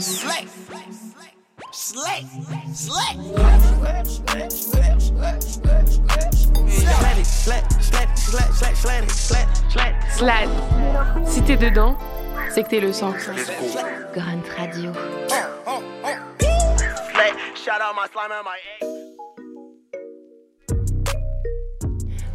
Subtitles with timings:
[0.00, 0.46] Slay.
[1.70, 2.26] Slay.
[2.72, 3.16] Slay.
[10.16, 10.48] Slad.
[11.26, 11.96] Si t'es dedans,
[12.50, 13.12] c'est que t'es le sang.
[14.12, 14.92] Grunt Radio.
[17.54, 18.83] Shout out my slime and my egg.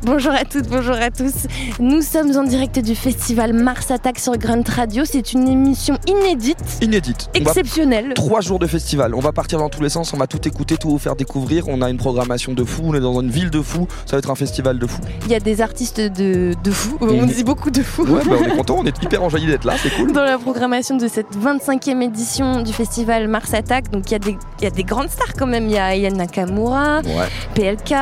[0.03, 1.33] Bonjour à toutes, bonjour à tous.
[1.79, 5.03] Nous sommes en direct du festival Mars Attack sur Grunt Radio.
[5.05, 7.27] C'est une émission inédite, Inédite.
[7.35, 8.13] On exceptionnelle.
[8.15, 10.77] Trois jours de festival, on va partir dans tous les sens, on va tout écouter,
[10.77, 11.67] tout vous faire découvrir.
[11.67, 14.19] On a une programmation de fou, on est dans une ville de fou, ça va
[14.19, 15.01] être un festival de fou.
[15.25, 16.97] Il y a des artistes de, de fous.
[17.01, 17.25] On Mhm.
[17.27, 18.05] dit beaucoup de fous.
[18.05, 20.13] Ouais, bah, on est content, on est hyper enjaillé d'être là, c'est cool.
[20.13, 24.19] Dans la programmation de cette 25e édition du festival Mars Attack, donc il y, a
[24.19, 25.65] des- il y a des grandes stars quand même.
[25.65, 27.93] Il y a Ian Nakamura, Ouais, PLK,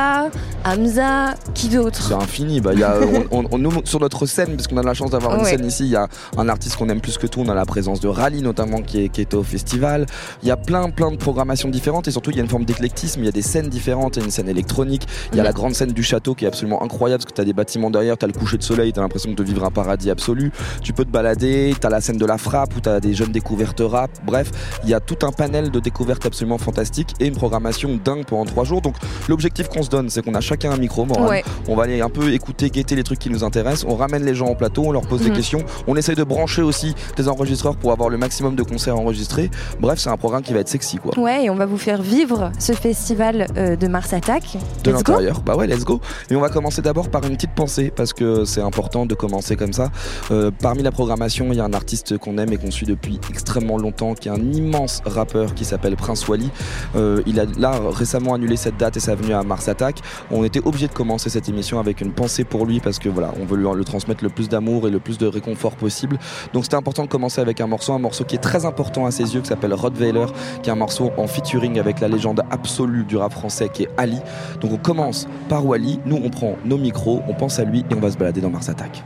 [0.64, 2.62] Hamza, qui d'autre c'est infini.
[2.62, 2.96] Bah, il y a,
[3.32, 5.66] on, on- on- nous, sur notre scène, parce qu'on a la chance d'avoir une scène
[5.66, 7.42] ici, il y a un artiste qu'on aime plus que tout.
[7.42, 10.06] On a la présence de Rally notamment qui, est, qui était au festival.
[10.44, 12.66] Il y a plein, plein de programmations différentes et surtout il y a une forme
[12.66, 13.22] d'éclectisme.
[13.22, 14.16] Il y a des scènes différentes.
[14.16, 15.08] Il y a une scène électronique.
[15.32, 15.48] Il y a Mhm.
[15.48, 17.90] la grande scène du château qui est absolument incroyable parce que tu as des bâtiments
[17.90, 20.52] derrière, tu as le coucher de soleil, tu as l'impression de vivre un paradis absolu.
[20.82, 23.14] Tu peux te balader, tu as la scène de la frappe où tu as des
[23.14, 24.12] jeunes découvertes rap.
[24.26, 24.52] Bref,
[24.84, 28.46] il y a tout un panel de découvertes absolument fantastiques et une programmation dingue pendant
[28.46, 28.82] trois jours.
[28.82, 28.96] Donc
[29.30, 30.98] l'objectif qu'on se donne, c'est qu'on a chacun un micro.
[30.98, 31.44] Ouais.
[31.68, 33.86] On va aller un peu écouter, guetter les trucs qui nous intéressent.
[33.90, 35.36] On ramène les gens au plateau, on leur pose des Mhm.
[35.36, 35.60] questions.
[35.88, 39.50] On essaye de brancher aussi des enregistreurs pour avoir le maximum de concerts enregistrés.
[39.80, 41.18] Bref, c'est un programme qui va être sexy quoi.
[41.18, 44.58] Ouais, et on va vous faire vivre ce festival euh, de Mars Attack.
[44.84, 45.42] de l'intérieur.
[45.42, 46.02] Bah ouais, let's go.
[46.30, 49.56] Et on va commencer d'abord par une petite pensée parce que c'est important de commencer
[49.56, 49.92] comme ça.
[50.32, 53.20] Euh, parmi la programmation, il y a un artiste qu'on aime et qu'on suit depuis
[53.30, 56.50] extrêmement longtemps, qui est un immense rappeur qui s'appelle Prince Wally.
[56.96, 60.00] Euh, il a là récemment annulé cette date et sa venue à Mars Attack.
[60.32, 63.34] On était obligé de commencer cette émission avec une pensée pour lui parce que voilà,
[63.42, 66.18] on veut lui le transmettre le plus d'amour et le plus de réconfort possible.
[66.54, 69.12] Donc c'était important de commencer avec un morceau, un morceau qui est très important à
[69.12, 70.28] ses yeux, qui s'appelle Rottweiler,
[70.64, 73.90] qui est un morceau en featuring avec la légende absolue du rap français qui est
[73.98, 74.20] Ali.
[74.62, 77.94] Donc on commence par Wally, nous on prend nos micros, on pense à lui et
[77.94, 79.04] on va se balader dans Mars Attack.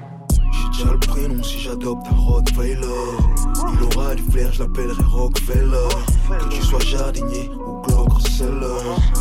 [0.51, 2.77] J'ai déjà le prénom si j'adopte un Rottweiler.
[3.73, 5.89] Il aura du flair, je l'appellerai Rockefeller.
[6.39, 8.67] Que tu sois jardinier ou Glock seller.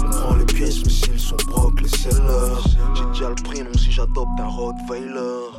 [0.04, 2.60] On prend les pièces, mais s'ils sont brocs, les sellers.
[2.94, 5.50] J'ai déjà le prénom si j'adopte un Rottweiler.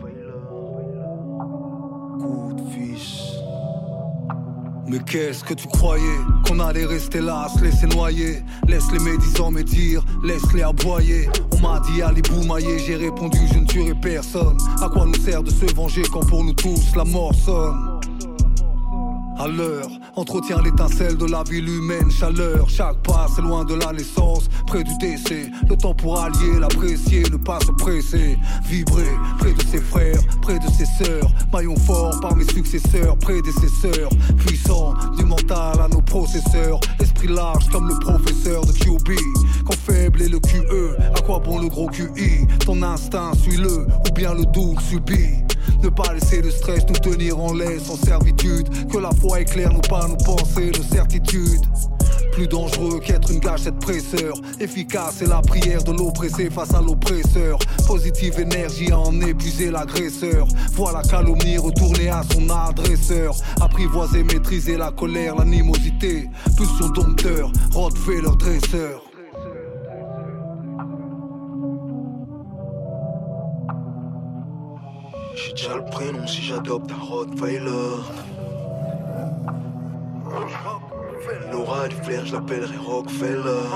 [2.20, 3.41] Coup de fils.
[4.92, 8.44] Mais qu'est-ce que tu croyais Qu'on allait rester là, se laisser noyer?
[8.68, 11.30] Laisse les médisants médire, laisse-les aboyer.
[11.54, 14.58] On m'a dit allez boumailler, j'ai répondu je ne tuerai personne.
[14.82, 17.91] À quoi nous sert de se venger quand pour nous tous la mort sonne?
[19.38, 22.70] À l'heure, entretient l'étincelle de la ville humaine, chaleur.
[22.70, 25.50] Chaque pas, c'est loin de la naissance, près du décès.
[25.70, 28.38] Le temps pour allier, l'apprécier, ne pas se presser.
[28.66, 31.32] Vibrer près de ses frères, près de ses sœurs.
[31.52, 34.10] Maillon fort par mes successeurs, prédécesseurs.
[34.46, 36.80] Puissant, du mental à nos processeurs.
[37.00, 39.16] Esprit large comme le professeur de QB.
[39.66, 44.14] Quand faible est le QE, à quoi bon le gros QI Ton instinct, suis-le, ou
[44.14, 45.44] bien le doux subit.
[45.84, 48.68] Ne pas laisser le stress nous tenir en laisse, en servitude.
[48.88, 51.62] Que la foi éclaire nos pas, nos pensées de certitude.
[52.34, 54.36] Plus dangereux qu'être une gâchette presseur.
[54.60, 57.58] Efficace c'est la prière de l'oppressé face à l'oppresseur.
[57.88, 60.48] Positive énergie à en épuiser l'agresseur.
[60.74, 63.36] Voilà calomnie retourner à son adresseur.
[63.60, 66.30] Apprivoiser, maîtriser la colère, l'animosité.
[66.56, 67.52] Pulsion dompteur,
[68.06, 69.11] fait leur dresseur.
[75.54, 77.70] J'ai le prénom si j'adopte un Rottweiler.
[81.48, 83.68] Il aura du flair, je l'appellerai Rockefeller.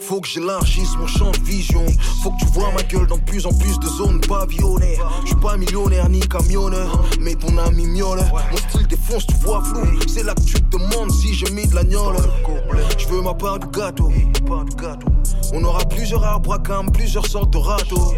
[0.00, 1.84] Faut que j'élargisse mon champ de vision.
[2.22, 4.98] Faut que tu vois ma gueule dans plus en plus de zones pavillonnées.
[5.22, 8.20] Je suis pas millionnaire ni camionneur, mais ton ami miaule.
[8.50, 9.82] Mon style défonce, tu vois flou.
[10.06, 12.16] C'est là que tu te demandes si j'ai mis de la gnole.
[12.98, 14.12] Je veux ma part du gâteau.
[15.52, 18.14] On aura plusieurs arbres à cam, plusieurs sortes de râteaux.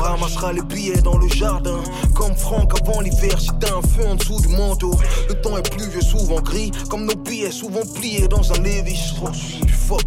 [0.00, 1.80] Ramassera les billets dans le jardin.
[2.14, 4.94] Comme Franck avant l'hiver, si t'as un feu en dessous du manteau.
[5.28, 6.70] Le temps est pluvieux, souvent gris.
[6.88, 9.14] Comme nos billets, souvent pliés dans un Levis.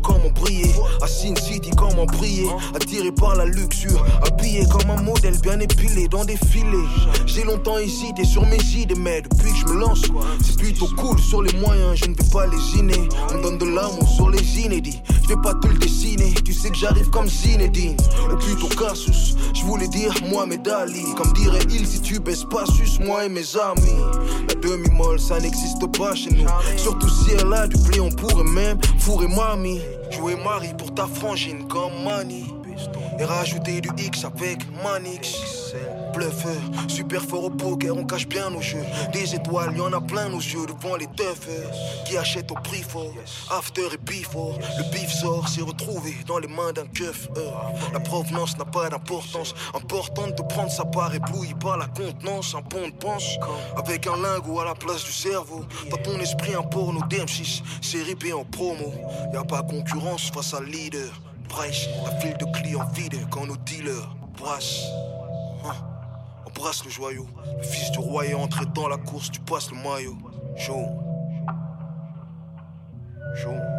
[0.01, 0.71] Comment briller.
[1.01, 2.47] À Sin City, comment briller.
[2.73, 4.03] Attiré par la luxure.
[4.25, 6.87] Habillé comme un modèle bien épilé dans des filets.
[7.25, 10.03] J'ai longtemps hésité sur mes idées, mais depuis que je me lance,
[10.41, 11.99] c'est plutôt cool sur les moyens.
[11.99, 13.09] Je ne vais pas lésiner.
[13.31, 15.01] On me donne de l'amour sur les inédits.
[15.23, 16.33] Je vais pas te le dessiner.
[16.45, 17.97] Tu sais que j'arrive comme Zinedine.
[18.31, 19.35] Ou plutôt Casus.
[19.53, 21.03] Je voulais dire moi mes Dali.
[21.17, 24.01] Comme dirait il, si tu baisses pas, suce moi et mes amis.
[24.47, 26.47] La demi-molle, ça n'existe pas chez nous.
[26.77, 29.72] Surtout si elle a du blé, on pourrait même fourrer mamie.
[30.09, 32.45] Jouer Marie pour ta frangine comme Mani.
[33.19, 35.73] Et rajouter du X avec Manix.
[36.87, 38.83] Super fort au poker, on cache bien nos jeux.
[39.11, 41.69] Des étoiles, y en a plein nos yeux devant les toughers.
[42.05, 43.13] Qui achètent au prix fort,
[43.51, 44.57] after et before.
[44.77, 47.27] Le bif sort, s'est retrouvé dans les mains d'un keuf.
[47.37, 47.51] euh.
[47.93, 49.55] La provenance n'a pas d'importance.
[49.73, 52.53] Importante de prendre sa part éblouie par la contenance.
[52.55, 53.37] Un pont de penche
[53.75, 55.65] avec un lingot à la place du cerveau.
[55.89, 58.93] Dans ton esprit, un porno DM6, série B en promo.
[59.33, 61.09] Y a pas concurrence face à leader.
[61.49, 64.85] Brèche, la file de clients vide quand nos dealers brassent.
[65.65, 65.92] Hein.
[66.55, 67.27] Brasse le joyau.
[67.57, 70.17] Le fils du roi est entré dans la course, tu passes le maillot.
[70.55, 70.87] Chaud.
[73.35, 73.72] Chaud.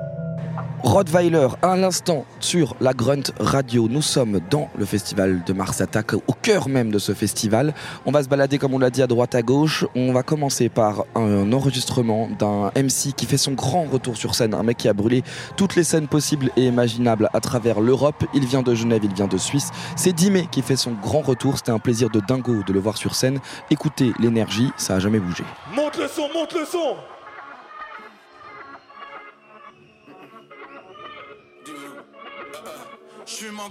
[0.83, 3.89] Rottweiler, à l'instant sur la Grunt Radio.
[3.89, 7.75] Nous sommes dans le festival de Mars Attack, au cœur même de ce festival.
[8.05, 9.87] On va se balader, comme on l'a dit, à droite à gauche.
[9.97, 14.55] On va commencer par un enregistrement d'un MC qui fait son grand retour sur scène.
[14.55, 15.23] Un mec qui a brûlé
[15.57, 18.25] toutes les scènes possibles et imaginables à travers l'Europe.
[18.35, 19.71] Il vient de Genève, il vient de Suisse.
[19.97, 21.57] C'est Dimé qui fait son grand retour.
[21.57, 23.41] C'était un plaisir de dingo de le voir sur scène.
[23.71, 25.45] Écoutez l'énergie, ça a jamais bougé.
[25.75, 26.97] Monte le son, monte le son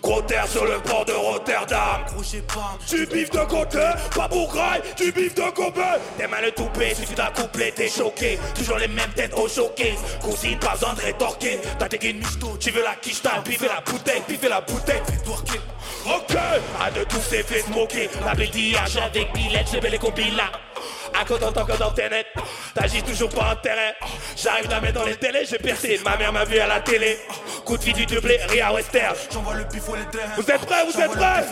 [0.01, 2.01] Gros terre sur le port de Rotterdam.
[2.89, 5.79] Du bif de côté, pas pour graille, du bif de Kobe
[6.17, 8.39] T'es mal le toupé, suffit d'un couplet, t'es choqué.
[8.55, 10.00] Toujours les mêmes têtes au showcase.
[10.21, 11.59] Cousine, pas besoin de rétorquer.
[11.77, 15.01] T'as tes une misto, tu veux la quiche, t'as la bouteille, piffé la bouteille.
[16.06, 16.35] Ok,
[16.81, 20.51] à de tous ces fait smoker La BDH avec Billette, j'ai les combines là
[21.13, 22.24] à en tant que d'antenne,
[22.74, 23.95] t'agis toujours pas intérêt.
[24.35, 26.00] J'arrive la mettre dans les télés, j'ai percé.
[26.03, 27.19] Ma mère m'a vu à la télé.
[27.65, 29.15] Coup de vie du doublé, Ria Western.
[29.31, 30.30] J'envoie le pif les drains.
[30.35, 31.44] Vous êtes prêts, vous êtes prêts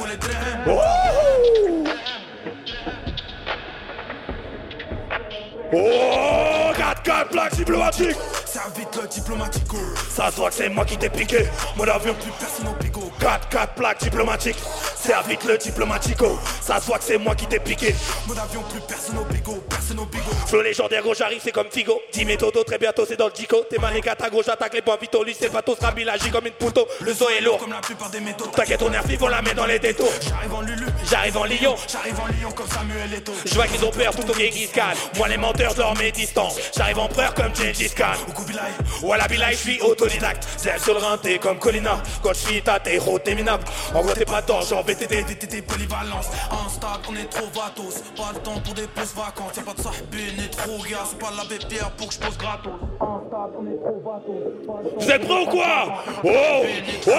[5.73, 6.73] Oh,
[7.05, 9.77] 4-4 plaques diplomatiques Serre vite le diplomatico.
[10.09, 11.47] Ça se voit que c'est moi qui t'ai piqué
[11.77, 13.09] Mon avion Plus personne au bigot.
[13.21, 14.57] 4-4 plaques diplomatiques
[15.01, 17.95] Serre vite le diplomatico Ça se voit que c'est moi qui t'ai piqué
[18.27, 19.63] Mon avion, plus personne au bigot.
[19.69, 20.31] Personne au bigot.
[20.47, 21.99] Flow légendaire, gros, j'arrive, c'est comme Figo.
[22.13, 23.63] 10 méthodos, très bientôt, c'est dans le dico.
[23.69, 25.23] T'es mal les gars, gros, j'attaque les points vitaux.
[25.23, 26.87] Lui, c'est pas tous rabi, l'agit comme une pouto.
[27.01, 27.57] Le son est lourd.
[27.57, 28.45] Comme la plupart des métaux.
[28.47, 30.11] T'inquiète, on est vif, on la met dans les détours.
[30.21, 30.85] J'arrive en Lulu.
[31.09, 31.75] J'arrive en Lyon.
[31.87, 33.33] J'arrive en Lyon comme Samuel Eto'o.
[33.45, 34.81] Je vois qu'ils ont peur tout au Khan.
[35.17, 36.57] Moi, les menteurs, je leur mets distance.
[36.75, 38.13] J'arrive empereur comme Gengis Khan.
[38.27, 38.59] Au Kubilai.
[39.01, 40.47] Voilà, Bilal, je suis autodidacte.
[40.57, 42.01] C'est sur le rein, t'es comme Colina.
[42.23, 43.63] Quand je suis ta t'es héros, t'es minable.
[43.93, 45.23] En gros, t'es pas dedans, genre VTT.
[45.23, 46.27] VTT polyvalence.
[46.65, 48.01] Instable, on est trop vatos.
[48.15, 49.55] Pas le temps pour des plus vacances.
[49.57, 51.05] Y'a pas de sahbé, ni trop gars.
[51.09, 52.73] C'est pas l'abbé Pierre pour que je pose gratos.
[52.99, 54.95] Instable, on est trop vatos.
[54.99, 56.03] Vous êtes prêts ou quoi?
[56.23, 56.65] Oh
[57.07, 57.11] Oh.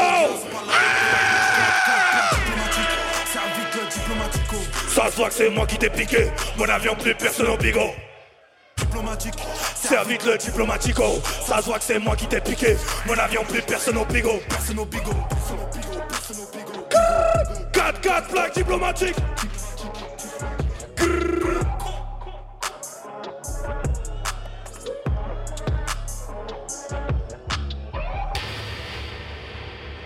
[4.89, 6.31] Ça se voit que c'est moi qui t'ai piqué.
[6.57, 7.91] Mon avion, plus personne au bigot.
[8.93, 9.35] Diplomatique.
[9.75, 11.05] Serre vite le diplomatico.
[11.47, 12.77] Ça se voit que c'est moi qui t'ai piqué.
[13.07, 14.39] Mon avion, plus personne au bigot.
[14.51, 15.15] Personne au bigot.
[15.31, 16.03] Personne au bigot.
[16.09, 16.89] Personne au bigot.
[17.73, 19.17] 4-4 plaques diplomatiques.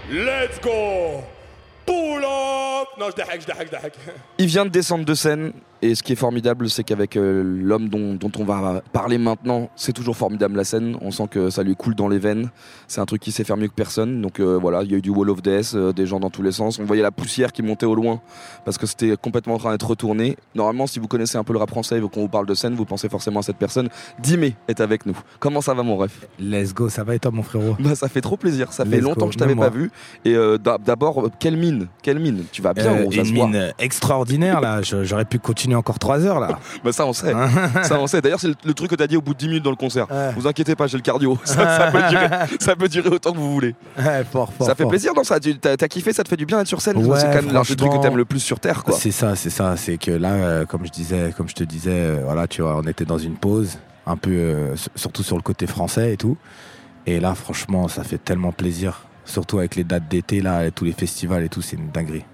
[0.08, 1.24] Let's go
[1.84, 3.92] Pull up Non, je dahak, je dahak, je dahak.
[4.38, 5.52] Il vient de descendre de scène
[5.86, 9.70] et ce qui est formidable, c'est qu'avec euh, l'homme dont, dont on va parler maintenant,
[9.76, 10.96] c'est toujours formidable la scène.
[11.00, 12.50] On sent que ça lui coule dans les veines.
[12.88, 14.20] C'est un truc qui sait faire mieux que personne.
[14.22, 16.30] Donc euh, voilà, il y a eu du Wall of Death, euh, des gens dans
[16.30, 16.78] tous les sens.
[16.78, 18.20] On voyait la poussière qui montait au loin
[18.64, 20.36] parce que c'était complètement en train d'être retourné.
[20.54, 22.74] Normalement, si vous connaissez un peu le rap français et qu'on vous parle de scène,
[22.74, 23.88] vous pensez forcément à cette personne.
[24.20, 25.16] Dimé est avec nous.
[25.40, 26.26] Comment ça va, mon ref?
[26.38, 27.76] Let's go, ça va et toi mon frérot?
[27.80, 28.72] Bah ça fait trop plaisir.
[28.72, 29.90] Ça fait longtemps go, que je t'avais pas vu.
[30.24, 32.44] Et euh, d'a- d'abord, quelle mine, quelle mine?
[32.52, 33.46] Tu vas bien, gros, ça Une se voit.
[33.48, 36.58] mine extraordinaire là, j'aurais pu continuer encore 3 heures là.
[36.84, 37.32] Bah ça on sait.
[37.82, 38.20] ça on sait.
[38.20, 39.76] D'ailleurs c'est le, le truc que t'as dit au bout de 10 minutes dans le
[39.76, 40.06] concert.
[40.36, 41.36] Vous inquiétez pas, j'ai le cardio.
[41.44, 42.28] Ça, ça peut durer,
[42.60, 43.74] ça peut durer autant que vous voulez.
[43.98, 44.90] Ouais, fort, fort, ça fait fort.
[44.90, 45.38] plaisir dans ça.
[45.40, 46.96] T'as kiffé, ça te fait du bien d'être sur scène.
[46.98, 48.82] Ouais, c'est quand même l'un des trucs que t'aimes le plus sur terre.
[48.92, 49.76] C'est ça, c'est ça.
[49.76, 52.76] C'est que là, euh, comme je disais, comme je te disais, euh, voilà, tu vois,
[52.76, 56.36] on était dans une pause, un peu, euh, surtout sur le côté français et tout.
[57.06, 60.84] Et là, franchement, ça fait tellement plaisir, surtout avec les dates d'été là, et tous
[60.84, 62.24] les festivals et tout, c'est une dinguerie.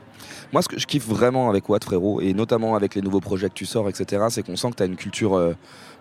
[0.52, 3.48] Moi, ce que je kiffe vraiment avec Watt, frérot, et notamment avec les nouveaux projets
[3.48, 5.54] que tu sors, etc., c'est qu'on sent que tu as une culture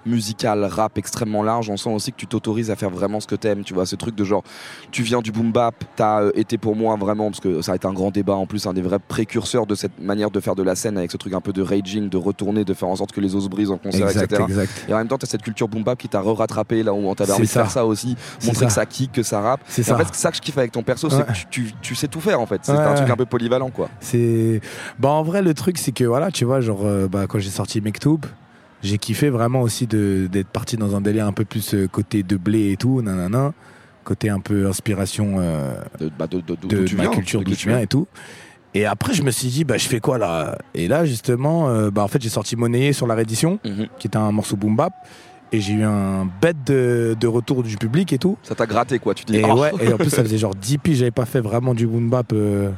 [0.05, 1.69] musicale, rap extrêmement large.
[1.69, 3.63] On sent aussi que tu t'autorises à faire vraiment ce que t'aimes.
[3.63, 4.43] Tu vois, ce truc de genre,
[4.91, 7.75] tu viens du boom bap, t'as euh, été pour moi vraiment, parce que ça a
[7.75, 10.55] été un grand débat en plus, un des vrais précurseurs de cette manière de faire
[10.55, 12.95] de la scène avec ce truc un peu de raging, de retourner, de faire en
[12.95, 14.43] sorte que les os se brisent en concert, Exact, etc.
[14.47, 14.85] exact.
[14.89, 16.97] Et en même temps, tu as cette culture boom bap qui t'a re-rattrapé là où
[17.07, 17.61] on t'avait envie de ça.
[17.63, 18.15] faire ça aussi,
[18.45, 18.65] montrer ça.
[18.67, 19.61] que ça kick, que ça rappe.
[19.67, 20.05] C'est Et en ça.
[20.05, 22.19] fait, ça que je kiffe avec ton perso, c'est que tu, tu- tu sais tout
[22.21, 22.59] faire en fait.
[22.63, 23.89] C'est Ouais, un truc un peu polyvalent quoi.
[23.99, 24.61] C'est
[24.99, 27.49] bah en vrai le truc c'est que voilà tu vois genre euh, bah, quand j'ai
[27.49, 28.19] sorti Mektoub
[28.83, 32.23] j'ai kiffé vraiment aussi de d'être parti dans un délire un peu plus euh, côté
[32.23, 33.53] de blé et tout nanana
[34.03, 37.53] côté un peu inspiration euh, De, bah, de, de- de, tu ma viens, culture d'où
[37.55, 38.07] tu viens et tout
[38.73, 40.57] Et après, je me suis dit, bah, je fais quoi là?
[40.73, 43.87] Et là, justement, euh, bah, en fait, j'ai sorti Monnayé sur la réédition, Mhm.
[43.99, 44.93] qui était un morceau boom bap.
[45.51, 48.37] Et j'ai eu un bête de, de retour du public et tout.
[48.41, 49.35] Ça t'a gratté quoi, tu dis.
[49.35, 49.59] Et oh.
[49.59, 52.09] ouais, et en plus, ça faisait genre 10 piges, j'avais pas fait vraiment du boom
[52.09, 52.71] bap euh,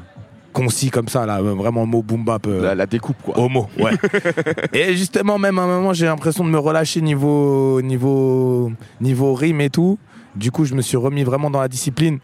[0.54, 2.48] concis comme ça, là, euh, vraiment le mot boom bap.
[2.48, 3.38] euh, La, la découpe quoi.
[3.38, 3.92] Homo, ouais.
[4.74, 9.60] et justement, même à un moment, j'ai l'impression de me relâcher niveau, niveau, niveau rime
[9.62, 9.98] et tout.
[10.36, 12.20] Du coup, je me suis remis vraiment dans la discipline.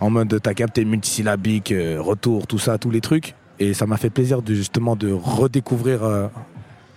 [0.00, 3.34] En mode, t'as capté multisyllabique, euh, retour, tout ça, tous les trucs.
[3.58, 6.28] Et ça m'a fait plaisir de justement de redécouvrir euh,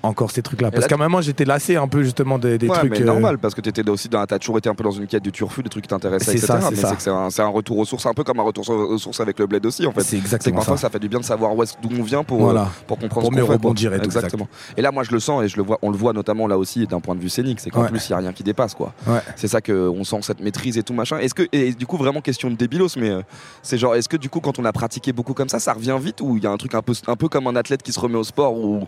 [0.04, 0.70] encore ces trucs-là.
[0.70, 2.92] Parce qu'à un moment, j'étais lassé un peu justement des, des ouais, trucs.
[2.92, 5.08] mais euh, normal parce que t'étais aussi dans, t'as toujours été un peu dans une
[5.08, 6.48] quête du turfu, des trucs qui t'intéressaient, C'est etc.
[6.48, 8.44] ça, c'est mais c'est c'est un, c'est un retour aux sources, un peu comme un
[8.44, 10.02] retour aux sources avec le bled aussi en fait.
[10.02, 10.84] C'est C'est exactement parfois ça.
[10.84, 10.90] ça.
[10.90, 12.64] fait du bien de savoir d'où on vient pour, Voilà.
[12.64, 14.48] euh, pour comprendre Pour ce qu'on mieux fait, et tout, Exactement.
[14.78, 16.58] Et là, moi, je le sens et je le vois, on le voit notamment là
[16.58, 17.90] aussi d'un point de vue scénique, c'est qu'en Ouais.
[17.90, 18.94] plus il y a rien qui dépasse quoi.
[19.08, 19.20] Ouais.
[19.38, 21.18] C'est ça que on sent cette maîtrise et tout machin.
[21.20, 23.22] Est-ce que et du coup vraiment question de débilos, mais euh,
[23.62, 25.98] c'est genre est-ce que du coup quand on a pratiqué beaucoup comme ça, ça revient
[26.00, 27.92] vite ou il y a un truc un peu un peu comme un athlète qui
[27.94, 28.86] se remet au sport ou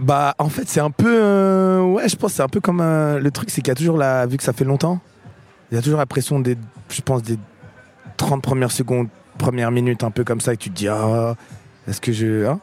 [0.00, 1.12] Bah, en fait, c'est un peu.
[1.22, 2.80] euh, ouais, je pense c'est un peu comme.
[2.80, 4.26] euh, le truc, c'est qu'il y a toujours la.
[4.26, 5.00] Vu que ça fait longtemps,
[5.70, 6.56] il y a toujours la pression des.
[6.88, 7.38] Je pense des
[8.16, 9.08] 30 premières secondes,
[9.38, 11.34] premières minutes, un peu comme ça, et tu te dis, ah,
[11.88, 12.46] est-ce que je.
[12.46, 12.60] hein?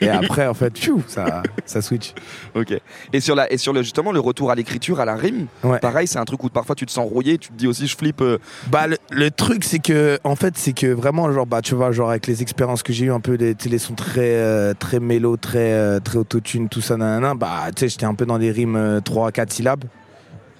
[0.00, 2.12] Et après, en fait, pfiou, ça, ça switch.
[2.54, 2.74] Ok.
[3.12, 5.78] Et sur la et sur le justement le retour à l'écriture, à la rime, Ouais.
[5.78, 7.96] pareil, c'est un truc où parfois tu te sens rouillé, tu te dis aussi je
[7.96, 8.20] flippe.
[8.20, 8.38] euh,
[8.70, 11.92] Bah, le, le truc, c'est que, en fait, c'est que vraiment, genre, bah, tu vois,
[11.92, 15.00] genre, avec les expériences que j'ai eues, un peu, les, les sons très, euh, très
[15.00, 18.38] mélo, très, euh, très autotune, tout ça, nanana, bah, tu sais, j'étais un peu dans
[18.38, 19.84] des rimes euh, 3 4 syllabes.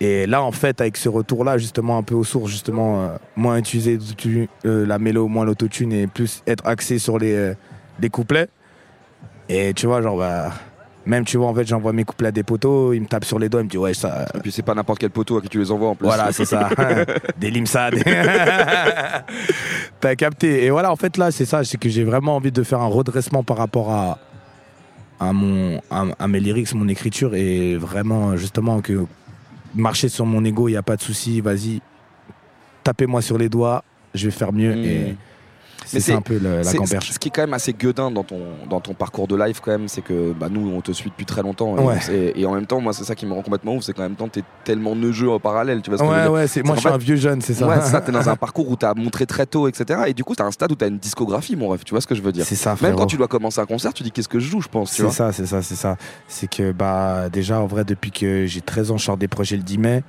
[0.00, 3.56] Et là, en fait, avec ce retour-là, justement, un peu aux sources, justement, euh, moins
[3.58, 3.99] utiliser
[4.66, 7.54] euh, la mélo, moins l'autotune et plus être axé sur les, euh,
[8.00, 8.49] les couplets.
[9.48, 10.52] Et tu vois, genre, bah,
[11.06, 13.38] même, tu vois, en fait, j'envoie mes couplets à des potos, ils me tapent sur
[13.38, 15.42] les doigts, ils me disent, ouais, ça, Et puis c'est pas n'importe quel poteau à
[15.42, 16.06] qui tu les envoies en plus.
[16.06, 16.70] voilà, c'est ça.
[17.38, 18.02] Des limsades.
[20.00, 20.64] T'as capté.
[20.64, 21.62] Et voilà, en fait, là, c'est ça.
[21.62, 24.18] C'est que j'ai vraiment envie de faire un redressement par rapport à,
[25.20, 27.34] à, mon, à, à mes lyrics, mon écriture.
[27.34, 29.04] Et vraiment, justement, que
[29.74, 31.42] marcher sur mon ego, il n'y a pas de souci.
[31.42, 31.82] Vas-y,
[32.82, 33.84] tapez-moi sur les doigts.
[34.14, 34.74] Je vais faire mieux.
[34.74, 34.84] Mm.
[34.84, 35.16] Et
[35.85, 37.11] c'est Mais ça c'est- un peu le- la camperche.
[37.12, 39.71] Ce qui est quand même assez gueudin dans ton, dans ton parcours de live, quand
[39.71, 41.76] même, c'est que bah, nous, on te suit depuis très longtemps.
[41.76, 42.00] Et, Ouais.
[42.00, 44.03] c'est- et en même temps, moi, c'est ça qui me rend complètement ouf, c'est qu'en
[44.03, 45.83] même temps, t'es tellement neugeux en parallèle.
[45.83, 47.41] Tu vois ce que je veux Ouais, dire ouais, moi, je suis un vieux jeune,
[47.41, 47.67] c'est ça.
[47.67, 50.00] Ouais, c'est ça, t'es dans un parcours où t'as montré très tôt, etc.
[50.07, 51.85] Et du coup, t'as un stade où t'as une discographie, mon ref.
[51.85, 52.99] Tu vois ce que je veux dire C'est ça, Même frérot.
[52.99, 54.93] quand tu dois commencer un concert, tu dis qu'est-ce que je joue, je pense.
[54.93, 55.97] C'est ça, c'est ça, c'est ça.
[56.29, 59.57] C'est que bah déjà en vrai depuis que j'ai 13 ans, je sors des projets
[59.57, 60.03] le 10 mai.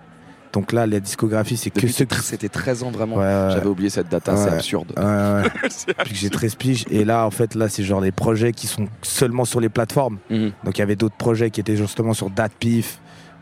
[0.55, 3.17] Donc là, la discographie, c'est que c'était 13 ans vraiment.
[3.17, 3.49] Ouais.
[3.51, 4.53] J'avais oublié cette data, c'est Ouais.
[4.55, 4.93] absurde.
[4.97, 5.43] Ouais.
[5.87, 6.85] Depuis que j'ai 13 piges.
[6.89, 10.17] Et là, en fait, là, c'est genre des projets qui sont seulement sur les plateformes.
[10.29, 10.51] Mhm.
[10.63, 12.99] Donc il y avait d'autres projets qui étaient justement sur DatPif,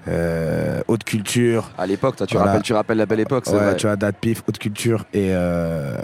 [0.07, 1.69] euh, Haute Culture.
[1.77, 2.49] À l'époque, toi, tu, Voilà.
[2.51, 3.75] rappelles, tu rappelles la belle époque, c'est Ouais, vrai.
[3.77, 5.95] tu vois, DatPif, Haute Culture et, euh,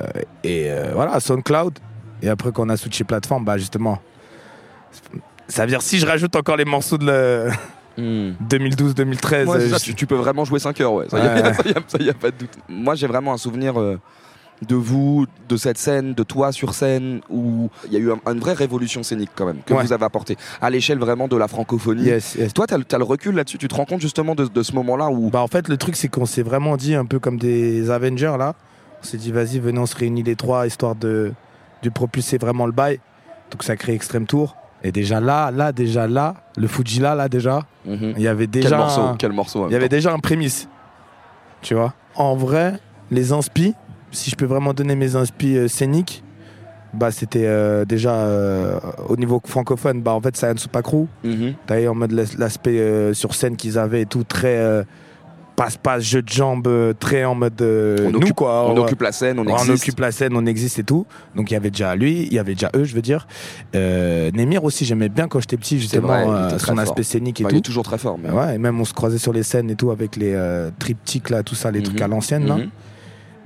[0.43, 1.79] et euh, voilà, SoundCloud.
[2.21, 3.99] Et après, quand on a switché plateforme, bah justement.
[5.47, 7.49] Ça veut dire si je rajoute encore les morceaux de le-
[7.99, 8.33] Hmm.
[8.49, 9.45] 2012-2013.
[9.47, 11.05] Ouais, c'est euh, tu, tu peux vraiment jouer 5 heures, ouais.
[11.09, 11.53] Ça, y a, Ouais.
[11.53, 12.49] ça, y a- ça, y a pas de doute.
[12.69, 13.99] Moi, j'ai vraiment un souvenir euh,
[14.67, 18.31] de vous, de cette scène, de toi sur scène, où il y a eu un-
[18.31, 19.83] une vraie révolution scénique quand même, que Ouais.
[19.83, 22.03] vous avez apporté, à l'échelle vraiment de la francophonie.
[22.03, 22.53] Yes, yes.
[22.53, 25.09] Toi, tu as, le recul là-dessus, tu te rends compte justement de, de ce moment-là
[25.09, 25.29] où.
[25.29, 28.35] Bah en fait le truc c'est qu'on s'est vraiment dit un peu comme des Avengers
[28.37, 28.55] là.
[29.01, 31.31] On s'est dit vas-y venez on se réunit les trois histoire de,
[31.83, 32.99] de propulser vraiment le bail.
[33.51, 34.57] Donc ça crée Extreme Tour.
[34.83, 38.13] Et déjà là, là déjà là, le Fuji là, là déjà, Mhm.
[38.17, 39.67] il y avait Quel déjà morceau, un- quel morceau.
[39.67, 39.95] il y avait temps.
[39.95, 40.67] déjà un prémisse.
[41.61, 41.93] Tu vois?
[42.15, 42.79] En vrai,
[43.11, 43.73] les inspi,
[44.11, 46.23] si je peux vraiment donner mes inspi euh, scéniques,
[46.93, 50.35] bah c'était euh, déjà euh, au niveau francophone, bah en fait
[50.81, 51.07] Crew.
[51.23, 51.53] Mhm.
[51.67, 52.79] T'as eu en mode l'as- l'aspect
[53.13, 54.55] sur scène qu'ils avaient et tout, très
[55.63, 58.69] passe-passe, jeu de jambes, euh, très en mode euh, On nous occupe- quoi.
[58.71, 59.83] On occupe la scène, on existe.
[59.83, 61.05] occupe la scène, on existe et tout.
[61.35, 63.27] Donc il y avait déjà lui, il y avait déjà eux, je veux dire.
[63.75, 66.79] Euh, Nemir aussi, j'aimais bien quand j'étais petit, justement, vrai, euh, son fort.
[66.79, 67.69] aspect scénique et Enfin, il est tout.
[67.71, 68.17] toujours très fort.
[68.17, 68.29] Mais...
[68.31, 71.29] Ouais, et même on se croisait sur les scènes et tout avec les euh, triptyques
[71.29, 71.85] là, tout ça, les Mhm.
[71.85, 72.55] trucs à l'ancienne là.
[72.55, 72.69] Mhm.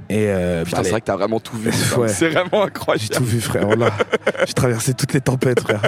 [0.10, 1.72] Et euh, Putain, bah, c'est vrai que t'as vraiment tout vu.
[1.98, 2.08] Ouais.
[2.10, 3.10] C'est vraiment j'ai incroyable.
[3.16, 3.76] tout vu, frère.
[3.76, 3.90] Là,
[4.46, 5.82] j'ai traversé toutes les tempêtes, frère.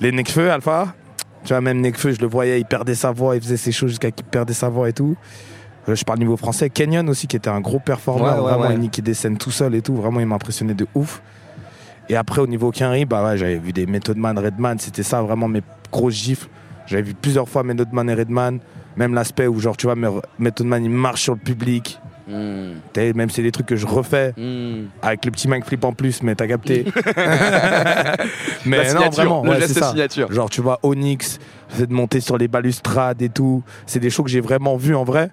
[0.00, 0.94] Les Necfeu, Alpha.
[1.46, 3.90] Tu vois, même Necfeu, je le voyais, il perdait sa voix, il faisait ses choses
[3.90, 5.16] jusqu'à qu'il perdait sa voix et tout.
[5.88, 6.68] Euh, Je parle niveau français.
[6.70, 8.38] Kenyon aussi, qui était un gros performeur.
[8.42, 9.94] Ouais, ouais, vraiment, il niquait des scènes tout seul et tout.
[9.94, 11.22] Vraiment, il m'impressionnait de ouf.
[12.08, 14.78] Et après, au niveau Quinry, bah ouais, j'avais vu des Method Man, Redman.
[14.80, 15.62] C'était ça, vraiment mes
[15.92, 16.48] grosses gifles.
[16.86, 18.58] J'avais vu plusieurs fois Method Man et Redman.
[18.96, 22.00] Même l'aspect où, genre, tu vois, Me- Method Man, il marche sur le public.
[22.92, 24.88] T'as- Même c'est des trucs que je refais Mhm.
[25.02, 26.84] avec le petit Mac Flip en plus, mais t'as capté.
[28.66, 29.90] mais La non, vraiment, le ouais, geste c'est ça.
[29.90, 30.32] signature.
[30.32, 33.62] Genre, tu vois, Onyx, c'est de monter sur les balustrades et tout.
[33.86, 35.30] C'est des shows que j'ai vraiment vus en vrai.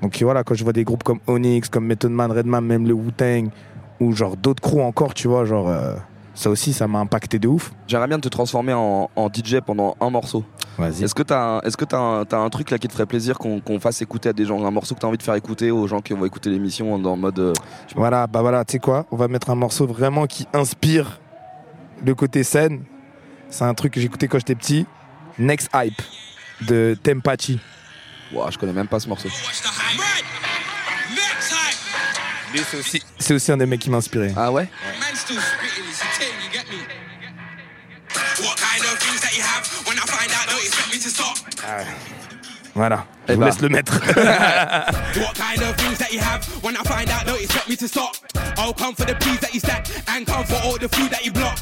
[0.00, 2.94] Donc voilà, quand je vois des groupes comme Onyx, comme Method Man, Redman, même le
[2.94, 3.50] Wu-Tang,
[4.00, 5.68] ou genre d'autres crews encore, tu vois, genre.
[5.68, 5.94] euh,
[6.34, 7.72] ça aussi, ça m'a impacté de ouf.
[7.86, 10.44] J'aimerais bien te transformer en, en DJ pendant un morceau.
[10.78, 11.04] Vas-y.
[11.04, 13.04] Est-ce que t'as un, est-ce que t'as un, t'as un truc là qui te ferait
[13.06, 15.34] plaisir qu'on qu'on fasse écouter à des gens, un morceau que t'as envie de faire
[15.34, 17.38] écouter aux gens qui vont écouter l'émission en, en mode.
[17.38, 17.52] euh,
[17.84, 18.00] je sais pas.
[18.00, 21.20] Voilà, bah voilà, tu sais quoi On va mettre un morceau vraiment qui inspire
[22.04, 22.84] le côté scène.
[23.50, 24.86] C'est un truc que j'écoutais quand j'étais petit.
[25.38, 26.00] Next Hype
[26.62, 27.60] de Tempachi.
[28.32, 29.28] Ouah, je connais même pas ce morceau.
[32.54, 34.32] C'est aussi, c'est aussi un des mecs qui m'a inspiré.
[34.36, 34.68] Ah ouais?
[39.32, 41.36] That you have when I find out, don't expect me to stop.
[42.74, 43.92] Voilà, je Eh vous laisse le mettre.
[45.16, 47.86] What kind of things that you have when I find out, don't expect me to
[47.86, 48.16] stop.
[48.56, 51.24] I'll come for the peas that you stack and come for all the food that
[51.24, 51.58] you block.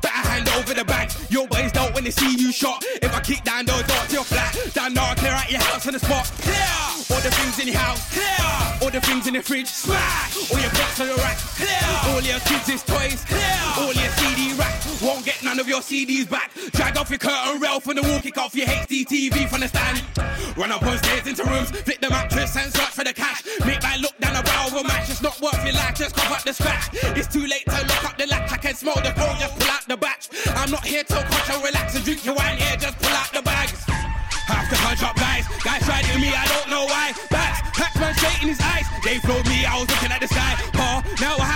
[0.00, 1.10] Better hand over the bag.
[1.28, 2.84] Your boys don't when they see you shot.
[3.02, 4.54] If I kick down those doors, you're flat.
[4.74, 6.30] Down now, clear out your house on the spot.
[6.42, 6.70] Clear
[7.10, 8.00] all the things in your house.
[8.12, 9.66] Clear all the things in the fridge.
[9.68, 11.38] Smash all your plates on the rack.
[11.58, 13.24] Clear all your kids' toys.
[13.26, 14.78] Clear all your CD rack.
[15.02, 16.52] Won't get of your CDs back.
[16.72, 19.68] Drag off your curtain rail from the wall, kick off your HD TV from the
[19.68, 20.02] stand.
[20.56, 23.42] Run up on stairs into rooms, flip the mattress and search for the cash.
[23.66, 26.14] Make my look down a barrel of a match, it's not worth your life, just
[26.14, 26.88] cough up the scratch.
[27.16, 29.70] It's too late to lock up the latch, I can smell the cold, just pull
[29.70, 30.28] out the batch.
[30.54, 33.32] I'm not here to coach and relax and drink your wine here, just pull out
[33.32, 33.84] the bags.
[34.46, 37.12] Have to punch up guys, guys tried to me, I don't know why.
[37.30, 40.54] Bats, Pac-Man straight in his eyes, they flowed me, I was looking at the sky.
[40.76, 41.53] Oh, now I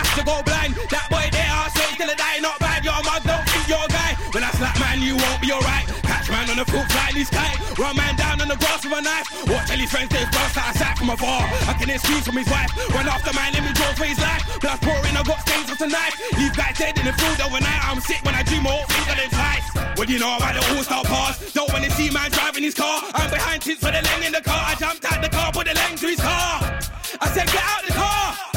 [6.59, 7.57] on foot, flying his kite.
[7.79, 9.27] Run man down on the grass with a knife.
[9.47, 11.43] Watch his friends, they burst out of sight from afar.
[11.71, 12.71] I can excuse from his wife.
[12.91, 14.43] Run after man, let me draw for his life.
[14.61, 16.15] Blood pouring, I got stains of knife.
[16.37, 17.83] Leave guys dead in the field overnight.
[17.87, 19.67] I'm sick when I dream of them twice.
[19.97, 21.53] What do you know about the all-star pass?
[21.53, 23.03] Don't wanna see man driving his car.
[23.15, 24.63] I'm behind tits for the leng in the car.
[24.67, 26.79] I jumped out the car, put the leng to his car.
[27.21, 28.48] I said, get out the car.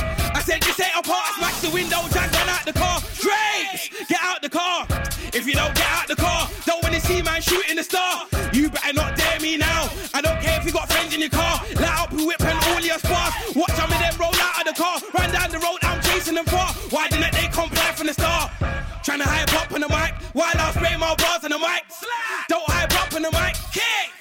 [0.94, 1.28] I said, this ain't a part.
[1.28, 3.00] I smashed the window, Jack ran out the car.
[3.14, 4.88] Straight, get out the car.
[5.34, 8.28] If you don't get out the car, don't wanna see man shooting the star.
[8.54, 9.90] You better not dare me now.
[10.14, 11.62] I don't care if you got friends in your car.
[11.76, 13.34] Let out the whip and all your spars.
[13.56, 15.00] Watch some of them roll out of the car.
[15.18, 16.74] Run down the road, I'm chasing them far.
[16.90, 18.52] Why didn't they comply from the start?
[19.04, 21.84] Trying to hype up on the mic while I spray my bars on the mic.
[22.50, 23.56] Don't hype up on the mic.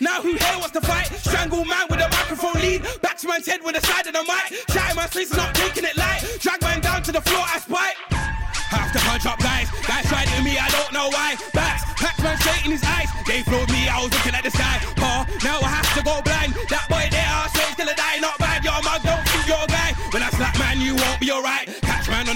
[0.00, 1.08] Now who here wants to fight?
[1.20, 2.19] Strangle man with a microphone
[2.78, 4.64] Back to man's head with the side of the mic.
[4.70, 6.22] Shouting my and not taking it light.
[6.40, 7.96] Drag man down to the floor, I spite.
[8.70, 9.68] Have to punch up guys.
[9.86, 11.36] Guys tried to me, I don't know why.
[11.52, 13.08] Backs, packed man straight in his eyes.
[13.26, 14.99] They flowed me, I was looking at the sky.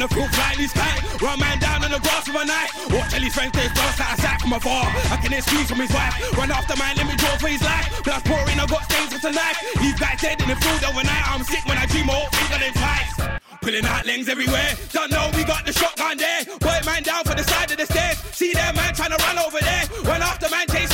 [0.05, 1.21] Catch man on the foot, flying.
[1.23, 2.71] Run man down on the grass with a night.
[2.93, 4.85] Watch his friends, they burst out of sight from afar.
[5.09, 6.13] I can excuse from his wife.
[6.37, 7.89] Run after man, let me draw for his life.
[8.05, 9.57] Blood pouring, I got stains of the knife.
[9.81, 11.25] Leave guys dead in the field overnight.
[11.33, 13.41] I'm sick when I dream, all of them twice.
[13.63, 14.77] Pulling out lens everywhere.
[14.93, 16.45] Don't know we got the shotgun there.
[16.61, 18.19] Boy man down for the side of the stairs.
[18.37, 19.85] See that man trying to run over there.
[20.05, 20.93] Run after man, chase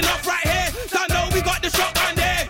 [0.00, 0.68] off right here.
[0.88, 2.48] Don't know, we got the shotgun there.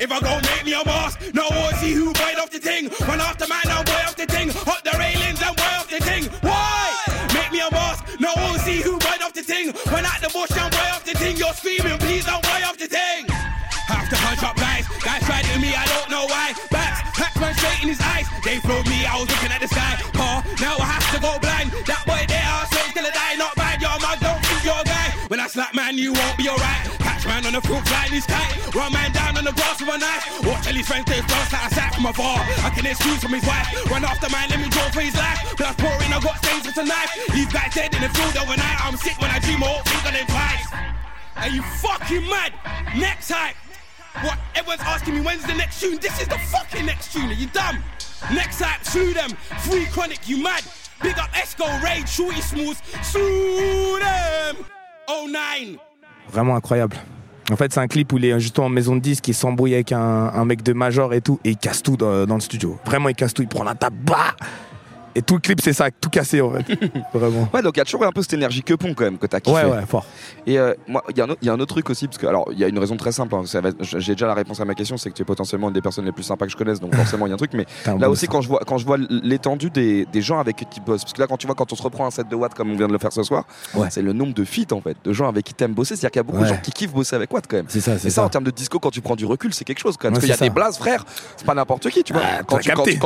[0.00, 2.90] If I go make me a boss, no one see who bite off the thing.
[3.06, 4.50] Run after man and boy off the thing.
[4.66, 6.24] Hot the railings and boy off the thing.
[6.42, 6.90] Why?
[7.34, 9.72] Make me a boss, no one see who bite off the thing.
[9.86, 11.36] Run out the bush and boy off the thing.
[11.36, 13.26] You're screaming, please don't boy off the thing.
[13.90, 16.54] Have to punch up guys, guys tried to me, I don't know why.
[16.70, 18.26] Backs, packed man straight in his eyes.
[18.44, 19.89] They flowed me, I was looking at the sky.
[25.98, 26.84] You won't be alright.
[27.00, 28.74] Catch man on the foot, flying his kite.
[28.74, 30.44] Run man down on the grass with a knife.
[30.44, 32.38] Watch all his friends they burst out of sight from afar.
[32.62, 33.66] I can excuse from his wife.
[33.90, 35.56] Run after man, let me draw for his life.
[35.56, 37.10] Blood pouring, I got stains with a knife.
[37.34, 38.78] Leave guys dead in the field overnight.
[38.84, 40.66] I'm sick when I dream, all think of them twice.
[41.36, 42.52] Are you fucking mad?
[42.96, 43.56] Next hype.
[44.22, 44.38] What?
[44.54, 45.98] Everyone's asking me when's the next tune.
[45.98, 47.30] This is the fucking next tune.
[47.30, 47.82] Are you dumb?
[48.34, 49.30] Next hype, sue them.
[49.64, 50.62] Free chronic, you mad?
[51.02, 52.78] Big up Esco, Raid, Shorty Smooth.
[53.02, 54.79] Sue them.
[56.30, 56.96] Vraiment incroyable.
[57.50, 59.74] En fait, c'est un clip où il est justement en maison de disque, il s'embrouille
[59.74, 62.78] avec un, mec de major et tout, et il casse tout dans, dans le studio.
[62.84, 64.36] Vraiment, il casse tout, il prend la table, bah
[65.14, 66.64] Et tout le clip, c'est ça, tout cassé en fait.
[67.12, 67.48] Vraiment.
[67.52, 69.26] Ouais, donc il y a toujours un peu cette énergie que pont quand même que
[69.26, 69.56] t'as kiffé.
[69.56, 70.04] Ouais, ouais, fort.
[70.46, 72.06] Et euh, moi, il y, a un autre- il y a un autre truc aussi,
[72.06, 73.34] parce que, alors, il y a une raison très simple.
[73.34, 75.74] hein, ça J'ai déjà la réponse à ma question, c'est que tu es potentiellement une
[75.74, 77.52] des personnes les plus sympas que je connaisse, donc forcément, il y a un truc.
[77.54, 80.56] Mais un là aussi, quand je vois, quand je vois l'étendue des, des gens avec
[80.56, 82.28] qui tu bosses, parce que là, quand tu vois, quand on se reprend un set
[82.28, 83.44] de Watt comme on vient de le faire ce soir,
[83.74, 83.88] Ouais.
[83.90, 85.96] c'est le nombre de feats en fait, de gens avec qui t'aimes bosser.
[85.96, 87.66] C'est-à-dire qu'il y a beaucoup de gens qui kiffent bosser avec Watt quand même.
[87.68, 88.24] C'est ça, c'est Et ça, ça.
[88.24, 90.14] en termes de disco, quand tu prends du recul, c'est quelque chose quand même.
[90.14, 90.54] Ouais, Parce qu'il y a des ça.
[90.54, 91.04] blazes, frère,
[91.36, 92.22] c'est pas n'importe qui, tu vois.
[92.24, 92.58] Ah, quand,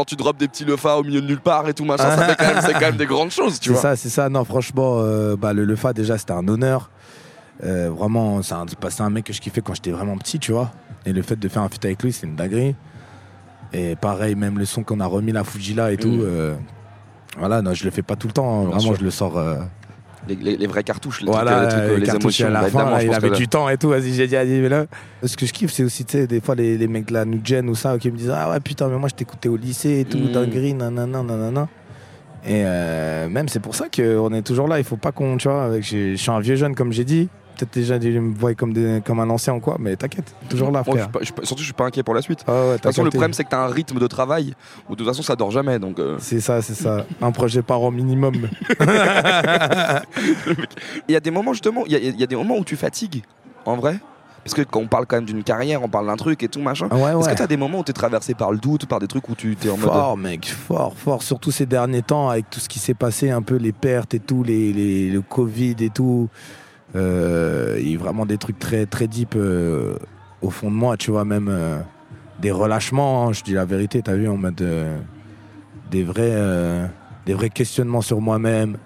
[0.05, 2.37] tu, drops des petits lefa au milieu de nulle part et tout, machin, ça fait
[2.37, 3.83] quand même, c'est quand même des grandes choses, tu C'est vois.
[3.83, 4.29] ça, c'est ça.
[4.29, 6.91] Non, franchement, euh, bah, le Lefa, déjà, c'était un honneur.
[7.65, 10.39] Euh, vraiment, c'est un, bah, c'est un mec que je kiffais quand j'étais vraiment petit,
[10.39, 10.71] tu vois.
[11.07, 12.75] Et le fait de faire un feat avec lui, c'est une dinguerie.
[13.73, 16.09] Et pareil, même le son qu'on a remis, la Fujila et tout.
[16.09, 16.21] Mm.
[16.23, 16.55] euh,
[17.39, 18.49] voilà, non, je le fais pas tout le temps.
[18.49, 18.61] hein.
[18.63, 18.97] Bien Vraiment, sûr.
[19.01, 19.37] je le sors.
[19.39, 19.57] euh,
[20.29, 22.47] Les, les- les vraies cartouches, les voilà, trucs, les, trucs, les les cartouches émotions.
[22.47, 23.89] à la bah, fin, évidemment, là, je il pense avait que- du temps et tout.
[23.91, 24.87] Vas-y, j'ai dit, allez, mais là.
[25.25, 27.25] Ce que je kiffe, c'est aussi, tu sais, des fois, les, les mecs de la
[27.25, 29.57] New Gen ou ça, qui me disent, ah ouais, putain, mais moi, je t'écoutais au
[29.57, 30.33] lycée et tout, Mm.
[30.33, 31.69] dinguerie, nanana, nanana.
[32.47, 34.79] Et euh, même, c'est pour ça qu'on est toujours là.
[34.79, 37.29] Il faut pas qu'on, tu vois, avec, je suis un vieux jeune, comme j'ai dit.
[37.57, 40.73] Peut-être déjà, ils me voient comme, des- comme un ancien ou quoi, mais t'inquiète, toujours
[40.73, 41.05] là, je frère.
[41.05, 42.41] suis pas- je suis pas- surtout, je suis pas inquiet pour la suite.
[42.49, 44.07] Ah ouais, De t'as toute façon, le problème, c'est que tu as un rythme de
[44.09, 44.55] travail
[44.89, 45.79] où de toute façon, ça dort jamais.
[45.79, 47.07] Donc, euh, C'est ça, c'est ça.
[47.23, 48.35] Un projet par an minimum.
[51.09, 52.65] il y a des moments, justement, il y a, il y a des moments où
[52.65, 53.23] tu fatigues,
[53.65, 53.99] en vrai.
[54.45, 56.61] Parce que quand on parle quand même d'une carrière, on parle d'un truc et tout,
[56.61, 56.87] machin.
[56.91, 57.31] Ah ouais, Est-ce ouais.
[57.33, 59.27] que tu as des moments où tu es traversé par le doute, par des trucs
[59.31, 59.91] où tu es en mode.
[59.91, 61.23] Fort, mec, fort, fort.
[61.23, 64.21] Surtout ces derniers temps, avec tout ce qui s'est passé, un peu les pertes et
[64.21, 66.29] tout, les, les- le Covid et tout.
[66.95, 69.97] Euh, il y a vraiment des trucs très, très deep euh,
[70.43, 71.79] au fond de moi, tu vois, même euh,
[72.41, 74.63] des relâchements, hein, je dis la vérité, t'as vu, en mode
[75.91, 76.91] des, vrais,
[77.25, 78.77] des vrais questionnements sur moi-même.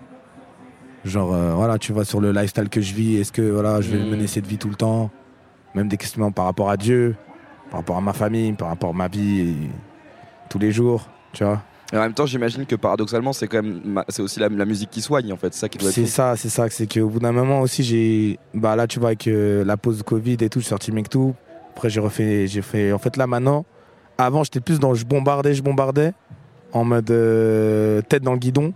[1.05, 3.91] Genre, euh, voilà, tu vois, sur le lifestyle que je vis, est-ce que voilà, je
[3.91, 4.09] vais Mm.
[4.11, 5.11] mener cette vie tout le temps?
[5.75, 7.17] Même des questionnements par rapport à Dieu,
[7.71, 9.55] par rapport à ma famille, par rapport à ma vie, et
[10.49, 11.63] tous les jours, tu vois.
[11.93, 14.91] Et en même temps, j'imagine que paradoxalement, c'est quand même, c'est aussi la, la musique
[14.91, 15.55] qui soigne, en fait.
[15.55, 15.91] C'est ça qui doit.
[15.91, 16.69] C'est ça, c'est ça.
[16.69, 18.39] C'est qu'au bout d'un moment aussi, j'ai.
[18.53, 21.35] Bah là, tu vois, avec euh, la pause Covid et tout, j'ai sorti Mektou.
[21.75, 22.47] Après, j'ai refait.
[22.47, 22.93] J'ai fait.
[22.93, 23.65] En fait, là, maintenant,
[24.19, 26.13] avant, j'étais plus dans je bombardais, je bombardais,
[26.73, 28.75] en mode euh, tête dans le guidon.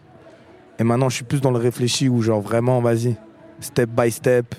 [0.78, 3.16] Et maintenant, je suis plus dans le réfléchi où, genre, vraiment, vas-y,
[3.61, 4.55] step by step,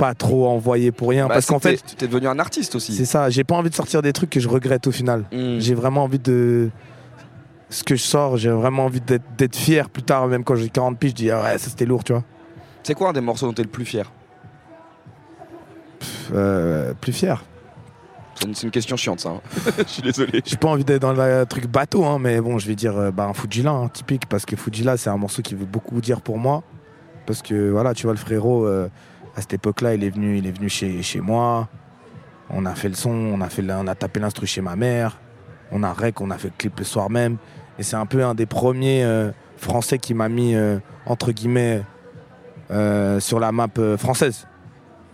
[0.00, 1.28] pas trop envoyé pour rien.
[1.28, 2.94] Bah, parce qu'en que t'es- fait, tu es devenu un artiste aussi.
[2.94, 5.24] c'est ça, j'ai pas envie de sortir des trucs que je regrette au final.
[5.32, 5.58] Mm.
[5.58, 6.70] J'ai vraiment envie de.
[7.68, 10.98] Ce que je sors, j'ai vraiment envie d'être fier plus tard, même quand j'ai 40
[10.98, 12.24] piges, je dis, ah ouais, ça c'était lourd, tu vois.
[12.82, 14.10] C'est quoi un des morceaux dont tu es le plus fier?
[16.34, 17.44] Euh, plus fier.
[18.34, 19.28] C'est une, c'est une question chiante, ça.
[19.30, 19.40] hein.
[19.78, 20.40] Je suis désolé.
[20.44, 23.10] J'ai pas envie d'être dans le truc bateau, hein, mais bon, je vais dire euh,
[23.10, 26.20] bah, un Fujila, hein, typique, parce que Fujila, c'est un morceau qui veut beaucoup dire
[26.22, 26.62] pour moi.
[27.26, 28.88] Parce que voilà, tu vois, le frérot, euh,
[29.40, 31.66] à cette époque-là, il est venu, il est venu chez, chez moi.
[32.50, 35.18] On a fait le son, on a, fait, on a tapé l'instru chez ma mère.
[35.72, 37.38] On a rec, on a fait le clip le soir même.
[37.78, 41.80] Et c'est un peu un des premiers euh, Français qui m'a mis, euh, entre guillemets,
[42.70, 44.46] euh, sur la map française.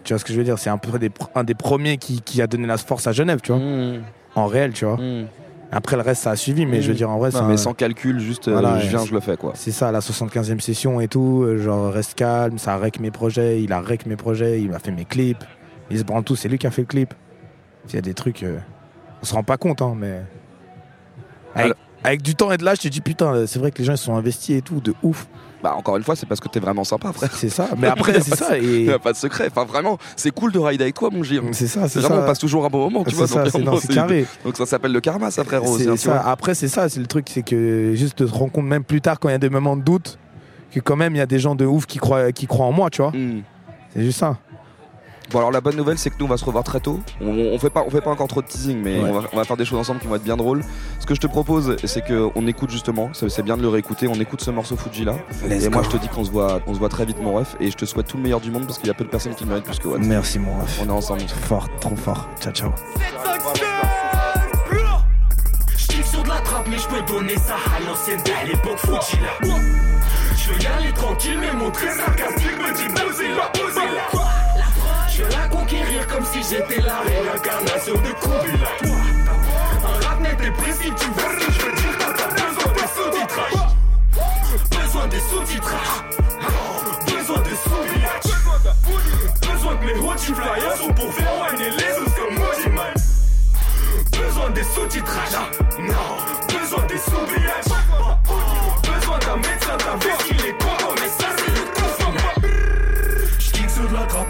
[0.02, 0.58] Tu vois ce que je veux dire?
[0.58, 3.40] C'est un peu des, un des premiers qui, qui a donné la force à Genève,
[3.40, 3.60] tu vois?
[3.60, 4.02] Mm.
[4.34, 4.96] En réel, tu vois?
[4.96, 5.26] Mm.
[5.72, 7.74] Après, le reste, ça a suivi, mais je veux dire, en vrai, Non, mais sans
[7.74, 9.52] calcul, juste euh, Voilà, je viens, je le fais, quoi.
[9.56, 11.42] c'est ça, la 75e session et tout.
[11.44, 14.78] euh, Genre, reste calme, ça rec mes projets, il a rec mes projets, il m'a
[14.78, 15.42] fait mes clips.
[15.90, 17.14] Il se branle tout, c'est lui qui a fait le clip.
[17.88, 18.58] Il y a des trucs, euh,
[19.22, 20.22] on se rend pas compte, hein, mais.
[21.54, 21.72] Avec,
[22.04, 23.94] avec du temps et de l'âge, tu te dis putain, c'est vrai que les gens
[23.94, 25.26] ils sont investis et tout, de ouf.
[25.62, 27.30] Bah, encore une fois, c'est parce que t'es vraiment sympa, frère.
[27.32, 27.68] C'est ça.
[27.78, 28.58] Mais après, c'est ça.
[28.58, 28.92] Il n'y Et...
[28.92, 29.48] a pas de secret.
[29.50, 31.40] Enfin, vraiment, c'est cool de ride avec toi, mon Gilles.
[31.52, 32.22] C'est ça, c'est Vraiment, ça.
[32.22, 33.26] on passe toujours un bon moment, tu vois.
[33.26, 34.26] ça, donc, non, carré.
[34.44, 35.74] donc ça s'appelle le karma, ça, frérot.
[35.74, 36.12] aussi, hein, tu ça.
[36.12, 36.30] vois.
[36.30, 39.00] Après, c'est ça, c'est le truc, c'est que juste de se rendre compte, même plus
[39.00, 40.18] tard, quand il y a des moments de doute,
[40.70, 42.72] que quand même, il y a des gens de ouf qui croient, qui croient en
[42.72, 43.12] moi, tu vois.
[43.12, 43.42] Mm.
[43.94, 44.36] C'est juste ça.
[45.30, 47.00] Bon alors la bonne nouvelle c'est que nous on va se revoir très tôt.
[47.20, 49.10] On, on fait pas on fait pas encore trop de teasing mais Ouais.
[49.10, 50.62] on, va, on va faire des choses ensemble qui vont être bien drôles.
[51.00, 54.06] Ce que je te propose c'est que on écoute justement, c'est bien de le réécouter,
[54.08, 55.14] on écoute ce morceau Fuji là.
[55.48, 57.34] Let's et moi je te dis qu'on se voit on se voit très vite mon
[57.34, 59.04] ref et je te souhaite tout le meilleur du monde parce qu'il y a peu
[59.04, 60.00] de personnes qui le méritent plus que Watt.
[60.02, 60.80] Merci, mon ref.
[60.82, 61.22] On est ensemble.
[61.44, 62.28] Fort, trop fort.
[62.40, 62.70] Ciao, ciao.
[65.76, 69.56] J'kiffe sur de la trappe, mais j'peux donner ça à l'ancienne à l'époque Fujila.
[70.36, 73.80] J'veux y aller tranquille, mais mon très sarcastique me dit posez la, posez
[75.30, 75.48] la.
[75.48, 78.70] Conquérir comme si j'étais la réincarnation de Kubila.
[79.84, 82.88] Un rap net et précis, tu vois ce que je veux dire, t'as besoin des
[82.96, 83.66] sous-titrages.
[84.70, 86.04] Besoin des sous-titrages.
[87.06, 88.32] Besoin de sous-titrages.
[89.52, 92.94] Besoin que mes OG flyers sont pour faire les os comme Mojiman.
[94.12, 95.38] Besoin des sous-titrages
[95.78, 95.94] Non,
[96.48, 97.72] besoin des sous-brillages
[98.82, 100.52] Besoin d'un médecin, d'un veste qui est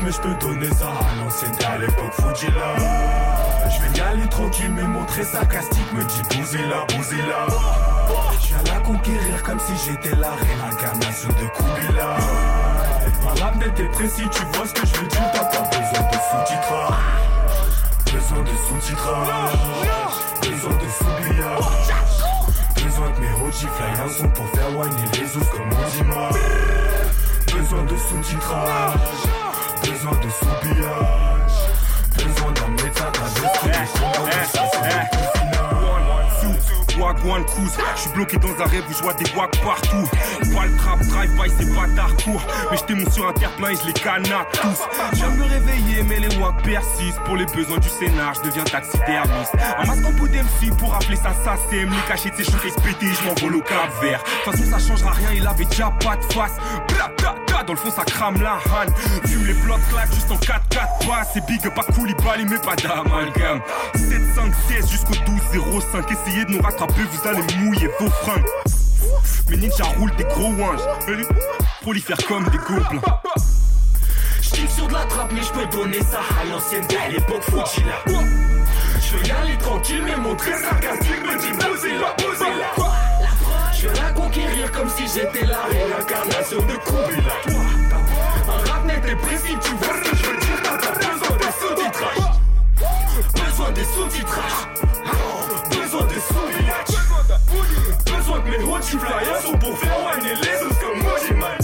[0.07, 2.77] de mais j'peux donner ça à l'ancienne à l'époque Fujila
[3.69, 7.47] J'vais y aller tranquille mais mon trait sarcastique me dit bousez-la, bousez-la.
[8.41, 12.17] J'viens la conquérir comme si j'étais la réincarnation de Kubila
[13.23, 16.09] Un rap net et précis, tu vois ce que je veux dire T'as pas besoin
[16.09, 16.95] de sous-titrage
[18.13, 19.53] Besoin de sous-titrage
[20.43, 21.65] Besoin de sous-grillage
[22.85, 26.31] Besoin que mes OG flyers sont pour faire whiner les os comme Ozima
[27.53, 29.46] Besoin de sous-titrage
[29.87, 31.53] Besoin de sous-grillage
[32.17, 34.17] Besoin d'un médecin, d'un c'est
[37.29, 37.77] one cruise.
[37.95, 40.09] Je suis bloqué dans un rêve où je vois des wacks partout.
[40.55, 41.87] Pas le trap, drive-by, c'est pas
[42.25, 42.43] court.
[42.71, 44.83] Mais j'étais mon sur un terre-plein et je les tous.
[45.13, 47.21] Je de me réveiller, mais les wacks persistent.
[47.25, 49.55] Pour les besoins du scénar, je deviens taxidermiste.
[49.79, 52.71] Un masque en peau d'MC pour appeler ça ça, c'est les cachets de ses cheveux
[52.83, 54.23] pétés, je m'envole au cap vert.
[54.23, 56.57] De toute façon, ça changera rien, il avait déjà pas de face.
[56.89, 57.13] Bla,
[57.65, 58.93] dans le fond, ça crame la han.
[59.27, 61.25] Fume les blocs claques juste en 4-4 pas.
[61.33, 63.61] C'est big, pas cool, il mais pas d'amalgame.
[63.95, 65.15] 7, 5, 16 jusqu'au
[65.55, 66.05] 12, 05.
[66.11, 68.45] Essayez de nous rattraper, vous allez mouiller vos fringues.
[69.51, 70.53] Mes ninjas roulent des gros
[71.93, 73.01] les faire comme des gobelins.
[74.43, 78.03] J'tire sur de la trappe, mais j'peux donner ça à l'ancienne à l'époque Fujila.
[78.07, 82.96] J'veux y aller tranquille, mais montrer sarcastique, me dit posez-la, posez-la.
[83.87, 87.37] Je la conquérir comme si j'étais la réincarnation de Kubila.
[88.49, 91.53] Un rap net et précis, tu vois ce que je veux dire, t'as besoin des
[91.61, 92.27] sous-titrages.
[93.35, 94.69] Besoin des sous-titrages.
[95.71, 96.97] Besoin des sous-titrages.
[98.07, 101.59] Besoin que mes hot flyers sont pour faire whiner les os comme Mojiman.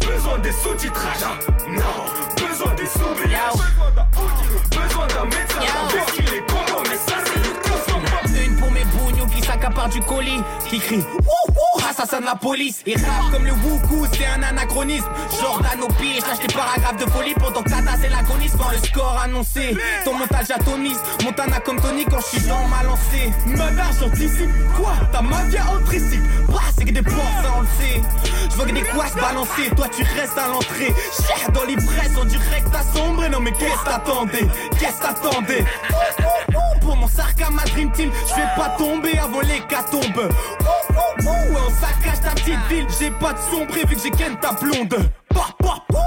[0.00, 1.26] Besoin des sous-titrages.
[1.68, 2.04] Non,
[2.36, 3.62] besoin des sous-titrages.
[4.70, 5.69] Besoin d'un médecin,
[9.88, 11.04] du colis, qui crie
[11.90, 12.82] assassin de la police.
[12.86, 15.08] Et rap comme le Wuku, c'est un anachronisme.
[15.40, 18.58] Jordan au pied, lâche les paragraphes de folie pendant que t'as tassé l'agonisme.
[18.58, 21.00] Quand le score annoncé, ton montage atomise.
[21.24, 23.32] Montana comme Tony quand je suis dans ma lancée.
[23.46, 24.50] Madame, j'anticipe.
[24.76, 26.22] Quoi Ta mafia anticipe.
[26.48, 28.02] Bah, c'est que des portes, ça on le sait.
[28.50, 30.94] Je vois que des couasses balancer, toi tu restes à l'entrée.
[31.26, 33.26] Cher dans l'ivresse, en direct à sombre.
[33.28, 34.48] Non, mais qu'est-ce t'attendais?
[34.78, 35.64] Qu'est-ce t'attendais?
[36.80, 40.28] Pour mon sarc à ma dream team, je vais pas tomber avant l'hécatombe.
[41.26, 44.96] On saccage ta petite ville, j'ai pas de sombré vu que j'ai ken ta blonde.
[45.34, 45.98] Bah, bah, bah.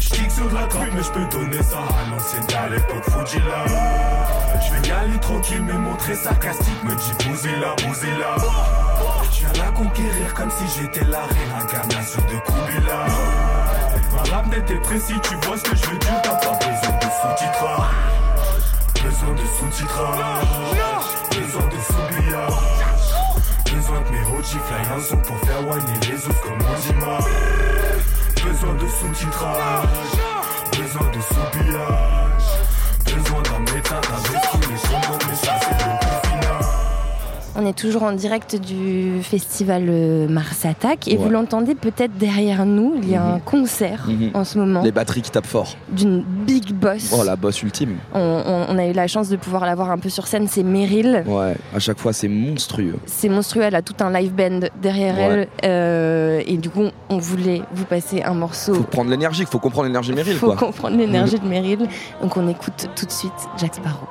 [0.00, 3.64] J'kick sur la trappe, mais j'peux donner ça à l'ancienne à l'époque Fujila.
[4.66, 8.36] J'vais y aller tranquille, mais montrer sarcastique, me dit bousez-la, bousez-la.
[9.32, 13.06] J'viens la conquérir comme si j'étais la réincarnation de Kubila.
[14.18, 16.96] Un rap net et précis, tu vois ce que je veux dire, t'as pas besoin
[16.98, 17.94] de sous-titrage.
[19.04, 20.44] Besoin de sous-titrage.
[21.30, 21.95] Besoin de sous-billard.
[24.46, 27.18] OG flyers sont pour faire whiner les os comme Mojima.
[28.44, 29.88] Besoin de sous-titrage.
[30.70, 32.48] Besoin de sous-billage.
[33.04, 35.36] Besoin d'un médecin, d'un vécu, mais son nom, mais
[37.58, 41.24] On est toujours en direct du festival euh, Mars Attack et Ouais.
[41.24, 44.30] vous l'entendez peut-être derrière nous, il y a un concert Mhm.
[44.34, 45.74] en ce moment Les batteries qui tapent fort.
[45.88, 47.14] d'une big boss.
[47.18, 47.96] Oh, la bosse ultime.
[48.12, 50.48] On, on- on a eu la chance de pouvoir la voir un peu sur scène,
[50.48, 51.24] c'est Meryl.
[51.26, 52.96] Ouais, à chaque fois, c'est monstrueux.
[53.06, 55.48] C'est monstrueux, elle a tout un live band derrière Ouais.
[55.62, 55.70] elle.
[55.70, 58.74] euh, et du coup, on voulait vous passer un morceau.
[58.74, 60.56] Faut prendre l'énergie, faut comprendre l'énergie Meryl, faut quoi.
[60.56, 61.88] comprendre l'énergie de Meryl.
[62.20, 64.06] Donc on écoute tout de suite Jack Sparrow.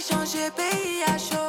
[0.00, 1.47] Change pays à chaud.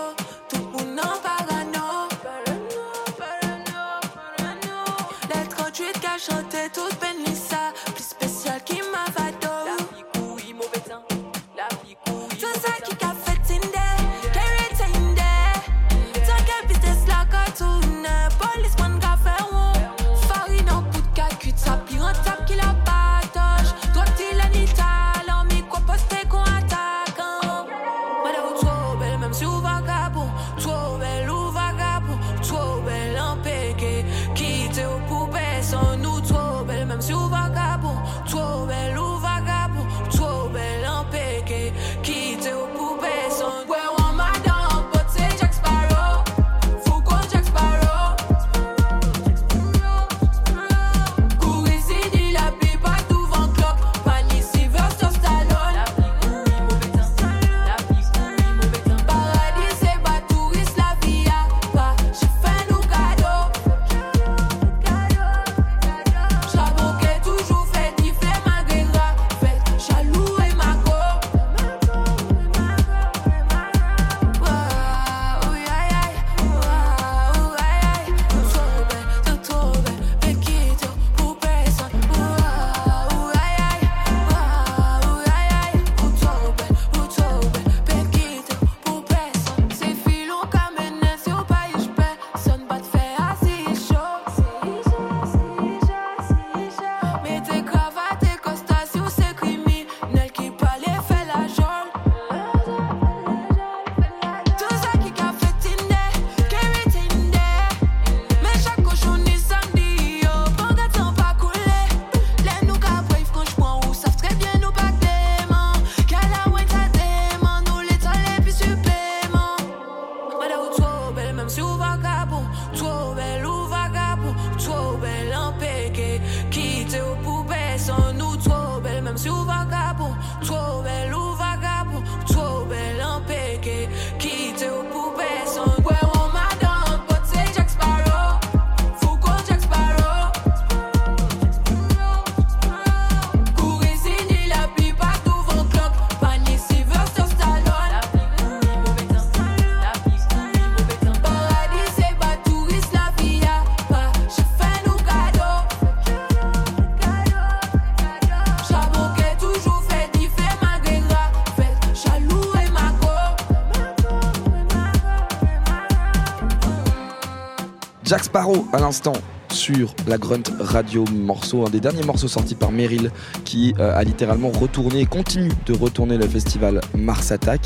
[168.09, 169.13] Jack Sparrow à l'instant
[169.51, 173.11] sur la Grunt Radio morceau, un des derniers morceaux sortis par Meryl
[173.45, 177.61] qui euh, a littéralement retourné et continue de retourner le festival Mars Attack.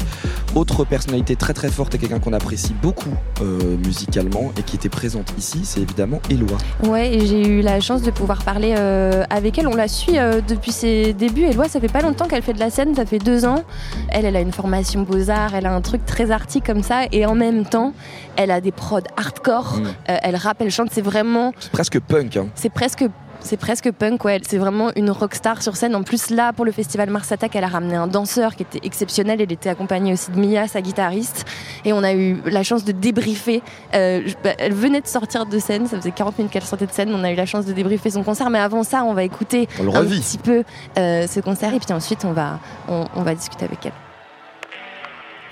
[0.56, 4.89] Autre personnalité très très forte et quelqu'un qu'on apprécie beaucoup euh, musicalement et qui était
[4.89, 6.58] présente ici, c'est évidemment Eloi.
[6.84, 9.67] Ouais, et j'ai eu la chance de pouvoir parler euh, avec elle.
[9.67, 11.45] On la suit depuis ses débuts.
[11.45, 13.63] Eloi, ça fait pas longtemps qu'elle fait de la scène, ça fait deux ans.
[14.10, 17.25] Elle, elle a une formation beaux-arts, elle a un truc très arty comme ça, et
[17.25, 17.93] en même temps,
[18.37, 19.77] elle a des prods hardcore.
[19.77, 19.85] Mm.
[20.09, 22.37] Euh, elle rappe, elle chante, c'est vraiment C'est presque punk.
[22.37, 22.47] Hein.
[22.55, 23.05] c'est presque
[23.45, 24.39] c'est presque punk, ouais.
[24.47, 25.95] C'est vraiment une rockstar sur scène.
[25.95, 28.79] En plus, là, pour le festival Mars Attack, elle a ramené un danseur qui était
[28.83, 29.41] exceptionnel.
[29.41, 31.43] Elle était accompagnée aussi de Mia, sa guitariste.
[31.83, 33.61] Et on a eu la chance de débriefer.
[33.95, 35.87] Euh, bah, elle venait de sortir de scène.
[35.87, 37.13] Ça faisait 40 minutes qu'elle sortait de scène.
[37.13, 38.49] On a eu la chance de débriefer son concert.
[38.49, 40.21] Mais avant ça, on va écouter On un revit.
[40.21, 40.63] petit peu
[40.97, 41.73] euh, ce concert.
[41.73, 43.91] Et puis ensuite, on va, on, on va discuter avec elle.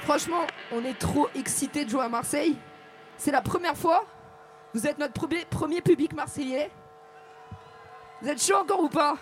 [0.03, 2.55] Franchement, on est trop excités de jouer à Marseille.
[3.23, 4.03] C'est la première fois.
[4.73, 5.13] Vous êtes notre
[5.51, 6.71] premier, public marseillais.
[8.19, 9.15] Vous êtes chaud encore ou pas?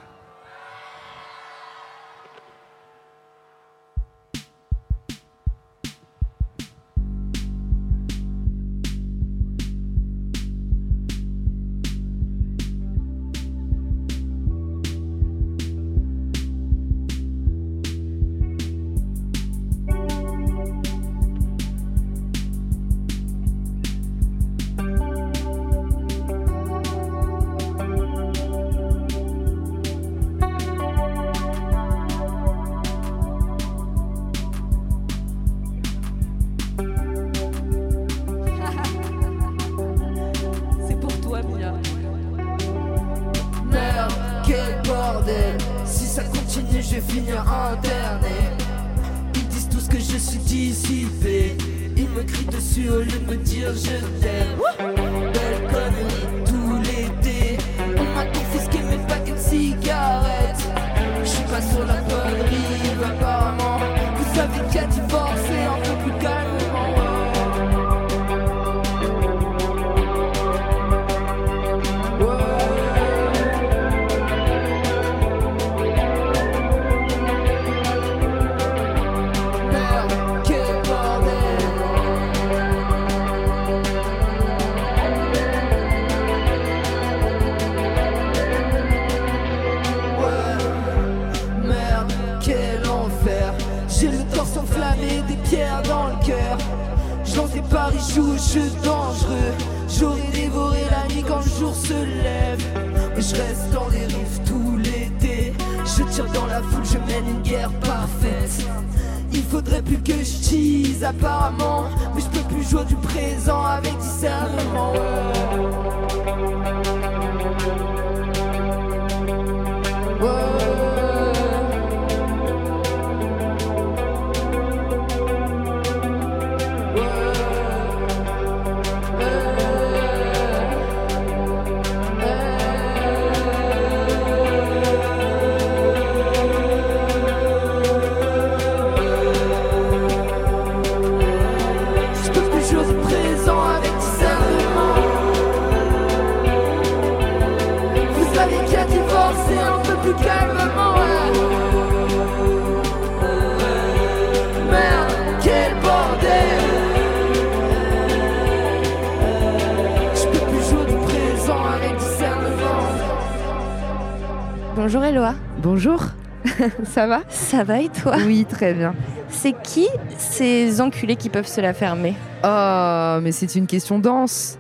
[166.90, 168.96] Ça va Ça va et toi Oui, très bien.
[169.30, 169.88] C'est qui
[170.18, 174.58] ces enculés qui peuvent se la fermer Oh, mais c'est une question dense.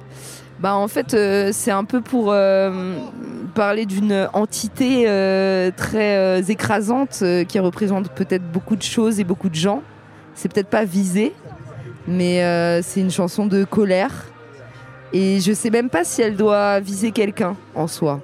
[0.60, 2.98] Bah en fait, euh, c'est un peu pour euh,
[3.56, 9.56] parler d'une entité euh, très écrasante qui représente peut-être beaucoup de choses et beaucoup de
[9.56, 9.82] gens.
[10.36, 11.34] C'est peut-être pas visé,
[12.08, 14.26] mais c'est une chanson de colère.
[15.12, 18.22] Et je sais même pas si elle doit viser quelqu'un en soi.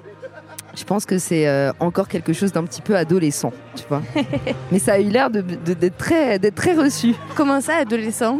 [0.76, 4.02] Je pense que c'est euh, encore quelque chose d'un petit peu adolescent, tu vois.
[4.70, 7.14] mais ça a eu l'air de- de- d'être très, d'être très reçu.
[7.34, 8.38] Comment ça, adolescent?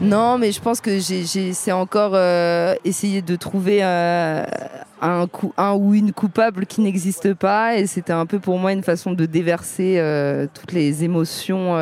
[0.00, 4.44] Non, mais je pense que c'est encore euh, essayer de trouver euh,
[5.02, 7.76] un, coup, un ou une coupable qui n'existe pas.
[7.76, 11.76] Et c'était un peu pour moi une façon de déverser euh, toutes les émotions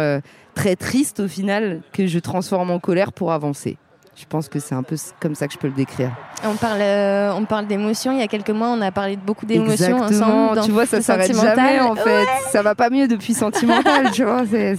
[0.54, 3.76] très tristes au final que je transforme en colère pour avancer.
[4.18, 6.10] Je pense que c'est un peu comme ça que je peux le décrire.
[6.42, 8.12] On parle, euh, on parle d'émotions.
[8.12, 10.60] Il y a quelques mois, on a parlé de beaucoup d'émotions ensemble.
[10.64, 12.22] Tu vois, ça dans s'arrête jamais en fait.
[12.22, 12.26] Ouais.
[12.50, 14.42] Ça va pas mieux depuis Sentimental, tu vois.
[14.50, 14.76] C'est-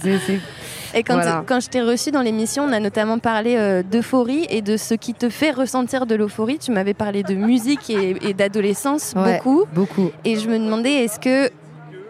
[0.94, 1.44] Et quand, Voilà.
[1.46, 4.94] quand je t'ai reçu dans l'émission, on a notamment parlé euh, d'euphorie et de ce
[4.94, 6.58] qui te fait ressentir de l'euphorie.
[6.58, 9.64] Tu m'avais parlé de musique et, et d'adolescence Ouais, beaucoup.
[9.72, 10.10] Beaucoup.
[10.24, 11.50] Et je me demandais, est-ce que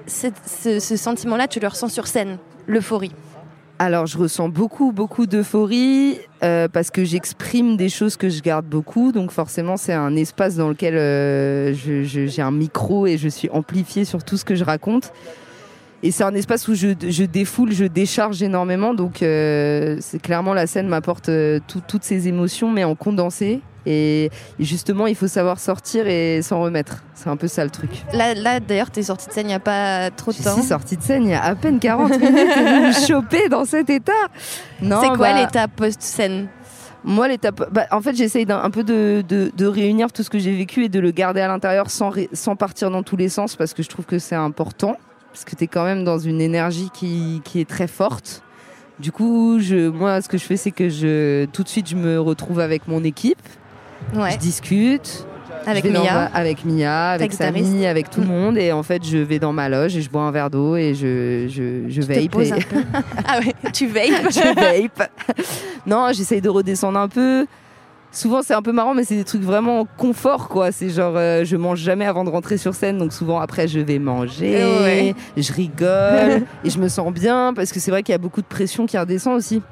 [0.07, 3.13] ce sentiment-là, tu le ressens sur scène, l'euphorie?
[3.81, 8.67] Alors, je ressens beaucoup, beaucoup d'euphorie euh, parce que j'exprime des choses que je garde
[8.67, 9.13] beaucoup.
[9.13, 14.05] Donc, forcément, c'est un espace dans lequel euh, j'ai un micro et je suis amplifiée
[14.05, 15.13] sur tout ce que je raconte.
[16.03, 18.95] Et c'est un espace où je, je défoule, je décharge énormément.
[18.95, 23.61] Donc, euh, c'est clairement la scène m'apporte euh, tout- toutes ces émotions, mais en condensé.
[23.85, 24.31] Et,
[24.61, 27.03] justement, il faut savoir sortir et s'en remettre.
[27.15, 27.91] C'est un peu ça le truc.
[28.13, 30.55] Là, là d'ailleurs, t'es sortie de scène il n'y a pas trop de Je temps.
[30.55, 33.89] suis sortie de scène il y a à peine 40 minutes me chopez dans cet
[33.91, 34.13] état.
[34.81, 36.49] C'est quoi bah, l'étape post-scène?
[37.03, 37.73] Moi, l'étape.
[37.73, 40.55] bah, en fait, j'essaye d'un un peu de, de- de réunir tout ce que j'ai
[40.55, 43.57] vécu et de le garder à l'intérieur sans, ré- sans partir dans tous les sens
[43.57, 44.97] parce que je trouve que c'est important.
[45.39, 48.43] Parce que tu es quand même dans une énergie qui, qui est très forte.
[48.99, 51.95] Du coup, je, moi, ce que je fais, c'est que je, tout de suite, je
[51.95, 53.39] me retrouve avec mon équipe.
[54.17, 54.33] Ouais.
[54.33, 55.25] Je discute.
[55.65, 56.01] Avec Je Mia.
[56.03, 57.33] ma- avec Mia, avec.
[57.33, 58.59] Samy, avec tout le monde.
[58.59, 60.95] Et en fait, je vais dans ma loge et je bois un verre d'eau et
[60.97, 62.17] je, je, je vape.
[62.17, 62.53] et-.
[63.29, 64.55] Ah ouais, tu veilles je
[64.97, 65.09] vape.
[65.87, 67.47] Non, j'essaye de redescendre un peu.
[68.11, 70.73] Souvent, c'est un peu marrant, mais c'est des trucs vraiment confort, quoi.
[70.73, 73.81] C'est genre, euh, je mange jamais avant de rentrer sur scène, donc souvent après, je
[73.81, 75.15] vais manger, Eh ouais.
[75.37, 78.41] je rigole et je me sens bien parce que c'est vrai qu'il y a beaucoup
[78.41, 79.63] de pression qui redescend aussi.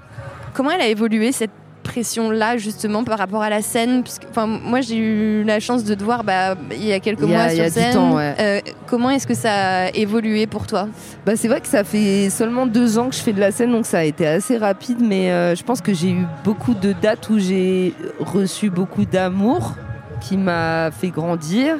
[0.52, 1.50] Comment elle a évolué cette
[1.86, 6.02] pression-là justement par rapport à la scène enfin, Moi j'ai eu la chance de te
[6.04, 7.72] voir bah, il y a quelques Il y a- mois il y sur a du
[7.74, 7.94] scène.
[7.94, 8.34] temps, ouais.
[8.38, 10.88] Euh, comment est-ce que ça a évolué pour toi?
[11.24, 13.72] Bah, c'est vrai que ça fait seulement deux ans que je fais de la scène,
[13.72, 16.92] donc ça a été assez rapide, mais euh, je pense que j'ai eu beaucoup de
[16.92, 19.74] dates où j'ai reçu beaucoup d'amour
[20.20, 21.76] qui m'a fait grandir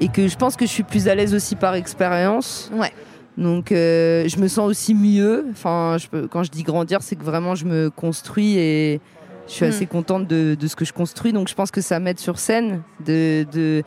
[0.00, 2.70] et que je pense que je suis plus à l'aise aussi par expérience.
[2.74, 2.92] Ouais.
[3.36, 5.46] Donc euh, je me sens aussi mieux.
[5.50, 9.00] Enfin, je peux, quand je dis grandir, c'est que vraiment je me construis et
[9.46, 11.32] je suis assez contente de, de ce que je construis.
[11.32, 13.82] Donc je pense que ça m'aide sur scène de, de-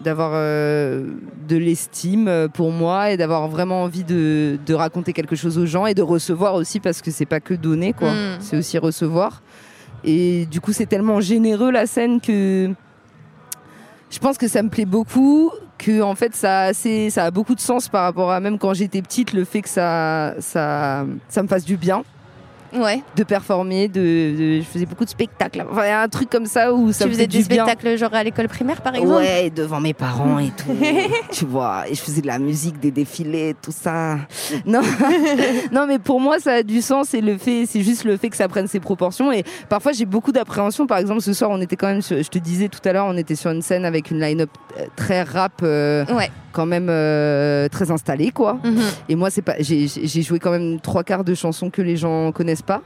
[0.00, 1.10] d'avoir euh,
[1.48, 5.66] de l'estime euh, pour moi et d'avoir vraiment envie de, de raconter quelque chose aux
[5.66, 8.36] gens et de recevoir aussi parce que c'est pas que donner quoi, Mm.
[8.40, 9.42] c'est aussi recevoir.
[10.02, 12.70] Et du coup c'est tellement généreux la scène que
[14.10, 17.30] je pense que ça me plaît beaucoup, que en fait ça a, assez, ça a
[17.30, 21.06] beaucoup de sens par rapport à même quand j'étais petite le fait que ça, ça,
[21.28, 22.02] ça me fasse du bien.
[22.74, 23.02] Ouais.
[23.16, 25.64] De performer, de, de- je faisais beaucoup de spectacles.
[25.70, 27.64] Enfin, un truc comme ça où ça Tu faisais du bien.
[27.64, 30.74] spectacles genre à l'école primaire par exemple Ouais, devant mes parents et tout.
[31.32, 34.18] tu vois, et je faisais de la musique, des défilés, tout ça.
[34.66, 34.80] Non,
[35.72, 38.28] non, mais pour moi, ça a du sens et le fait, c'est juste le fait
[38.30, 39.32] que ça prenne ses proportions.
[39.32, 40.86] Et parfois, j'ai beaucoup d'appréhension.
[40.86, 43.06] Par exemple, ce soir, on était quand même, sur- je te disais tout à l'heure,
[43.06, 46.04] on était sur une scène avec une line-up euh, très rap, euh,
[46.52, 48.58] quand même euh, très installée, quoi.
[48.64, 48.82] Mhm.
[49.08, 52.32] Et moi, c'est pas, j'ai joué quand même trois quarts de chansons que les gens
[52.32, 52.82] connaissent pas.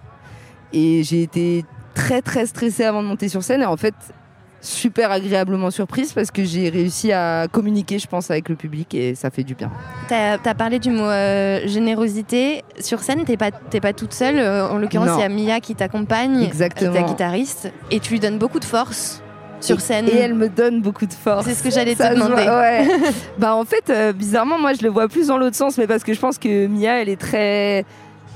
[0.72, 3.62] Et j'ai été très très stressée avant de monter sur scène.
[3.62, 3.94] Et en fait,
[4.64, 9.14] super agréablement surprise parce que j'ai réussi à communiquer, je pense, avec le public et
[9.14, 9.70] ça fait du bien.
[10.08, 12.64] T'as as parlé du mot euh, générosité.
[12.80, 14.38] Sur scène, t'es pas, t'es pas toute seule.
[14.38, 18.38] Euh, En l'occurrence, il y a Mia qui t'accompagne, ta guitariste, et tu lui donnes
[18.38, 19.22] beaucoup de force
[19.64, 20.08] sur Et- scène.
[20.08, 21.46] Et elle me donne beaucoup de force.
[21.46, 22.42] C'est ce que j'allais te demander.
[22.48, 22.88] ouais.
[23.38, 26.04] bah en fait, euh, bizarrement, moi je le vois plus dans l'autre sens, mais parce
[26.04, 27.84] que je pense que Mia, elle est très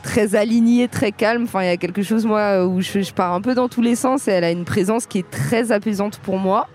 [0.02, 1.42] très alignée, très calme.
[1.44, 3.82] Enfin, il y a quelque chose moi où je, je pars un peu dans tous
[3.82, 6.66] les sens et elle a une présence qui est très apaisante pour moi.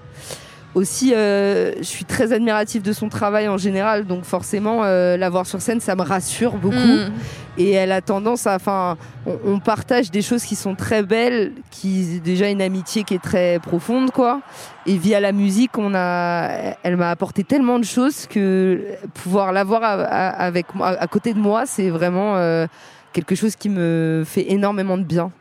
[0.75, 5.29] Aussi, euh, je suis très admirative de son travail en général, donc forcément, euh, la
[5.29, 6.75] voir sur scène, ça me rassure beaucoup.
[6.75, 7.11] Mm.
[7.59, 8.97] Et elle a tendance à, enfin,
[9.27, 13.21] on, on partage des choses qui sont très belles, qui déjà une amitié qui est
[13.21, 14.41] très profonde, quoi.
[14.87, 16.49] Et via la musique, on a,
[16.81, 18.81] elle m'a apporté tellement de choses que
[19.13, 22.65] pouvoir l'avoir à- à- avec moi, à côté de moi, c'est vraiment euh,
[23.13, 25.31] quelque chose qui me fait énormément de bien.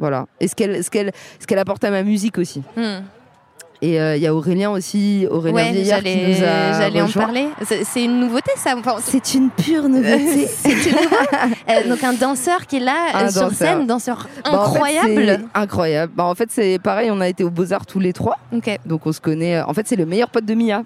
[0.00, 0.26] Voilà.
[0.40, 2.64] Et ce qu'elle, ce qu'elle, ce qu'elle apporte à ma musique aussi.
[2.76, 3.02] Hmm.
[3.82, 7.08] Et euh, il y a Aurélien aussi, Aurélien Ouais, Vieillard qui nous a j'allais en
[7.08, 7.46] parler.
[7.62, 8.74] C'est une nouveauté, ça.
[8.76, 10.48] Enfin, c'est une pure nouveauté.
[10.64, 10.90] Une nouveauté.
[11.70, 13.56] Euh, donc un danseur qui est là Un euh, sur danseur.
[13.56, 15.44] scène, danseur Bah, en fait, incroyable.
[15.54, 16.12] incroyable.
[16.14, 18.38] Bah, en fait, c'est pareil, on a été aux Beaux-Arts tous les trois.
[18.86, 19.60] Donc on se connaît.
[19.62, 20.82] En fait, c'est le meilleur pote de Mia.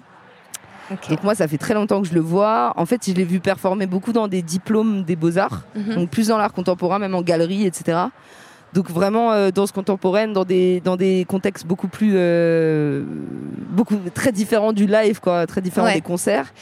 [1.09, 2.73] Donc moi, ça fait très longtemps que je le vois.
[2.77, 5.63] En fait, je l'ai vu performer beaucoup dans des diplômes des Beaux-Arts.
[5.75, 5.95] Mhm.
[5.95, 7.97] Donc plus dans l'art contemporain, même en galerie, etc.
[8.75, 12.11] Donc vraiment euh, danse contemporaine, dans des, dans des contextes beaucoup plus...
[12.15, 13.03] euh,
[13.71, 15.47] beaucoup, très différents du live, quoi.
[15.47, 15.93] Très différents Ouais.
[15.95, 16.53] des concerts.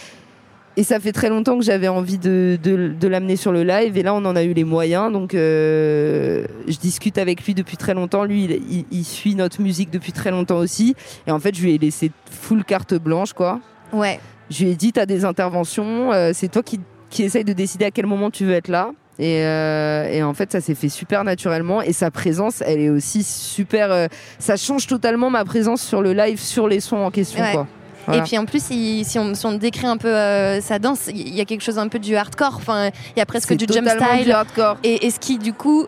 [0.78, 3.95] Et ça fait très longtemps que j'avais envie de, de, de l'amener sur le live.
[3.97, 5.11] Et là, on en a eu les moyens.
[5.11, 8.24] Donc, euh, je discute avec lui depuis très longtemps.
[8.26, 10.95] Lui, il, il- il suit notre musique depuis très longtemps aussi.
[11.28, 13.59] Et en fait, je lui ai laissé full carte blanche, quoi.
[13.91, 14.20] Ouais.
[14.49, 16.11] Je lui ai dit, t'as des interventions.
[16.11, 16.80] euh, c'est toi qui,
[17.11, 18.91] qui essaye de décider à quel moment tu veux être là.
[19.20, 21.82] Et, euh, et en fait, ça s'est fait super naturellement.
[21.82, 23.91] Et sa présence, elle est aussi super.
[23.91, 24.07] euh,
[24.39, 27.43] ça change totalement ma présence sur le live, sur les sons en question.
[27.43, 27.51] Ouais.
[27.51, 27.68] Quoi.
[28.07, 28.22] Voilà.
[28.22, 31.07] Et puis en plus, il- si, on, si on décrit un peu euh, sa danse,
[31.14, 32.55] il y a quelque chose un peu du hardcore.
[32.57, 34.26] Enfin, il y a presque du jump style.
[34.26, 34.78] du hardcore.
[34.84, 35.86] Et, et ce qui, du coup,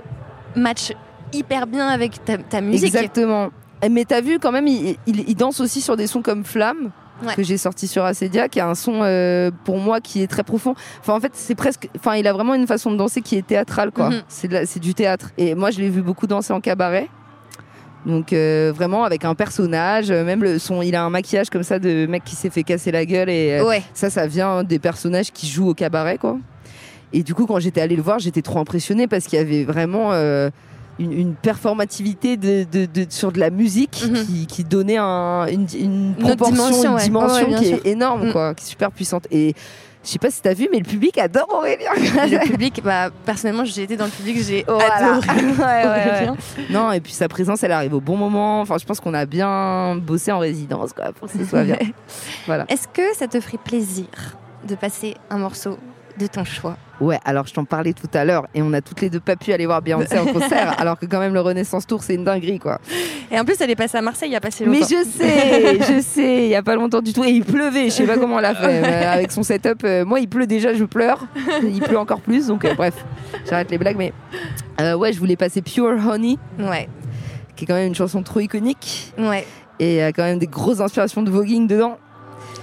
[0.55, 0.93] match
[1.33, 2.85] hyper bien avec ta, ta musique.
[2.95, 3.49] Exactement.
[3.81, 6.45] Eh, Mais t'as vu quand même, il, il- il danse aussi sur des sons comme
[6.45, 6.91] Flamme.
[7.23, 7.33] Ouais.
[7.33, 10.43] que j'ai sorti sur Acedia qui a un son euh, pour moi qui est très
[10.43, 13.37] profond enfin en fait c'est presque enfin il a vraiment une façon de danser qui
[13.37, 14.21] est théâtrale quoi Mhm.
[14.27, 17.07] c'est du théâtre et moi je l'ai vu beaucoup danser en cabaret
[18.05, 21.63] donc euh, vraiment avec un personnage, euh, même le son, il a un maquillage comme
[21.63, 23.81] ça de mec qui s'est fait casser la gueule et euh, Ouais.
[23.95, 26.37] ça, ça vient des personnages qui jouent au cabaret quoi.
[27.13, 29.63] Et du coup, quand j'étais allée le voir, j'étais trop impressionnée parce qu'il y avait
[29.63, 30.11] vraiment
[30.99, 35.67] une, une performativité de, de- de- sur de la musique qui, qui donnait un- une,
[35.77, 37.03] une Une autre proportion, dimension, une ouais.
[37.03, 37.77] dimension ouais, qui sûr.
[37.83, 38.31] est énorme, Mm.
[38.31, 39.27] quoi, qui est super puissante.
[39.31, 39.53] Et
[40.03, 41.89] je sais pas si t'as vu, mais le public adore Aurélien.
[41.95, 45.15] Le public, bah, personnellement, j'ai été dans le public, j'ai Voilà.
[45.15, 45.27] adoré.
[45.59, 46.27] Ouais.
[46.69, 48.61] Non, et puis sa présence, elle arrive au bon moment.
[48.61, 51.77] Enfin, je pense qu'on a bien bossé en résidence, quoi, pour que ce soit bien.
[52.45, 52.65] voilà.
[52.69, 54.05] Est-ce que ça te ferait plaisir
[54.67, 55.77] de passer un morceau
[56.17, 59.01] de ton choix Ouais, alors je t'en parlais tout à l'heure, et on a toutes
[59.01, 61.85] les deux pas pu aller voir Beyoncé en concert, alors que quand même le Renaissance
[61.85, 62.79] Tour, c'est une dinguerie, quoi.
[63.29, 64.87] Et en plus, elle est passée à Marseille il y a pas si Mais longtemps.
[64.89, 67.25] je sais, je sais, il y a pas longtemps du tout.
[67.25, 68.81] Et il pleuvait, je sais pas comment on l'a fait.
[68.81, 71.25] mais avec son setup, euh, moi il pleut déjà, je pleure.
[71.63, 72.93] Il pleut encore plus, donc euh, bref,
[73.49, 73.97] j'arrête les blagues.
[73.97, 74.13] Mais
[74.79, 76.87] euh, ouais, je voulais passer Pure Honey, ouais.
[77.57, 79.11] qui est quand même une chanson trop iconique.
[79.17, 79.45] Ouais.
[79.79, 81.97] Et il y a quand même des grosses inspirations de voguing dedans.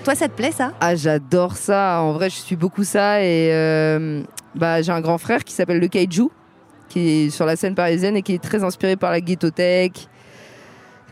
[0.05, 0.73] Toi, ça te plaît ça?
[0.81, 2.01] Ah, j'adore ça.
[2.03, 3.23] En vrai, je suis beaucoup ça.
[3.23, 4.23] Et euh,
[4.57, 6.29] bah, j'ai un grand frère qui s'appelle le Kaiju,
[6.89, 9.93] qui est sur la scène parisienne et qui est très inspiré par la ghetto-tech,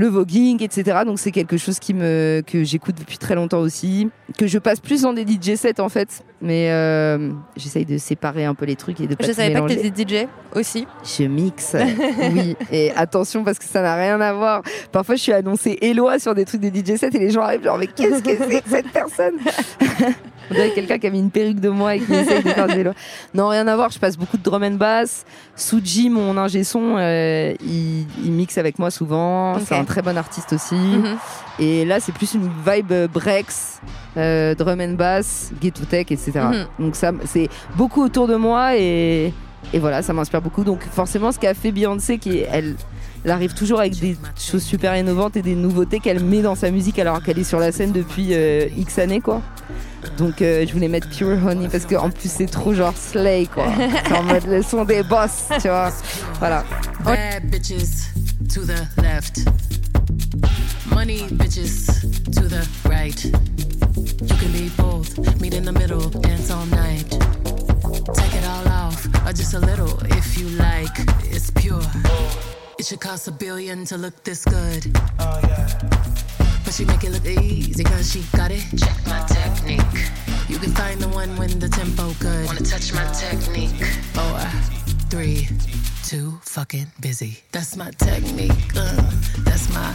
[0.01, 1.01] le voguing, etc.
[1.05, 4.81] Donc c'est quelque chose qui me que j'écoute depuis très longtemps aussi, que je passe
[4.81, 6.25] plus dans des DJ sets en fait.
[6.41, 9.61] Mais euh, j'essaye de séparer un peu les trucs et de pas Je savais pas
[9.61, 10.87] que t'étais DJ aussi.
[11.05, 11.77] Je mixe,
[12.33, 12.57] oui.
[12.73, 14.63] Et attention parce que ça n'a rien à voir.
[14.91, 17.63] Parfois, je suis annoncée Eloi sur des trucs de DJ set et les gens arrivent
[17.63, 19.35] genre mais qu'est-ce que c'est que cette personne?
[20.51, 22.67] On dirait quelqu'un qui a mis une perruque de moi et qui essaye de faire
[22.67, 22.95] des Eloi.
[23.35, 23.91] Non, rien à voir.
[23.91, 25.25] Je passe beaucoup de drum and bass.
[25.57, 29.59] Suji, mon ingé son, euh, il, il mixe avec moi souvent.
[29.61, 30.75] C'est un très bon artiste aussi.
[30.75, 31.17] Mhm.
[31.61, 33.47] Et là, c'est plus une vibe euh, breaks,
[34.17, 36.33] euh, drum and bass, ghetto tech, etc.
[36.37, 36.67] Mhm.
[36.87, 39.33] Donc ça, c'est beaucoup autour de moi et,
[39.73, 40.65] et voilà, ça m'inspire beaucoup.
[40.65, 42.75] Donc forcément, ce qu'a fait Beyoncé, qui est- elle,
[43.25, 46.71] elle arrive toujours avec des choses super innovantes et des nouveautés qu'elle met dans sa
[46.71, 49.43] musique alors qu'elle est sur la scène depuis euh, X années, quoi.
[50.17, 53.67] Donc euh, je voulais mettre Pure Honey parce qu'en plus c'est trop genre slay quoi.
[54.07, 55.91] C'est en mode le son des boss, tu vois.
[56.39, 56.65] Voilà.
[57.05, 58.09] Bad bitches
[58.49, 59.41] to the left.
[60.95, 61.87] Money bitches
[62.33, 63.25] to the right.
[63.25, 67.11] You can both, meet in the middle, dance all night.
[68.15, 71.07] Take it all off, or just a little if you like.
[71.31, 71.81] It's pure.
[72.81, 74.91] It should cost a billion to look this good.
[75.19, 78.65] But she make it look easy cause she got it.
[78.75, 80.09] Check my technique.
[80.49, 82.47] You can find the one when the tempo good.
[82.47, 83.85] Wanna touch my technique?
[84.15, 84.41] Four,
[85.11, 85.47] three,
[86.11, 87.39] too fucking busy.
[87.53, 88.51] That's my technique.
[88.75, 88.97] Uh,
[89.45, 89.93] that's my,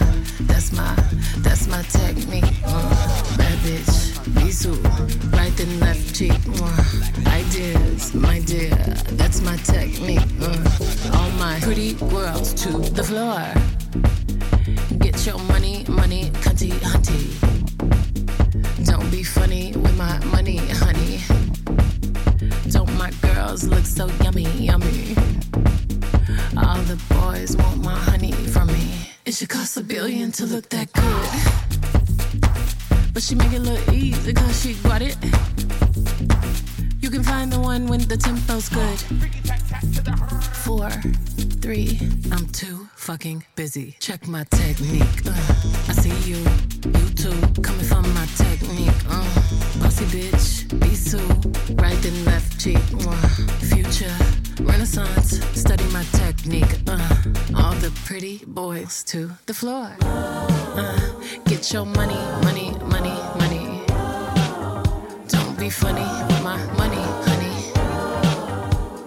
[0.48, 0.94] that's my,
[1.40, 2.54] that's my technique.
[2.64, 4.76] Uh, bad bitch, Bisou,
[5.36, 6.32] right and left cheek.
[6.32, 8.74] Uh, ideas, my dear,
[9.20, 10.24] that's my technique.
[10.40, 13.44] Uh, all my pretty girls to the floor.
[14.98, 17.24] Get your money, money, cunty, hunty.
[18.86, 21.45] Don't be funny with my money, honey.
[22.70, 25.14] Don't my girls look so yummy, yummy?
[26.56, 29.10] All the boys want my honey from me.
[29.24, 31.30] It should cost a billion to look that good.
[33.12, 35.16] But she make it look easy cause she got it.
[37.00, 38.98] You can find the one when the tempo's good.
[40.64, 40.90] Four,
[41.60, 41.98] three,
[42.32, 43.96] I'm too fucking busy.
[44.00, 45.22] Check my technique.
[45.26, 45.30] Uh,
[45.88, 46.38] I see you,
[46.98, 49.00] you too, coming from my technique.
[49.08, 49.24] Uh,
[49.80, 51.18] bossy bitch, be so
[51.74, 52.80] right and left cheek.
[53.06, 53.28] Uh,
[53.70, 54.16] future,
[54.62, 56.74] renaissance, study my technique.
[56.88, 57.22] Uh,
[57.56, 59.94] all the pretty boys to the floor.
[60.02, 61.12] Uh,
[61.44, 63.65] get your money, money, money, money.
[65.58, 67.72] Be funny with my money, honey.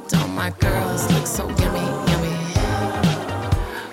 [0.07, 2.35] Don't my girls look so yummy, yummy?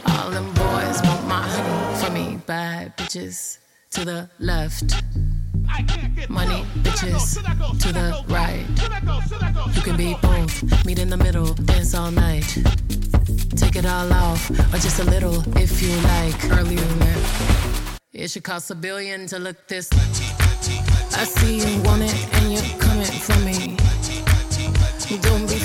[0.06, 2.40] All them boys want my honey for me.
[2.46, 3.58] Bad bitches
[3.90, 4.94] to the left.
[6.30, 7.36] Money bitches
[7.82, 8.66] to the right.
[9.76, 12.56] You can be both, meet in the middle, dance all night.
[13.54, 16.58] Take it all off, or just a little if you like.
[16.58, 17.98] Earlier than that.
[18.14, 19.90] It should cost a billion to look this.
[21.18, 23.74] I see you want it and you're coming for me.
[25.22, 25.55] Don't be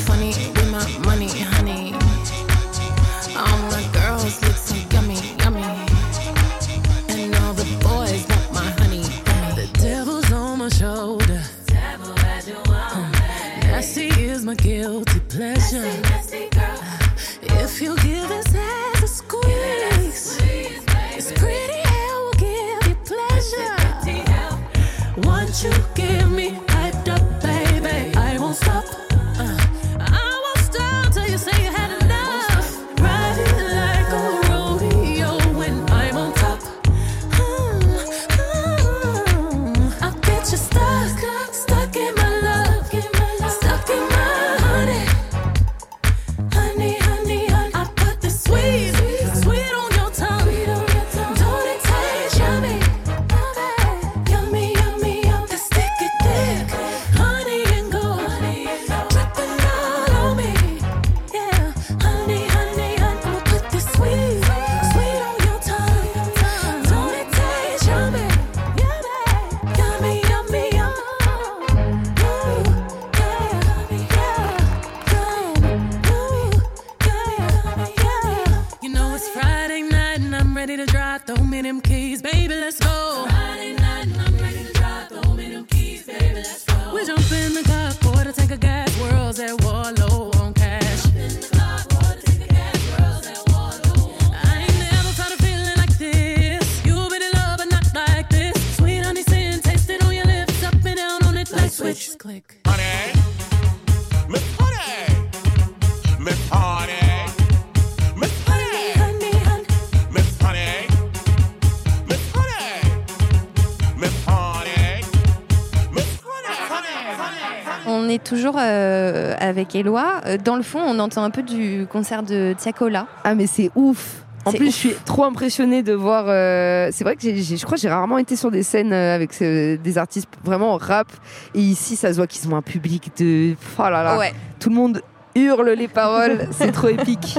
[118.51, 120.21] toujours euh, avec Eloi.
[120.25, 123.07] Euh, Dans le fond, on entend un peu du concert de Tiakola.
[123.23, 124.23] Ah mais c'est ouf.
[124.45, 124.73] En plus, ouf.
[124.73, 126.25] je suis trop impressionnée de voir.
[126.27, 128.91] euh, c'est vrai que j'ai- j'ai- je crois que j'ai rarement été sur des scènes
[128.91, 131.07] avec des artistes vraiment rap.
[131.53, 133.53] Et ici, ça se voit qu'ils ont un public de.
[133.77, 134.17] Oh là là.
[134.17, 134.33] Ouais.
[134.59, 135.01] Tout le monde
[135.35, 136.47] hurle les paroles.
[136.51, 137.37] c'est trop épique.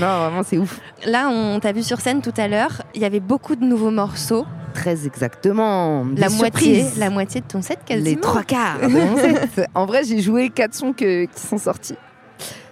[0.00, 0.80] Non, vraiment, c'est ouf.
[1.06, 2.82] Là, on t'a vu sur scène tout à l'heure.
[2.94, 4.46] Il y avait beaucoup de nouveaux morceaux.
[4.76, 6.04] Très exactement.
[6.16, 6.98] La moitié, surprises.
[6.98, 8.08] la moitié de ton set quasiment.
[8.10, 9.66] Les trois quarts de mon set.
[9.74, 11.96] En vrai, j'ai joué quatre sons que- qui sont sortis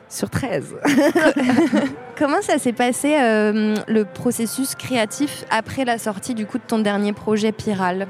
[0.09, 0.77] sur 13.
[2.19, 6.79] Comment ça s'est passé euh, le processus créatif après la sortie du coup de ton
[6.79, 8.07] dernier projet Piral?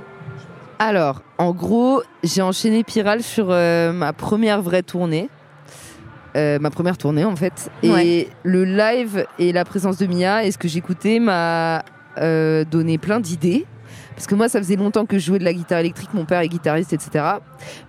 [0.79, 5.31] Alors, en gros, j'ai enchaîné Piral sur euh, ma première vraie tournée.
[6.37, 7.71] Euh, ma première tournée en fait.
[7.85, 11.85] Et le live et la présence de Mia et ce que j'écoutais m'a
[12.21, 13.67] donné plein d'idées.
[14.15, 16.41] Parce que moi, ça faisait longtemps que je jouais de la guitare électrique, mon père
[16.41, 17.25] est guitariste, etc.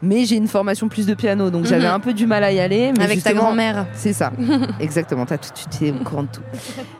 [0.01, 1.93] Mais j'ai une formation plus de piano, donc j'avais Mhm.
[1.93, 2.91] un peu du mal à y aller.
[2.97, 3.86] mais Avec ta grand-mère.
[3.93, 4.32] C'est ça,
[4.80, 5.26] exactement.
[5.26, 6.41] T'as tout, tu es au courant de tout.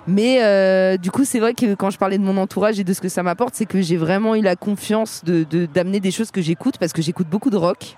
[0.08, 2.94] Mais euh, du coup, c'est vrai que quand je parlais de mon entourage et de
[2.94, 6.12] ce que ça m'apporte, c'est que j'ai vraiment eu la confiance de de- d'amener des
[6.12, 7.98] choses que j'écoute parce que j'écoute beaucoup de rock.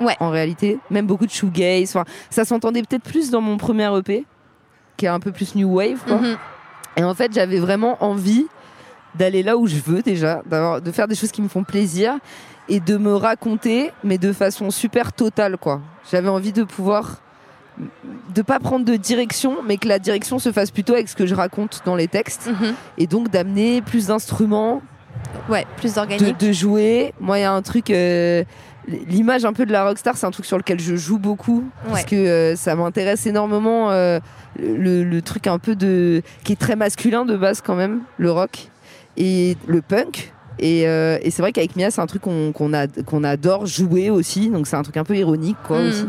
[0.00, 0.14] Ouais.
[0.20, 1.88] En réalité, même beaucoup de shoegaze.
[1.96, 4.24] Enfin, ça s'entendait peut-être plus dans mon premier EP,
[4.96, 5.98] qui est un peu plus new wave.
[6.06, 6.18] Quoi.
[6.18, 6.36] Mhm.
[6.98, 8.46] Et en fait, j'avais vraiment envie
[9.18, 12.14] d'aller là où je veux déjà, d'avoir, de faire des choses qui me font plaisir
[12.68, 15.80] et de me raconter, mais de façon super totale, quoi.
[16.10, 17.20] J'avais envie de pouvoir
[18.34, 21.26] de pas prendre de direction, mais que la direction se fasse plutôt avec ce que
[21.26, 22.50] je raconte dans les textes,
[22.98, 24.82] et donc d'amener plus d'instruments,
[25.48, 26.38] ouais, plus de, organique.
[26.40, 27.14] de jouer.
[27.20, 27.90] Moi, il y a un truc.
[27.90, 28.42] euh,
[29.06, 32.04] L'image un peu de la rockstar, c'est un truc sur lequel je joue beaucoup parce
[32.06, 33.90] que euh, ça m'intéresse énormément.
[33.90, 34.18] euh,
[34.58, 38.32] le, le truc un peu de qui est très masculin de base quand même, le
[38.32, 38.70] rock
[39.18, 40.32] et le punk.
[40.60, 44.66] Et, euh, et c'est vrai qu'avec Mia, c'est un truc qu'on adore jouer aussi, donc
[44.66, 45.88] c'est un truc un peu ironique quoi Mm.
[45.88, 46.06] aussi.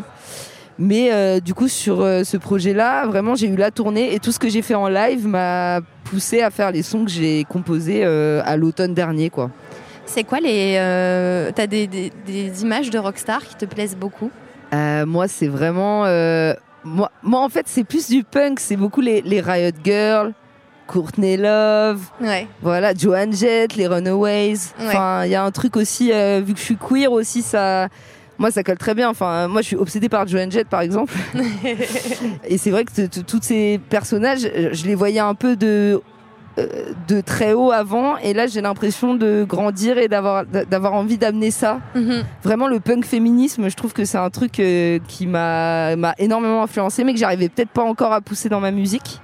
[0.81, 4.31] Mais euh, du coup, sur euh, ce projet-là, vraiment, j'ai eu la tournée et tout
[4.31, 8.03] ce que j'ai fait en live m'a poussé à faire les sons que j'ai composés
[8.05, 9.51] à l'automne dernier, quoi.
[10.05, 10.73] C'est quoi les.
[11.55, 14.31] T'as des, des- des images de rockstar qui te plaisent beaucoup?
[14.73, 16.05] Moi, c'est vraiment.
[16.83, 18.59] moi, moi, en fait, c'est plus du punk.
[18.59, 20.31] C'est beaucoup les, les Riot Girls,
[20.89, 22.47] Courtney Love, Ouais.
[22.63, 24.53] voilà, Joan Jett, les Runaways.
[24.79, 24.87] Ouais.
[24.87, 27.87] Enfin, il y a un truc aussi, euh, vu que je suis queer aussi, ça.
[28.39, 29.07] Moi, ça colle très bien.
[29.09, 31.13] Enfin, moi, je suis obsédée par Joan Jett, par exemple.
[32.47, 36.01] Et c'est vrai que tous ces personnages, euh, je les voyais un peu de
[36.57, 36.65] euh,
[37.07, 41.51] de très haut avant et là j'ai l'impression de grandir et d'avoir d'avoir envie d'amener
[41.51, 42.23] ça Mhm.
[42.43, 46.63] vraiment le punk féminisme je trouve que c'est un truc euh, qui m'a m'a énormément
[46.63, 49.21] influencé mais que j'arrivais peut-être pas encore à pousser dans ma musique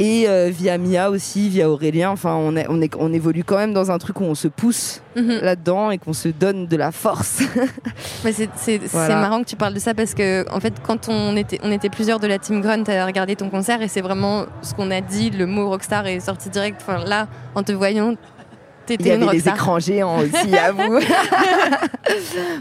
[0.00, 3.56] et euh, via Mia aussi via Aurélien enfin on, est, on, est, on évolue quand
[3.58, 5.40] même dans un truc où on se pousse Mhm.
[5.42, 7.42] là-dedans et qu'on se donne de la force
[8.24, 9.16] Mais c'est c'est- c'est Voilà.
[9.20, 11.88] marrant que tu parles de ça parce que en fait quand on était on était
[11.90, 15.00] plusieurs de la team Grunt à regarder ton concert et c'est vraiment ce qu'on a
[15.00, 17.26] dit le mot rockstar est sorti direct enfin là
[17.56, 18.14] en te voyant
[18.98, 20.98] Il y avait les écrans géants aussi, à vous.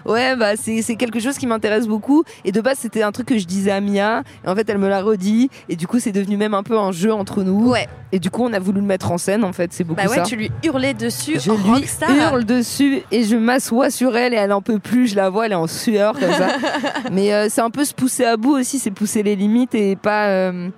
[0.06, 2.24] ouais, bah c'est quelque chose qui m'intéresse beaucoup.
[2.46, 4.24] Et de base, c'était un truc que je disais à Mia.
[4.46, 5.50] Et en fait, elle me l'a redit.
[5.70, 7.70] Et du coup, c'est devenu même un peu un jeu entre nous.
[7.70, 7.88] Ouais.
[8.12, 9.44] Et du coup, on a voulu le mettre en scène.
[9.44, 10.24] En fait, c'est beaucoup Bah ouais, ça.
[10.24, 12.10] tu lui hurlais dessus Je lui rockstar.
[12.10, 15.08] hurle dessus et je m'assois sur elle et elle en peut plus.
[15.08, 16.50] Je la vois, elle est en sueur comme ça.
[17.12, 19.96] Mais euh, c'est un peu se pousser à bout aussi, c'est pousser les limites et
[19.96, 20.70] pas euh,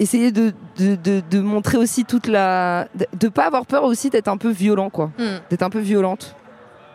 [0.00, 2.88] essayer de, de, de- de montrer aussi toute la.
[3.18, 5.10] de, pas avoir peur aussi d'être un peu violent, quoi.
[5.18, 5.38] Hmm.
[5.50, 6.34] D'être un peu violente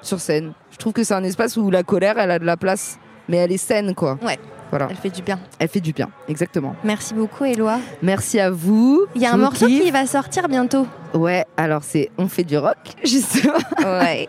[0.01, 0.53] sur scène.
[0.71, 2.97] Je trouve que c'est un espace où la colère, elle a de la place,
[3.27, 4.17] mais elle est saine, quoi.
[4.25, 4.37] Ouais.
[4.69, 4.87] Voilà.
[4.89, 5.39] Elle fait du bien.
[5.57, 6.75] Elle fait du bien, exactement.
[6.83, 7.79] Merci beaucoup, Éloi.
[8.03, 9.05] Merci à vous.
[9.15, 9.81] Il y a un morceau kiffe.
[9.83, 10.85] qui va sortir bientôt.
[11.15, 13.53] Ouais, alors c'est On fait du rock, justement.
[13.83, 14.27] Ouais.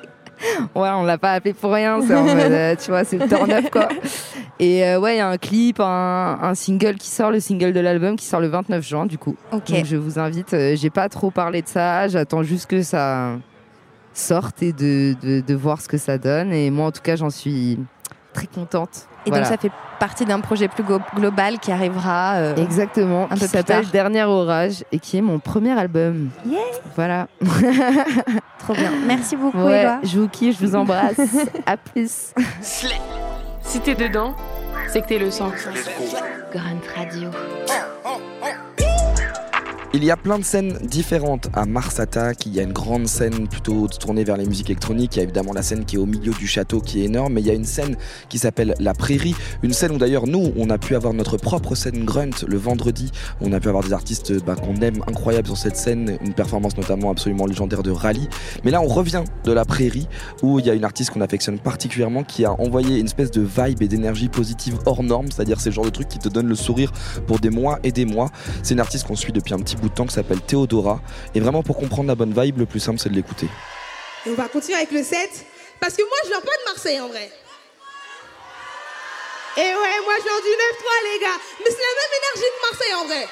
[0.75, 3.29] Ouais, on l'a pas appelé pour rien, c'est en mode, euh, tu vois, c'est le
[3.29, 3.89] turn up quoi.
[4.59, 7.73] Et euh, ouais, il y a un clip, un, un single qui sort, le single
[7.73, 9.37] de l'album qui sort le 29 juin du coup.
[9.53, 13.37] Donc je vous invite, euh, j'ai pas trop parlé de ça, j'attends juste que ça
[14.15, 16.53] sorte et de, de, de voir ce que ça donne.
[16.53, 17.79] Et moi en tout cas, j'en suis
[18.33, 19.07] très contente.
[19.27, 19.45] Et Voilà.
[19.45, 20.83] donc ça fait partie d'un projet plus
[21.15, 22.35] global qui arrivera.
[22.37, 23.87] euh, Exactement, un qui s'appelle.
[23.91, 26.31] Dernier Orage et qui est mon premier album.
[26.47, 26.59] Yeah.
[26.97, 27.27] Voilà.
[28.59, 28.91] Trop bien.
[29.07, 29.99] Merci beaucoup, Ouais, Éloi.
[30.03, 31.19] je vous kiffe, je vous embrasse.
[31.67, 32.33] à plus.
[33.63, 34.35] Si t'es dedans,
[34.89, 35.51] c'est que t'es le sang.
[36.53, 37.31] Grand Radio.
[39.93, 42.47] Il y a plein de scènes différentes à Mars Attack.
[42.47, 45.17] Il y a une grande scène plutôt tournée vers les musiques électroniques.
[45.17, 47.33] Il y a évidemment la scène qui est au milieu du château qui est énorme.
[47.33, 47.97] Mais il y a une scène
[48.29, 49.35] qui s'appelle La Prairie.
[49.65, 53.11] Une scène où d'ailleurs nous, on a pu avoir notre propre scène Grunt le vendredi.
[53.41, 56.19] On a pu avoir des artistes bah, qu'on aime incroyables sur cette scène.
[56.25, 58.29] Une performance notamment absolument légendaire de Rally.
[58.63, 60.07] Mais là, on revient de La Prairie
[60.45, 63.41] où il y a une artiste qu'on affectionne particulièrement qui a envoyé une espèce de
[63.41, 65.27] vibe et d'énergie positive hors norme.
[65.33, 66.93] C'est-à-dire c'est le genre de truc qui te donne le sourire
[67.27, 68.31] pour des mois et des mois.
[68.63, 71.01] C'est une artiste qu'on suit depuis un petit bout de temps qui s'appelle Théodora.
[71.35, 73.49] Et vraiment, pour comprendre la bonne vibe, le plus simple, c'est de l'écouter.
[74.27, 75.19] Et on va continuer avec le 7.
[75.81, 77.31] Parce que moi, je viens pas de Marseille en vrai.
[79.57, 81.39] Et ouais, moi, je viens du 9-3, les gars.
[81.59, 83.29] Mais c'est la même énergie que Marseille en vrai.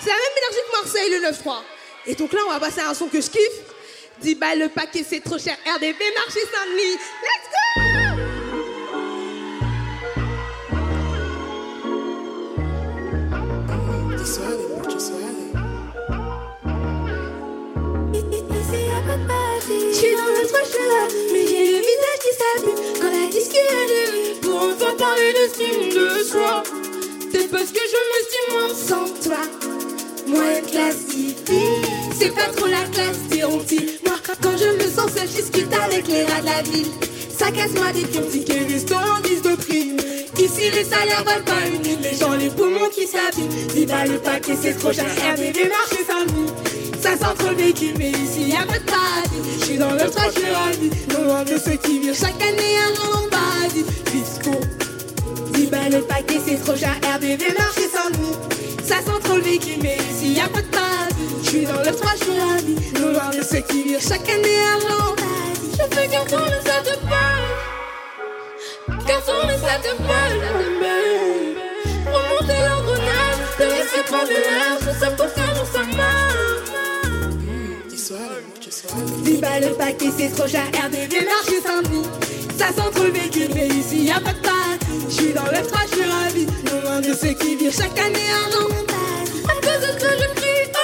[0.00, 1.18] C'est la même énergie que Marseille, le
[1.50, 1.62] 9-3.
[2.06, 3.62] Et donc là, on va passer à un son que je kiffe.
[4.20, 5.56] 10 balles le paquet, c'est trop cher.
[5.66, 6.98] RDB, marché Saint-Denis.
[14.18, 14.65] Let's go!
[19.96, 24.40] Je suis dans le là, mais j'ai le visage qui s'abîme quand la disque allume
[24.42, 26.62] pour enfin parler d'estime de soi.
[27.32, 29.40] C'est parce que je m'estime moins sans toi.
[30.26, 31.38] Moi, classique,
[32.18, 33.20] c'est pas trop la classe,
[33.50, 33.98] honti.
[34.04, 36.92] Moi, quand je me sens seule, je discute avec les rats de la ville.
[37.30, 39.96] Ça casse moi des pions, tickets restaurant, 10 de prime.
[40.38, 43.66] Ici, les salaires valent pas une les gens, les poumons qui s'abîment.
[43.74, 46.65] 10 balles le paquet, c'est trop cher, RDV, marché Saint-Denis.
[47.00, 49.42] Ça sent trop le vécu, mais ici y'a pas de paradis.
[49.60, 50.90] Je suis dans le suis ravi.
[51.12, 53.84] Non loin de ceux qui virent chaque année en paradis.
[54.06, 54.50] Fisco.
[55.52, 56.96] 10 balles le paquet, c'est trop cher.
[57.02, 58.34] RDV, marché sans nous.
[58.84, 61.28] Ça sent trop le vécu, mais ici y'a pas de paradis.
[61.44, 62.74] Je suis dans le suis ravi.
[63.00, 64.78] Non loin de ceux qui virent chaque année en
[65.14, 65.72] paradis.
[65.72, 67.46] Je fais qu'un tour, ça te parle.
[69.06, 70.40] Qu'un tour, mais ça te parle.
[72.48, 74.75] L'engrenage,
[78.08, 80.64] 10 balles le paquet, c'est trop cher.
[80.72, 82.06] RDV, marché Saint-Denis.
[82.56, 84.86] Ça sent trop le vécu, mais ici y'a pas de paradis.
[85.08, 86.46] Je suis dans le 3, je suis ravi.
[86.84, 88.68] Loin de ceux qui virent chaque année un an.
[89.48, 90.75] À cause de toi, je crie.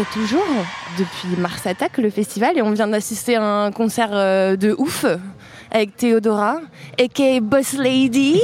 [0.00, 0.46] Est toujours
[0.98, 5.04] depuis Mars Attack, le festival, et on vient d'assister à un concert euh, de ouf
[5.70, 6.60] avec Théodora,
[6.98, 8.40] aka Boss Lady.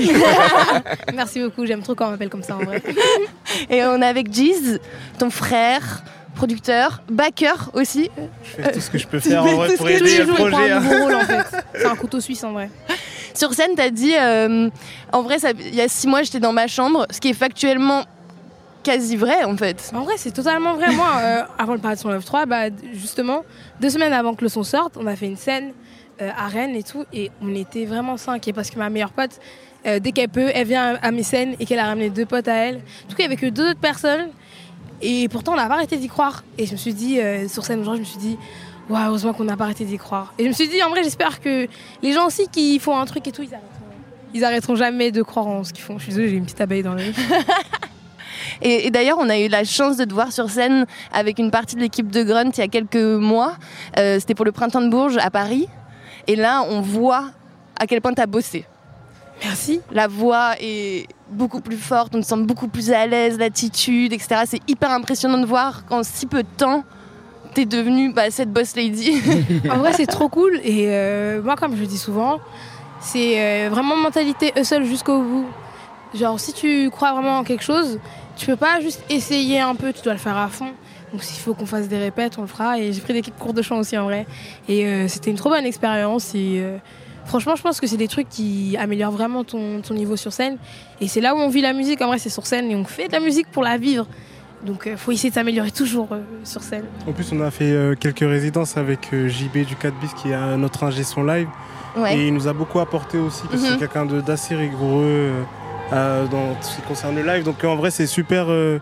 [1.14, 2.82] Merci beaucoup, j'aime trop quand on m'appelle comme ça en vrai.
[3.70, 4.80] et on est avec Giz,
[5.18, 6.02] ton frère,
[6.34, 8.10] producteur, backer aussi.
[8.44, 10.18] Je fais tout ce que je peux faire en vrai tout pour ce que aider
[10.24, 10.70] le projet.
[10.70, 10.82] Hein.
[10.82, 11.56] en fait.
[11.74, 12.70] C'est un couteau suisse en vrai.
[13.34, 14.68] Sur scène, t'as dit, euh,
[15.12, 17.34] en vrai, ça- il y a six mois, j'étais dans ma chambre, ce qui est
[17.34, 18.04] factuellement
[18.86, 19.90] quasi vrai en fait.
[19.94, 20.94] En vrai, c'est totalement vrai.
[20.94, 23.44] Moi, euh, avant le parade sur 9-3, bah, justement,
[23.80, 25.72] deux semaines avant que le son sorte, on a fait une scène
[26.22, 28.46] euh, à Rennes et tout, et on était vraiment cinq.
[28.46, 29.40] Et parce que ma meilleure pote,
[29.86, 32.46] euh, dès qu'elle peut, elle vient à mes scènes et qu'elle a ramené deux potes
[32.46, 32.80] à elle.
[33.10, 34.28] Il n'y avait que deux autres personnes,
[35.02, 36.44] et pourtant, on n'a pas arrêté d'y croire.
[36.56, 38.38] Et je me suis dit, euh, sur scène aujourd'hui, je me suis dit,
[38.88, 40.32] waouh, heureusement qu'on n'a pas arrêté d'y croire.
[40.38, 41.66] Et je me suis dit, en vrai, j'espère que
[42.02, 43.84] les gens aussi qui font un truc et tout, ils arrêteront.
[44.32, 45.98] ils arrêteront jamais de croire en ce qu'ils font.
[45.98, 47.12] Je suis désolée, j'ai une petite abeille dans l'œil.
[48.62, 51.50] Et, et d'ailleurs, on a eu la chance de te voir sur scène avec une
[51.50, 53.54] partie de l'équipe de Grunt il y a quelques mois.
[53.98, 55.68] Euh, C'était pour le printemps de Bourges à Paris.
[56.26, 57.30] Et là, on voit
[57.78, 58.66] à quel point tu as bossé.
[59.44, 59.80] Merci.
[59.92, 64.42] La voix est beaucoup plus forte, on te sent beaucoup plus à l'aise, l'attitude, etc.
[64.46, 66.84] C'est hyper impressionnant de voir qu'en si peu de temps,
[67.54, 69.20] t'es devenue bah, cette boss lady.
[69.70, 70.60] en vrai, c'est trop cool.
[70.64, 72.38] Et euh, moi, comme je le dis souvent,
[73.00, 75.46] c'est euh, vraiment mentalité hustle jusqu'au bout.
[76.14, 77.98] Genre, si tu crois vraiment en quelque chose,
[78.36, 80.70] tu peux pas juste essayer un peu, tu dois le faire à fond.
[81.12, 82.78] Donc, s'il faut qu'on fasse des répètes, on le fera.
[82.78, 84.26] Et j'ai pris des cours de chant aussi en vrai.
[84.68, 86.34] Et euh, c'était une trop bonne expérience.
[86.34, 86.76] Et euh,
[87.26, 90.56] franchement, je pense que c'est des trucs qui améliorent vraiment ton, ton niveau sur scène.
[91.00, 92.00] Et c'est là où on vit la musique.
[92.02, 92.70] En vrai, c'est sur scène.
[92.70, 94.06] Et on fait de la musique pour la vivre.
[94.64, 96.84] Donc, il faut essayer de s'améliorer toujours euh, sur scène.
[97.06, 100.30] En plus, on a fait euh, quelques résidences avec euh, JB du 4 bis qui
[100.30, 101.48] est notre ingé son live.
[101.96, 102.16] Ouais.
[102.18, 103.72] Et il nous a beaucoup apporté aussi parce que Mhm.
[103.72, 105.42] c'est quelqu'un d'assez rigoureux euh, euh,
[105.90, 107.44] dans tout ce qui concerne le live.
[107.44, 108.78] Donc en vrai, c'est super, euh,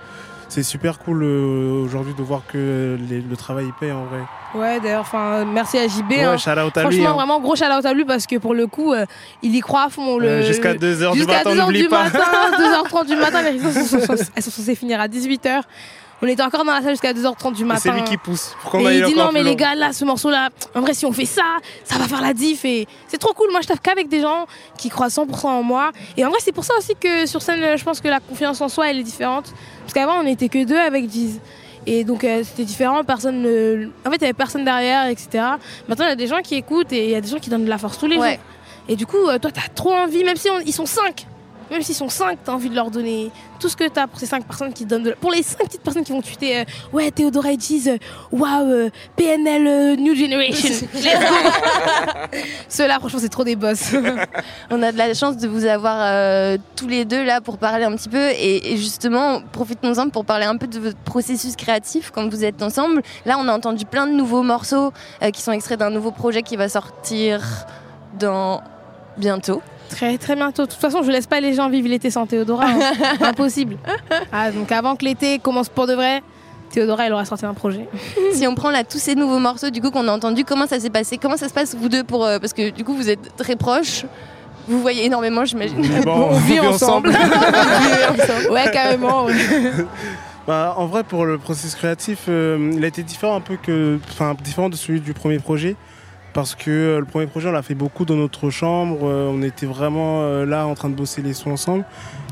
[0.48, 4.20] c'est super cool euh, aujourd'hui de voir que les- le travail il paye en vrai.
[4.54, 6.10] Ouais, d'ailleurs, enfin, merci à JB.
[6.12, 6.36] Ouais, hein.
[6.36, 7.12] shout out à Franchement, lui, hein.
[7.12, 9.04] vraiment gros shout out à lui parce que pour le coup, euh,
[9.42, 10.16] il y croit à fond.
[10.18, 12.04] Le, Euh, jusqu'à 2 heures du jusqu'à matin, 2 heures n'oublie du pas.
[12.04, 12.20] matin,
[12.58, 13.60] 2h30 du matin, les elles
[14.42, 15.62] sont, censées finir à 18h.
[16.24, 17.80] On était encore dans la salle jusqu'à 2h30 du matin.
[17.82, 18.54] c'est lui qui pousse.
[18.70, 21.04] Pour Et il dit non mais les gars là ce morceau là en vrai si
[21.06, 21.42] on fait ça
[21.84, 23.50] ça va faire la diff et c'est trop cool.
[23.50, 24.46] Moi je taffe qu'avec des gens
[24.78, 25.92] qui croient 100% en moi.
[26.16, 28.60] Et en vrai c'est pour ça aussi que sur scène je pense que la confiance
[28.60, 29.52] en soi elle est différente.
[29.82, 31.40] Parce qu'avant on était que deux avec Diz
[31.86, 33.04] et donc euh, c'était différent.
[33.04, 33.88] Personne ne...
[34.06, 35.44] en fait il y avait personne derrière etc
[35.88, 37.50] maintenant il y a des gens qui écoutent et il y a des gens qui
[37.50, 38.30] donnent de la force tous les Ouais.
[38.36, 38.40] jours.
[38.88, 41.26] Et du coup euh, toi t'as trop envie même si on- ils sont cinq
[41.70, 44.26] même s'ils sont 5, t'as envie de leur donner tout ce que t'as pour ces
[44.26, 46.58] 5 personnes qui te donnent de la- Pour les 5 petites personnes qui vont tweeter
[46.60, 47.96] euh, Ouais, Théodora et Giz, euh,
[48.32, 50.86] waouh, euh, PNL euh, New Generation.
[52.68, 53.92] Ceux-là, franchement, c'est trop des boss.
[54.70, 57.84] On a de la chance de vous avoir euh, tous les deux là pour parler
[57.84, 62.10] un petit peu et, et justement profitons-en pour parler un peu de votre processus créatif
[62.14, 63.02] quand vous êtes ensemble.
[63.24, 64.92] Là on a entendu plein de nouveaux morceaux
[65.32, 67.42] qui sont extraits d'un nouveau projet qui va sortir
[68.18, 68.60] dans
[69.16, 69.62] bientôt.
[69.94, 70.62] Très, très bientôt.
[70.66, 72.66] De toute façon, je laisse pas les gens vivre l'été sans Théodora.
[72.66, 72.78] hein.
[73.20, 73.76] Impossible.
[74.32, 76.22] Ah, donc avant que l'été commence pour de vrai,
[76.70, 77.88] Théodora, elle aura sorti un projet.
[78.32, 80.80] si on prend là tous ces nouveaux morceaux du coup qu'on a entendus, comment ça
[80.80, 81.18] s'est passé?
[81.18, 83.56] Comment ça se passe vous deux pour euh, parce que du coup vous êtes très
[83.56, 84.04] proches.
[84.66, 85.76] Vous voyez énormément, j'imagine.
[86.04, 87.10] Bon, on vit ensemble.
[88.50, 89.26] ouais, carrément.
[89.26, 89.34] ouais.
[90.46, 93.98] Bah, en vrai, pour le processus créatif, euh, il a été différent un peu que,
[94.10, 95.74] enfin, différent de celui du premier projet,
[96.34, 98.98] parce que euh, le premier projet, on l'a fait beaucoup dans notre chambre.
[99.04, 101.84] euh, on était vraiment euh, là en train de bosser les sons ensemble.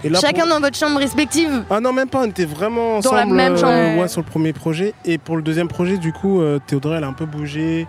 [0.04, 1.62] Et là, Chacun pour- dans votre chambre respective.
[1.70, 2.20] Ah non, même pas.
[2.22, 3.16] On était vraiment Dans ensemble.
[3.16, 4.00] la même chambre.
[4.00, 4.92] ouais, sur le premier projet.
[5.04, 7.86] Et pour le deuxième projet, du coup, Théodora, elle a un peu bougé.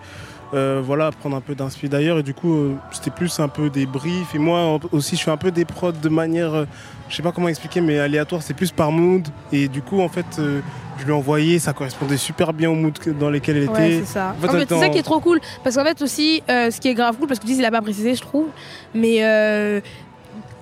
[0.54, 2.18] Euh, voilà, prendre un peu d'inspi d'ailleurs.
[2.18, 4.34] Et du coup, euh, c'était plus un peu des briefs.
[4.34, 6.64] Et moi aussi, je fais un peu des prods de manière, euh,
[7.08, 8.42] je sais pas comment expliquer, mais aléatoire.
[8.42, 9.26] C'est plus par mood.
[9.52, 10.60] Et du coup, en fait, euh,
[10.98, 11.58] je lui ai envoyé.
[11.58, 14.04] Ça correspondait super bien au mood dans lequel elle Ouais, était.
[14.06, 14.34] c'est ça.
[14.38, 15.40] En fait, En on fait, était c'est ça qui est trop cool.
[15.62, 17.82] Parce qu'en fait, aussi, ce qui est grave cool, parce que Diz, il a pas
[17.82, 18.46] précisé, je trouve.
[18.94, 19.80] Mais euh,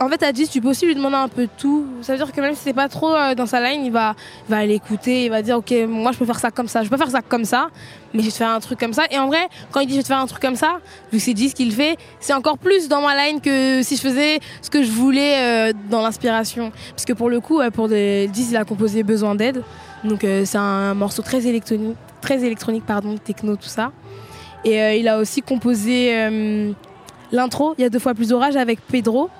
[0.02, 1.86] en fait, à Diz, tu peux aussi lui demander un peu tout.
[2.02, 4.14] Ça veut dire que même si c'est pas trop euh, dans sa line, il va,
[4.48, 6.82] il va aller écouter, il va dire, OK, moi, je peux faire ça comme ça.
[6.82, 7.68] Je peux faire ça comme ça,
[8.12, 9.04] mais je vais te faire un truc comme ça.
[9.10, 10.80] Et en vrai, quand il dit, je vais te faire un truc comme ça,
[11.12, 13.96] vu que c'est Diz qui le fait, c'est encore plus dans ma line que si
[13.96, 16.72] je faisais ce que je voulais euh, dans l'inspiration.
[16.90, 18.28] Parce que pour le coup, pour des...
[18.32, 19.62] Diz, il a composé Besoin d'aide.
[20.02, 23.92] Donc, euh, c'est un morceau très électronique, très électronique, pardon, techno, tout ça.
[24.64, 26.12] Et il a aussi composé
[27.32, 29.30] l'intro, il y a deux fois plus d'orage avec Pedro.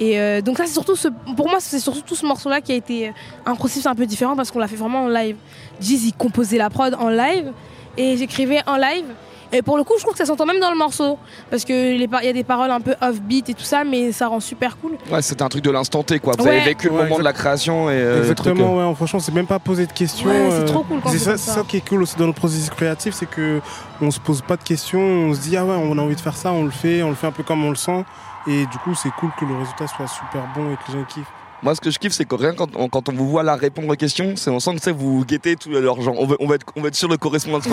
[0.00, 2.60] Et euh, donc ça c'est surtout ce, pour moi c'est surtout tout ce morceau là
[2.60, 3.12] qui a été euh,
[3.46, 5.36] un processus un peu différent parce qu'on l'a fait vraiment en live.
[5.80, 7.52] Il composait la prod en live
[7.96, 9.06] et j'écrivais en live.
[9.50, 11.18] Et pour le coup je trouve que ça s'entend même dans le morceau
[11.50, 13.62] parce que les par- il y a des paroles un peu off beat et tout
[13.64, 14.92] ça mais ça rend super cool.
[15.10, 16.34] Ouais, c'était un truc de l'instant T quoi.
[16.38, 16.50] Vous Ouais.
[16.56, 19.32] avez vécu le Ouais, moment de la création et euh, Exactement, euh, ouais, franchement, c'est
[19.34, 20.28] même pas poser de questions.
[20.28, 21.54] Ouais, c'est euh, trop cool quand C'est c'est ça, ça.
[21.54, 23.60] ça qui est cool aussi dans le processus créatif, c'est que
[24.02, 26.20] on se pose pas de questions, on se dit ah ouais, on a envie de
[26.20, 28.04] faire ça, on le fait, on le fait un peu comme on le sent,
[28.46, 31.04] et du coup c'est cool que le résultat soit super bon et que les gens
[31.06, 31.26] kiffent.
[31.62, 33.56] Moi, ce que je kiffe, c'est que rien quand on, quand on vous voit là
[33.56, 36.14] répondre aux questions, c'est on sent que tu vous guettez tout leur genre.
[36.18, 37.58] On veut, on va être, on être sûr de correspondre.
[37.58, 37.70] Veut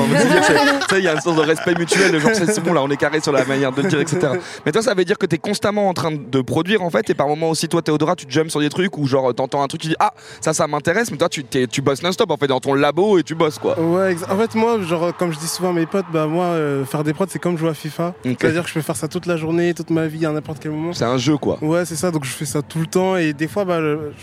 [0.90, 2.12] tu il y a une sorte de respect mutuel.
[2.12, 4.34] Le genre, c'est bon là, on est carré sur la manière de le dire, etc.
[4.66, 7.14] Mais toi, ça veut dire que t'es constamment en train de produire en fait, et
[7.14, 9.82] par moments aussi, toi, Théodora, tu jumps sur des trucs où genre t'entends un truc,
[9.82, 12.60] tu dis ah ça, ça m'intéresse, mais toi, tu, tu bosses non-stop en fait dans
[12.60, 13.80] ton labo et tu bosses quoi.
[13.80, 16.86] Ouais, en fait moi, genre comme je dis souvent à mes potes, bah moi euh,
[16.86, 19.26] faire des prods c'est comme jouer à FIFA, c'est-à-dire que je peux faire ça toute
[19.26, 20.94] la journée, toute ma vie à n'importe quel moment.
[20.94, 21.58] C'est un jeu quoi.
[21.62, 23.75] Ouais, c'est ça, donc je fais ça tout le temps et des fois, bah,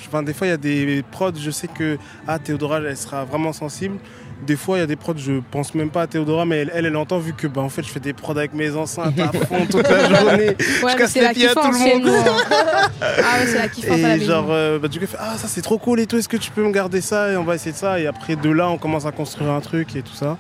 [0.09, 3.25] enfin, des fois il y a des prods, je sais que ah, Théodora elle sera
[3.25, 3.99] vraiment sensible
[4.47, 6.73] des fois, il y a des prods, je pense même pas à Théodora, mais elle,
[6.75, 9.19] elle, elle entend vu que bah, en fait, je fais des prods avec mes enceintes
[9.19, 10.49] à fond toute la journée.
[10.83, 12.13] Ouais, je casse les la pieds à tout le monde.
[13.05, 15.17] Ah ouais, c'est la kiffance à la Et genre, euh, bah, du coup, elle fait
[15.21, 17.33] Ah, ça c'est trop cool et tout, est-ce que tu peux me garder ça?
[17.33, 17.99] Et on va essayer de ça.
[17.99, 20.39] Et après, de là, on commence à construire un truc et tout ça.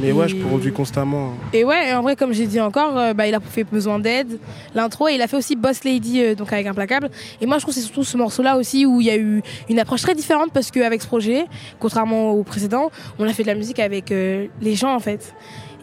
[0.00, 1.34] Mais ouais, je produis constamment.
[1.52, 4.38] Et ouais, en vrai, comme j'ai dit encore, euh, bah, il a fait besoin d'aide,
[4.74, 7.10] l'intro, et il a fait aussi Boss Lady, euh, donc avec Implacable.
[7.40, 9.42] Et moi, je trouve que c'est surtout ce morceau-là aussi où il y a eu
[9.68, 11.44] une approche très différente parce qu'avec ce projet,
[11.78, 15.34] contrairement au précédent, on a fait de la musique avec euh, les gens en fait.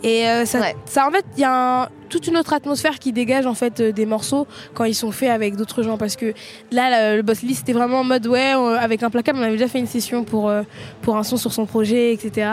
[0.01, 3.11] Et euh, ça, ça, en fait, il y a un- toute une autre atmosphère qui
[3.11, 5.97] dégage en fait euh, des morceaux quand ils sont faits avec d'autres gens.
[5.97, 6.33] Parce que
[6.71, 9.51] là, le, le Boss Lady, c'était vraiment en mode ouais, euh, avec Implacable, on avait
[9.57, 10.63] déjà fait une session pour, euh,
[11.01, 12.47] pour un son sur son projet, etc.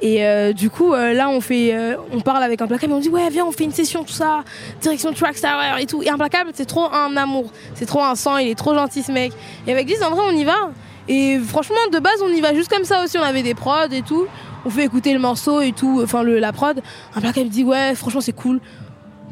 [0.00, 3.00] Et euh, du coup, euh, là, on fait, euh, on parle avec Implacable et on
[3.00, 4.44] dit ouais, viens, on fait une session, tout ça,
[4.80, 6.02] direction Trackstar et tout.
[6.02, 9.10] Et Implacable, c'est trop un amour, c'est trop un sang, il est trop gentil ce
[9.10, 9.32] mec.
[9.66, 10.70] Et avec Liz, en vrai, on y va.
[11.08, 13.18] Et franchement, de base, on y va juste comme ça aussi.
[13.18, 14.26] On avait des prods et tout.
[14.64, 16.80] On fait écouter le morceau et tout, enfin la prod.
[17.16, 18.60] Implacable dit ouais, franchement, c'est cool.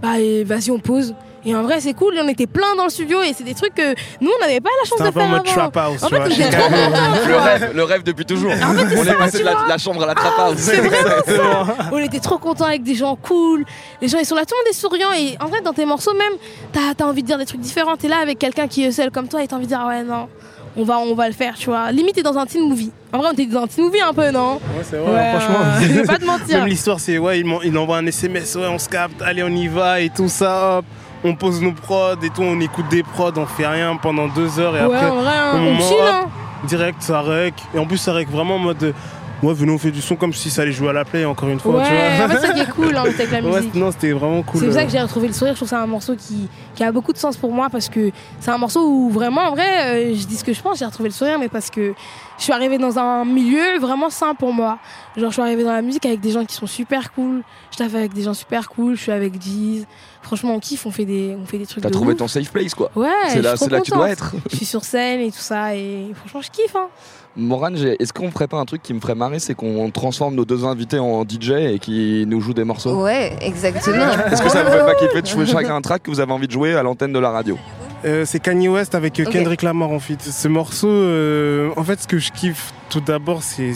[0.00, 0.14] Bah,
[0.44, 1.14] vas-y, on pose.
[1.44, 2.14] Et en vrai, c'est cool.
[2.20, 4.70] On était plein dans le studio et c'est des trucs que nous, on n'avait pas
[4.82, 5.70] la chance de un peu faire en mode avant.
[5.70, 6.28] trap house, en fait, vois.
[6.28, 8.50] Le rêve, le rêve depuis toujours.
[8.52, 10.56] En fait, on est passé de la, chambre à la trap house.
[10.58, 11.88] C'est vraiment ça.
[11.92, 13.64] On était trop contents avec des gens cool.
[14.00, 15.12] Les gens, ils sont là, tout le monde est souriant.
[15.16, 16.32] Et en vrai, dans tes morceaux, même,
[16.72, 17.96] t'as as envie de dire des trucs différents.
[17.96, 19.88] T'es là avec quelqu'un qui est seul comme toi et t'as envie de dire, ah
[19.88, 20.28] ouais, non,
[20.76, 21.92] on va, on va le faire, tu vois.
[21.92, 22.90] Limite, t'es dans un teen movie.
[23.12, 24.54] En vrai, on était dans un teen movie un peu, non?
[24.54, 25.64] Ouais, c'est vrai, Ouais, franchement.
[25.80, 26.58] Je vais pas te mentir.
[26.58, 29.42] Même l'histoire, c'est ouais, il, m'en- il envoie un SMS, ouais, on se capte, allez,
[29.42, 30.84] on y va et tout ça, hop.
[31.24, 34.58] On pose nos prods et tout, on écoute des prods, on fait rien pendant deux
[34.60, 36.28] heures et Ouais, après, vrai, hein, au on moment, hop, hein.
[36.64, 37.54] direct, ça rec.
[37.74, 38.94] Et en plus, ça rec vraiment en mode.
[39.42, 41.48] Ouais, venez, on fait du son comme si ça allait jouer à la play encore
[41.48, 41.76] une fois.
[41.78, 42.24] Ouais, tu vois.
[42.24, 43.74] en fait, c'est ça qui est cool, hein, avec la Ouais, musique.
[43.74, 44.60] non, c'était vraiment cool.
[44.60, 45.52] C'est pour ça que j'ai retrouvé le sourire.
[45.54, 47.88] Je trouve que c'est un morceau qui, qui a beaucoup de sens pour moi parce
[47.88, 48.10] que
[48.40, 50.84] c'est un morceau où vraiment, en vrai, euh, je dis ce que je pense, j'ai
[50.86, 51.92] retrouvé le sourire, mais parce que
[52.38, 54.78] je suis arrivée dans un milieu vraiment sain pour moi.
[55.16, 57.42] Genre, je suis arrivée dans la musique avec des gens qui sont super cool.
[57.72, 58.96] Je taffe avec des gens super cool.
[58.96, 59.84] Je suis avec Jeez.
[60.22, 62.18] Franchement, on kiffe, on fait des, on fait des trucs T'as de trouvé ouf.
[62.18, 62.90] ton safe place quoi.
[62.96, 64.34] Ouais, c'est je là, là que tu dois être.
[64.50, 66.74] Je suis sur scène et tout ça, et franchement, je kiffe.
[66.74, 66.88] Hein.
[67.36, 70.34] Morane, j'ai- est-ce qu'on ferait pas un truc qui me ferait marrer, c'est qu'on transforme
[70.34, 73.02] nos deux invités en DJ et qui nous jouent des morceaux?
[73.02, 74.10] Ouais, exactement.
[74.30, 76.32] Est-ce que ça vous fait pas kiffer de jouer chacun un track que vous avez
[76.32, 77.58] envie de jouer à l'antenne de la radio?
[78.04, 79.24] Euh, c'est Kanye West avec euh.
[79.24, 80.20] Kendrick Lamar en fait.
[80.22, 83.72] Ce morceau, euh, en fait, ce que je kiffe tout d'abord, c'est,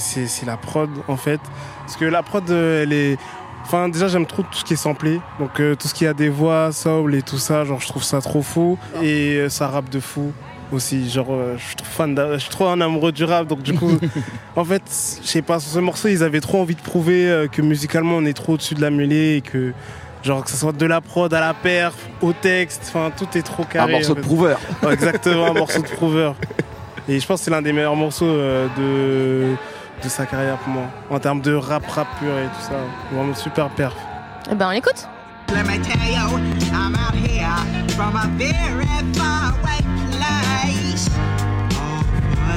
[0.46, 1.40] la prod en fait.
[1.80, 3.16] Parce que la prod, euh, elle est.
[3.64, 5.20] Enfin, déjà, j'aime trop tout ce qui est samplé.
[5.38, 8.02] Donc, euh, tout ce qui a des voix, soul et tout ça, genre, je trouve
[8.02, 8.78] ça trop fou.
[9.02, 10.32] Et euh, ça rappe de fou
[10.72, 11.08] aussi.
[11.10, 13.46] Genre, euh, je suis trop fan, de- je suis trop un amoureux du rap.
[13.46, 13.90] Donc, du coup,
[14.56, 14.82] en fait,
[15.22, 18.16] je sais pas, sur ce morceau, ils avaient trop envie de prouver euh, que musicalement,
[18.16, 19.72] on est trop au-dessus de la mêlée et que.
[20.22, 23.42] Genre que ce soit de la prod à la perf, au texte, enfin tout est
[23.42, 23.90] trop carré.
[23.90, 24.60] Un morceau en de prouveur.
[24.82, 26.34] Ouais, exactement, un morceau de prouveur.
[27.08, 29.54] Et je pense que c'est l'un des meilleurs morceaux euh, de,
[30.04, 30.82] de sa carrière pour moi.
[31.08, 32.74] En termes de rap, rap pur et tout ça.
[33.10, 33.94] Vraiment super perf.
[34.52, 35.08] Eh ben, on l'écoute.
[35.54, 36.38] Let me tell you,
[36.70, 39.86] I'm out here from a very far away place.
[39.86, 39.99] All for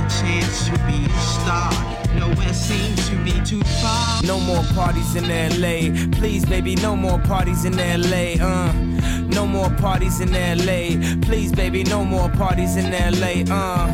[0.04, 1.72] a chance to be a star.
[2.16, 4.22] Nowhere seems to be too far.
[4.24, 5.78] No more parties in LA.
[6.20, 8.26] Please, baby, no more parties in LA.
[8.44, 8.72] Uh,
[9.38, 10.82] no more parties in LA.
[11.22, 13.44] Please, baby, no more parties in LA.
[13.54, 13.88] Uh,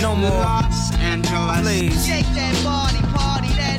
[0.00, 0.30] no more.
[0.30, 1.60] Los Angeles.
[1.60, 2.06] Please.
[2.06, 3.69] Shake that body, party that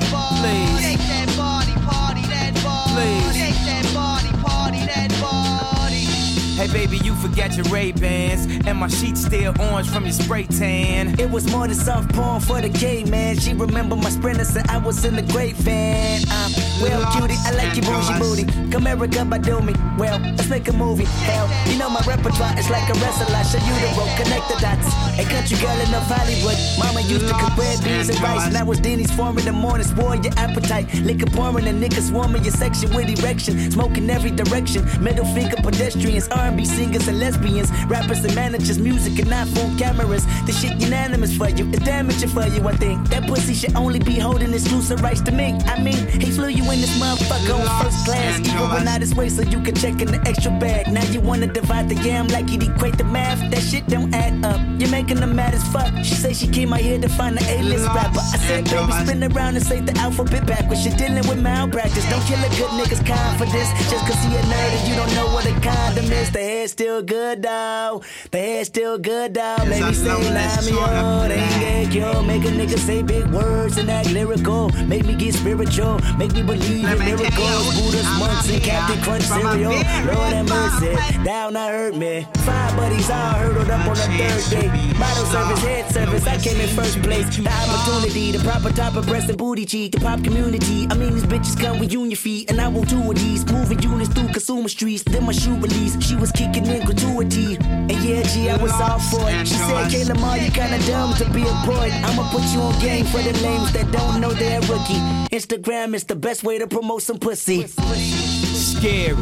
[6.62, 10.44] Hey baby, you forgot your Ray Bans, and my sheets still orange from your spray
[10.44, 11.20] tan.
[11.20, 13.40] It was more than soft porn for the gay man.
[13.40, 16.22] She remember my sprinters and I was in the great van.
[16.30, 18.70] Um, well, cutie, I like your bougie booty.
[18.70, 19.74] Come America, by do me.
[19.98, 21.06] Well, let's make a movie.
[21.26, 23.36] Hell, you know my repertoire is like a wrestler.
[23.36, 24.86] I show you the road, connect the dots.
[25.18, 26.58] A country girl in North Hollywood.
[26.78, 28.54] Mama used to cook red beans and rice.
[28.54, 30.94] Now it's Denny's form in the morning, spoil your appetite.
[31.02, 33.72] Liquor pouring and niggas swarming your section with erection.
[33.72, 34.86] Smoking every direction.
[35.04, 37.72] Middle finger pedestrians, R&B singers and lesbians.
[37.88, 40.26] Rappers and managers, music and iPhone cameras.
[40.46, 41.68] The shit unanimous for you.
[41.70, 43.10] It's damaging for you, I think.
[43.10, 45.58] That pussy should only be holding exclusive rights to me.
[45.66, 48.40] I mean, he flew you in this motherfucker on first class.
[48.40, 50.92] Even went out his way so you can check in the extra bag.
[50.92, 53.40] Now you wanna divide the yam like you'd equate the math.
[53.52, 54.60] That shit don't add up.
[54.80, 55.92] You're making them mad as fuck.
[56.04, 58.20] She say she came out here to find the A-list rapper.
[58.20, 60.86] I said, baby, spin around and say the alphabet backwards.
[60.86, 62.08] You're dealing with malpractice.
[62.10, 63.70] Don't kill a good nigga's confidence.
[63.90, 66.32] Just cause he a nerd and you don't know what a condom is.
[66.32, 68.04] The hair's still good, though.
[68.32, 69.58] The head still good, though.
[69.68, 71.28] Maybe say Lamio.
[71.28, 72.22] They ain't get yo.
[72.24, 74.70] Make a nigga say big words and act lyrical.
[74.86, 76.00] Make me get spiritual.
[76.18, 77.64] Make me believe in miracles.
[77.76, 79.72] Buddhas, monks, Listen, Captain Crunch cereal.
[79.72, 80.96] Lord have mercy.
[81.24, 82.26] Down I hurt me.
[82.46, 84.94] Five buddies all hurdled up on the third day.
[85.00, 86.28] Bottle service, head service.
[86.28, 87.36] I came in first place.
[87.36, 89.92] The opportunity, the proper type of breast and booty cheek.
[89.94, 90.88] The pop community.
[90.90, 92.50] I mean, these bitches come with union feet.
[92.50, 93.46] And I won't do with these.
[93.52, 95.04] Moving units through consumer streets.
[95.04, 96.02] Then my shoe release.
[96.02, 97.56] She was kicking in gratuity.
[97.56, 99.48] And yeah, G, I was all for it.
[99.48, 101.90] She said, Kayla Ma, you kinda dumb to be a boy.
[102.04, 105.02] I'ma put you on game for the lames that don't know they're rookie.
[105.32, 107.68] Instagram is the best way to promote some pussy.
[107.68, 109.16] Scary.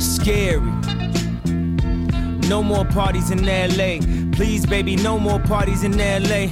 [0.00, 0.72] Scary.
[2.48, 4.00] No more parties in LA.
[4.32, 6.48] Please, baby, no more parties in LA.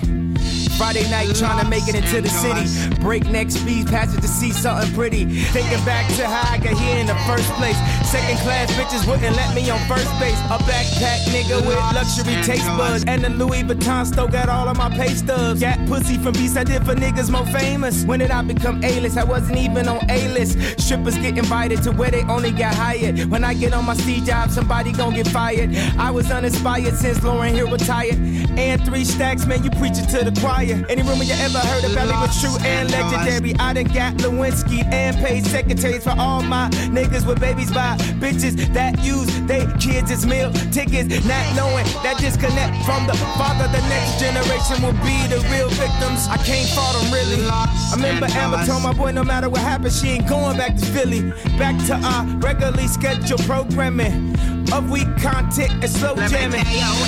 [0.79, 2.95] Friday night trying to make it into the city.
[3.01, 5.25] Breakneck speed, passage to see something pretty.
[5.51, 7.77] Thinking back to how I got here in the first place.
[8.09, 10.39] Second class bitches wouldn't let me on first base.
[10.55, 13.05] A backpack nigga with luxury taste buds.
[13.07, 15.61] And the Louis Vuitton still got all of my pay stubs.
[15.61, 18.05] Got pussy from beats I did for niggas more famous.
[18.05, 19.19] When did I become A-list?
[19.19, 20.81] I wasn't even on A-list.
[20.81, 23.25] Strippers get invited to where they only got hired.
[23.25, 25.75] When I get on my C job, somebody gon' get fired.
[25.99, 28.19] I was uninspired since Lauren Hill retired.
[28.57, 30.68] And three stacks, man, you preaching to the choir.
[30.69, 33.55] Any rumor you ever heard about me was true and legendary.
[33.59, 38.55] I done got Lewinsky and paid secretaries for all my niggas with babies by bitches
[38.75, 41.09] that use they kids as meal tickets.
[41.25, 46.29] Not knowing that disconnect from the father, the next generation will be the real victims.
[46.29, 47.41] I can't fault them really.
[47.49, 50.85] I remember Amber told my boy no matter what happens, she ain't going back to
[50.85, 51.33] Philly.
[51.57, 54.37] Back to our regularly scheduled programming
[54.73, 56.65] of weak content and slow jamming.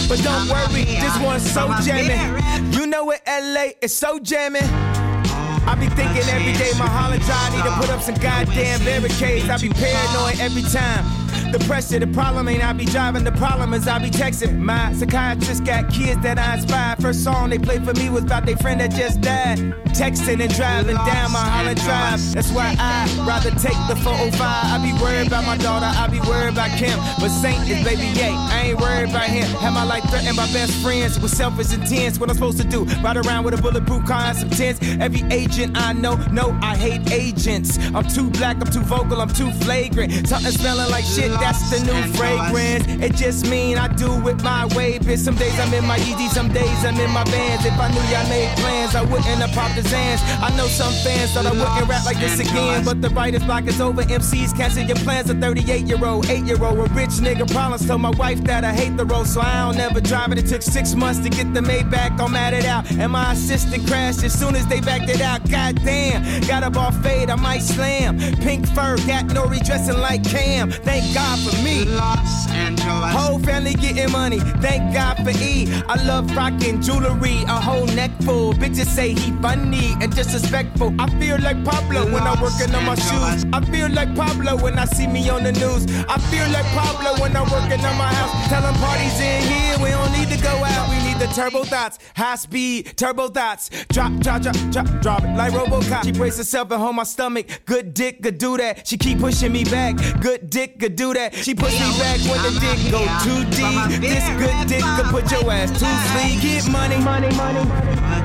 [0.09, 2.73] But don't worry, this one's so jamming.
[2.73, 4.63] You know it, LA is so jamming.
[4.63, 9.49] I be thinking every day my holiday I need to put up some goddamn barricades.
[9.49, 11.20] I be paranoid every time.
[11.53, 13.25] The pressure, the problem ain't I be driving.
[13.25, 14.59] The problem is I be texting.
[14.59, 16.95] My psychiatrist got kids that I inspire.
[16.97, 19.59] First song they played for me was about their friend that just died.
[19.91, 22.21] Texting and driving down my Holland Drive.
[22.33, 24.41] That's why I rather take the 405.
[24.41, 25.87] I be worried about my daughter.
[25.87, 26.97] I be worried about Kim.
[27.19, 28.31] But Saint is baby yay.
[28.31, 29.49] I ain't worried about him.
[29.59, 32.21] Have my life threatened by best friends with selfish intents.
[32.21, 32.85] What I'm supposed to do?
[33.03, 34.79] Ride around with a bulletproof car and some tents.
[35.01, 37.77] Every agent I know, no, I hate agents.
[37.93, 40.29] I'm too black, I'm too vocal, I'm too flagrant.
[40.29, 42.85] Something smelling like shit, that's the new fragrance.
[43.03, 45.19] It just mean I do it my way, bitch.
[45.19, 47.65] Some days I'm in my Yeezy, some days I'm in my vans.
[47.65, 50.21] If I knew y'all made plans, I wouldn't have popped the Zans.
[50.43, 53.67] I know some fans thought I wouldn't rap like this again, but the writer's block
[53.67, 54.03] is over.
[54.03, 55.31] MCs cancel your plans.
[55.31, 57.87] A 38 year old, 8 year old, a rich nigga problems.
[57.87, 60.39] Told my wife that I hate the road, so I don't never drive it.
[60.39, 62.91] It took six months to get the Maybach, I'm at it out.
[62.93, 65.49] And my assistant crashed as soon as they backed it out.
[65.51, 68.19] God damn, got a ball fade, I might slam.
[68.19, 70.71] Pink fur, got no redressing like Cam.
[70.71, 71.85] Thank God for me.
[71.85, 73.15] Los Angeles.
[73.15, 75.67] Whole family getting money, thank God for E.
[75.89, 78.53] I love rocking jewelry, a whole neck full.
[78.55, 80.95] Bitches say he funny and disrespectful.
[80.99, 83.45] I feel like Pablo when I'm working on my shoes.
[83.53, 85.87] I feel like Pablo when I see me on the news.
[86.09, 88.49] I feel like Pablo when I'm working on my house.
[88.49, 90.89] Tell 'em parties in here, we don't need to go out.
[90.91, 93.71] We the turbo thoughts, high speed turbo thoughts.
[93.89, 96.05] Drop, drop, drop, drop, drop it like Robocop.
[96.05, 97.47] She brace herself and hold my stomach.
[97.67, 98.87] Good dick could do that.
[98.87, 99.97] She keep pushing me back.
[100.21, 101.35] Good dick could do that.
[101.35, 104.01] She push me back when the dick go too deep.
[104.01, 106.41] This good dick could put your ass to sleep.
[106.41, 107.65] Get money, money, money.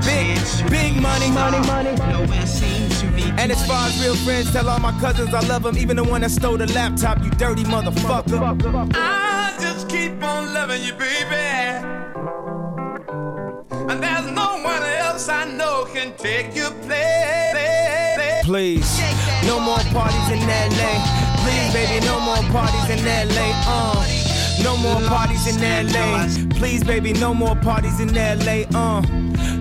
[0.05, 0.39] Big,
[0.71, 1.89] big money, money, money.
[3.37, 5.77] And as far as real friends, tell all my cousins I love them.
[5.77, 8.91] Even the one that stole the laptop, you dirty motherfucker.
[8.95, 12.04] I just keep on loving you, baby.
[13.89, 18.43] And there's no one else I know can take your place.
[18.43, 18.99] Please,
[19.45, 20.91] no more parties in LA.
[21.43, 23.47] Please, baby, no more parties in LA.
[23.65, 24.05] Uh.
[24.63, 26.27] No more parties in LA.
[26.57, 28.65] Please, baby, no more parties in LA.
[28.73, 29.01] Uh.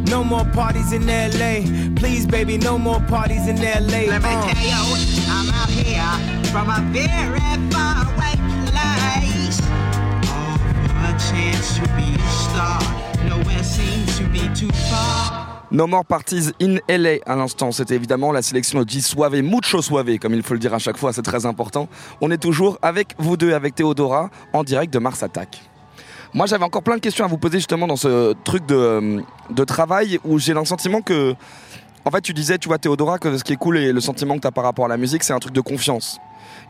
[0.08, 1.64] No more parties in LA.
[1.96, 4.06] Please, baby, no more parties in LA.
[4.08, 4.52] Let me Uh.
[4.52, 4.82] tell you,
[5.28, 7.40] I'm out here from a very
[7.70, 8.36] far away
[8.70, 9.60] place.
[10.24, 10.56] Oh,
[10.88, 12.80] for a chance to be a star.
[15.70, 19.82] No More Parties in LA à l'instant, c'était évidemment la sélection de G Suave, mucho
[19.82, 21.88] suave, comme il faut le dire à chaque fois, c'est très important.
[22.20, 25.60] On est toujours avec vous deux, avec Théodora, en direct de Mars Attack.
[26.32, 29.64] Moi j'avais encore plein de questions à vous poser justement dans ce truc de, de
[29.64, 31.34] travail où j'ai le sentiment que,
[32.04, 34.36] en fait tu disais, tu vois Théodora, que ce qui est cool et le sentiment
[34.36, 36.20] que tu as par rapport à la musique, c'est un truc de confiance.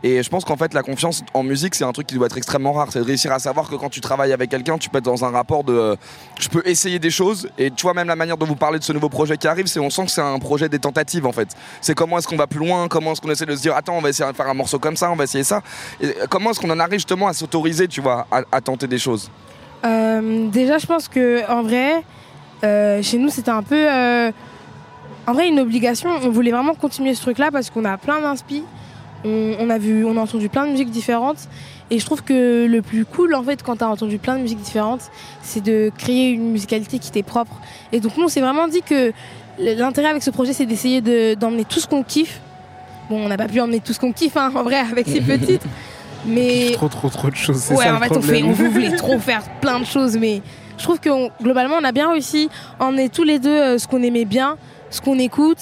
[0.06, 2.36] Et je pense qu'en fait, la confiance en musique, c'est un truc qui doit être
[2.36, 2.88] extrêmement rare.
[2.92, 5.24] C'est de réussir à savoir que quand tu travailles avec quelqu'un, tu peux être dans
[5.24, 5.72] un rapport de.
[5.72, 5.96] euh,
[6.38, 7.48] je peux essayer des choses.
[7.56, 9.66] Et tu vois, même la manière dont vous parlez de ce nouveau projet qui arrive,
[9.66, 11.48] c'est on sent que c'est un projet des tentatives en fait.
[11.80, 13.96] C'est comment est-ce qu'on va plus loin, comment est-ce qu'on essaie de se dire, attends,
[13.96, 15.62] on va essayer de faire un morceau comme ça, on va essayer ça.
[16.02, 19.30] Et comment est-ce qu'on en arrive justement à s'autoriser, tu vois, à, tenter des choses?
[19.86, 22.02] Euh, déjà, je pense que en vrai,
[22.62, 24.30] euh, chez nous, c'était un peu, euh,
[25.26, 26.10] en vrai, une obligation.
[26.10, 28.64] On voulait vraiment continuer ce truc-là parce qu'on a plein d'inspi.
[29.24, 31.48] On, on a vu, on a entendu plein de musiques différentes.
[31.90, 34.60] Et je trouve que le plus cool, en fait, quand t'as entendu plein de musiques
[34.62, 35.02] différentes,
[35.42, 37.60] c'est de créer une musicalité qui t'est propre.
[37.92, 39.12] Et donc, nous, on s'est vraiment dit que
[39.58, 42.40] l'intérêt avec ce projet, c'est d'essayer de- d'emmener tout ce qu'on kiffe.
[43.10, 45.20] Bon, on n'a pas pu emmener tout ce qu'on kiffe, hein, en vrai, avec ces
[45.20, 45.62] petites.
[46.26, 47.58] Mais Trop, trop, trop de choses.
[47.58, 50.16] c'est ouais, ça en le fait, on, fait, on voulait trop faire plein de choses,
[50.16, 50.40] mais
[50.78, 52.48] je trouve que on- globalement, on a bien réussi
[52.80, 54.56] à emmener tous les deux euh, ce qu'on aimait bien,
[54.88, 55.58] ce qu'on écoute,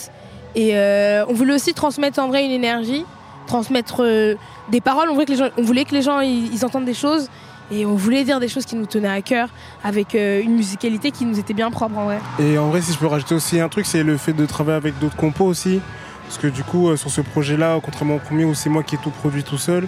[0.54, 3.04] et euh, on voulait aussi transmettre en vrai une énergie,
[3.46, 4.34] transmettre euh,
[4.70, 5.08] des paroles.
[5.10, 7.28] On voulait que les gens, ils, entendent des choses,
[7.70, 9.48] et on voulait dire des choses qui nous tenaient à cœur,
[9.84, 12.18] avec euh, une musicalité qui nous était bien propre en vrai.
[12.38, 14.76] Et en vrai, si je peux rajouter aussi un truc, c'est le fait de travailler
[14.76, 15.80] avec d'autres compos aussi.
[16.24, 18.94] Parce que du coup, euh, sur ce projet-là, contrairement au premier où c'est moi qui
[18.94, 19.86] ai tout produit tout seul,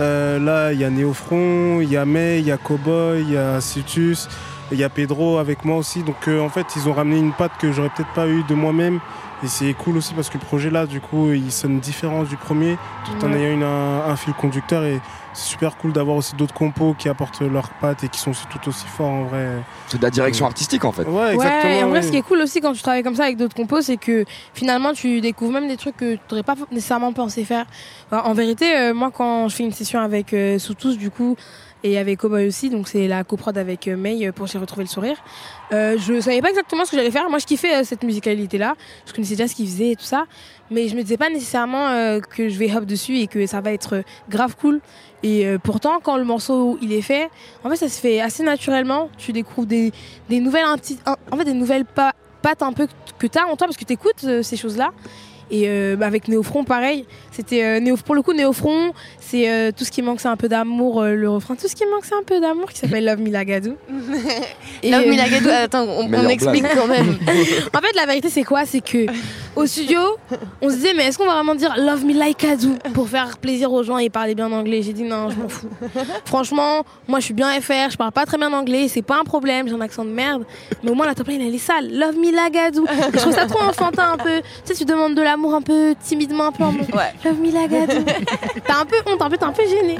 [0.00, 3.36] là, il y a Néofront, il y a May, il y a Cowboy, il y
[3.36, 4.28] a Citus,
[4.72, 6.02] il y a Pedro avec moi aussi.
[6.02, 8.98] Donc en fait, ils ont ramené une patte que j'aurais peut-être pas eu de moi-même.
[9.42, 12.36] Et c'est cool aussi parce que le projet là, du coup, il sonne différent du
[12.36, 13.38] premier, tout en Ouais.
[13.40, 14.84] ayant une- un, un fil conducteur.
[14.84, 15.00] Et
[15.34, 18.46] c'est super cool d'avoir aussi d'autres compos qui apportent leur patte et qui sont aussi
[18.46, 19.48] tout aussi forts en vrai.
[19.88, 21.02] C'est de la direction artistique en fait.
[21.04, 22.02] Ouais, Ouais, et en vrai, ouais.
[22.02, 24.24] ce qui est cool aussi quand tu travailles comme ça avec d'autres compos, c'est que
[24.54, 27.66] finalement, tu découvres même des trucs que tu n'aurais pas nécessairement pensé faire.
[28.10, 31.36] Enfin, en vérité, euh, moi, quand je fais une session avec euh, Soutous, du coup,
[31.84, 34.84] et avec Cowboy aussi, donc c'est la coprod avec euh, May euh, pour J'ai retrouvé
[34.84, 35.22] le sourire,
[35.72, 37.28] euh, je savais pas exactement ce que j'allais faire.
[37.28, 38.74] Moi, je kiffais euh, cette musicalité-là.
[39.06, 40.24] Je connaissais déjà ce qu'il faisait et tout ça.
[40.70, 43.70] Mais je me disais pas nécessairement que je vais hop dessus et que ça va
[43.70, 44.80] être grave cool.
[45.22, 47.28] Et pourtant, quand le morceau il est fait,
[47.64, 49.10] en fait, ça se fait assez naturellement.
[49.18, 49.92] Tu découvres des,
[50.30, 52.88] nouvelles, en fait, des nouvelles pa- pattes un peu
[53.18, 54.92] que tu as en toi parce que tu écoutes ces choses-là.
[55.50, 57.04] Et bah, avec Néofront, pareil.
[57.30, 58.92] C'était euh, pour le coup Néofront,
[59.26, 61.02] c'est euh, tout ce qui manque, c'est un peu d'amour.
[61.02, 63.30] euh, le refrain, tout ce qui manque, c'est un peu d'amour, qui s'appelle Love Me
[63.30, 63.74] Lagadou.
[64.82, 66.76] Et, Love euh, Me Lagadou, attends, on, on explique blague.
[66.76, 67.18] quand même.
[67.74, 68.66] en fait, la vérité, c'est quoi?
[68.66, 69.06] C'est que
[69.56, 70.00] au studio,
[70.60, 73.38] on se disait, mais est-ce qu'on va vraiment dire Love Me Like Adou pour faire
[73.38, 74.82] plaisir aux gens et parler bien anglais?
[74.82, 75.68] J'ai dit non, je m'en fous.
[76.24, 79.24] Franchement, moi, je suis bien FR, je parle pas très bien anglais, c'est pas un
[79.24, 80.44] problème, j'ai un accent de merde,
[80.82, 81.88] mais au moins la top line, elle est sale.
[81.96, 82.86] Love Me Like Adou.
[83.12, 84.40] Je trouve ça trop enfantin un peu.
[84.40, 86.88] Tu sais, tu demandes de l'amour un peu timidement, un peu en mode
[87.24, 88.04] Love Me Like Adou.
[88.66, 89.96] T'as un peu honte, un peu, t'es un peu gêné.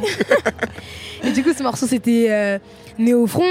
[1.24, 2.58] et du coup, ce morceau, c'était euh,
[2.98, 3.42] Néofront.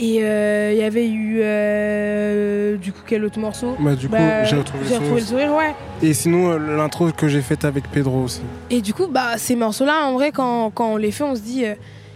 [0.00, 3.76] Et euh, il y avait eu euh, du coup quel autre morceau?
[3.78, 5.54] Bah, du coup, j'ai retrouvé retrouvé le sourire.
[5.54, 5.72] ouais.
[6.02, 8.40] Et sinon, euh, l'intro que j'ai faite avec Pedro aussi.
[8.70, 11.40] Et du coup, bah, ces morceaux-là, en vrai, quand, quand on les fait, on se
[11.42, 11.74] dit, euh,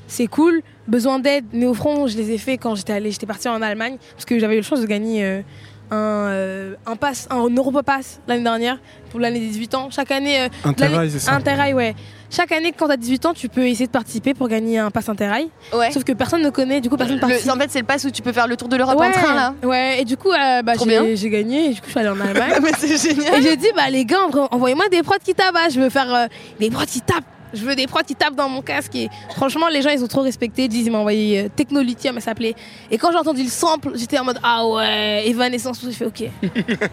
[0.08, 0.60] c'est cool.
[0.88, 4.24] Besoin d'aide, Néofront, je les ai fait quand j'étais allée, j'étais partie en Allemagne, parce
[4.24, 5.40] que j'avais eu la chance de gagner euh,
[5.92, 8.78] un, euh, un pass, un Europa Pass l'année dernière,
[9.10, 9.88] pour l'année des 18 ans.
[9.92, 10.40] Chaque année.
[10.40, 11.94] euh, Interrail, c'est ça Interrail, ouais.
[12.30, 15.08] Chaque année, quand t'as 18 ans, tu peux essayer de participer pour gagner un pass
[15.08, 15.48] Interrail.
[15.92, 17.50] Sauf que personne ne connaît, du coup, personne ne participe.
[17.50, 19.12] En fait, c'est le pass où tu peux faire le tour de l'Europe ouais, en
[19.12, 19.54] train là.
[19.62, 20.74] Ouais, et du coup, euh, bah,
[21.16, 22.52] j'ai gagné, et du coup, je suis allée en Allemagne.
[22.62, 23.34] Mais c'est génial.
[23.38, 25.56] Et j'ai dit, bah, les gars, env- envoyez-moi des prods qui tapent.
[25.56, 25.68] hein.
[25.72, 26.26] Je veux faire euh,
[26.60, 27.24] des prods qui tapent.
[27.54, 28.94] Je veux des prods qui tapent dans mon casque.
[28.94, 30.64] Et franchement, les gens, ils ont trop respecté.
[30.64, 32.54] Ils disent, ils m'ont envoyé euh, Technolithium, elle s'appelait.
[32.90, 36.24] Et quand j'ai entendu le sample, j'étais en mode, ah ouais, Evanescence, j'ai fait, ok.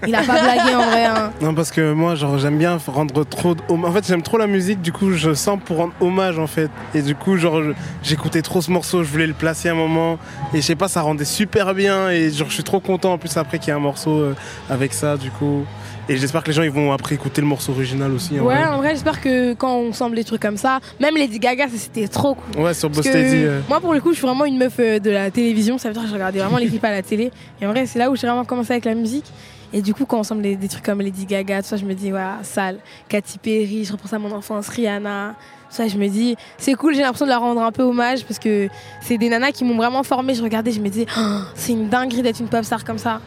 [0.07, 1.06] Il a pas blagué en vrai.
[1.06, 1.32] hein.
[1.41, 3.56] Non, parce que moi, genre, j'aime bien rendre trop.
[3.69, 6.69] En fait, j'aime trop la musique, du coup, je sens pour rendre hommage, en fait.
[6.94, 7.72] Et du coup, genre, je-
[8.03, 10.18] j'écoutais trop ce morceau, je voulais le placer un moment.
[10.53, 12.10] Et je sais pas, ça rendait super bien.
[12.10, 14.36] Et genre, je suis trop content, en plus, après qu'il y ait un morceau euh,
[14.69, 15.65] avec ça, du coup.
[16.07, 18.40] Et j'espère que les gens, ils vont après écouter le morceau original aussi.
[18.40, 18.65] en Ouais, vrai.
[18.65, 22.07] en vrai, j'espère que quand on semble des trucs comme ça, même Lady Gaga, c'était
[22.07, 22.61] trop cool.
[22.64, 23.61] Ouais, sur Boss euh.
[23.68, 25.80] Moi, pour le coup, je suis vraiment une meuf euh, de la télévision.
[25.80, 27.32] Ça veut dire que je regardais vraiment les clips à la télé.
[27.60, 29.26] Et en vrai, c'est là où j'ai vraiment commencé avec la musique.
[29.73, 31.86] Et du coup, quand on semble des, des trucs comme Lady Gaga, tout ça, je
[31.86, 32.77] me dis, voilà, sale.
[33.10, 35.34] Katy Perry, je repense à mon enfance, Rihanna.
[35.69, 38.23] Tout ça, je me dis, c'est cool, j'ai l'impression de leur rendre un peu hommage
[38.26, 38.69] parce que
[39.02, 40.36] c'est des nanas qui m'ont vraiment formée.
[40.36, 43.19] Je regardais, je me disais, Oh, c'est une dinguerie d'être une pop star comme ça.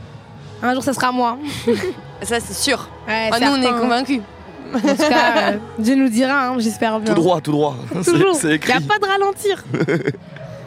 [0.63, 1.37] Un jour, ça sera moi.
[2.23, 2.89] Ça, c'est sûr.
[3.07, 4.21] Ouais, Ah, nous, on est convaincus.
[4.75, 7.15] En tout cas, euh, Dieu nous dira, hein, j'espère bien.
[7.15, 7.75] Tout droit, tout droit.
[8.05, 8.35] Toujours.
[8.35, 9.65] C'est Il n'y a pas de ralentir.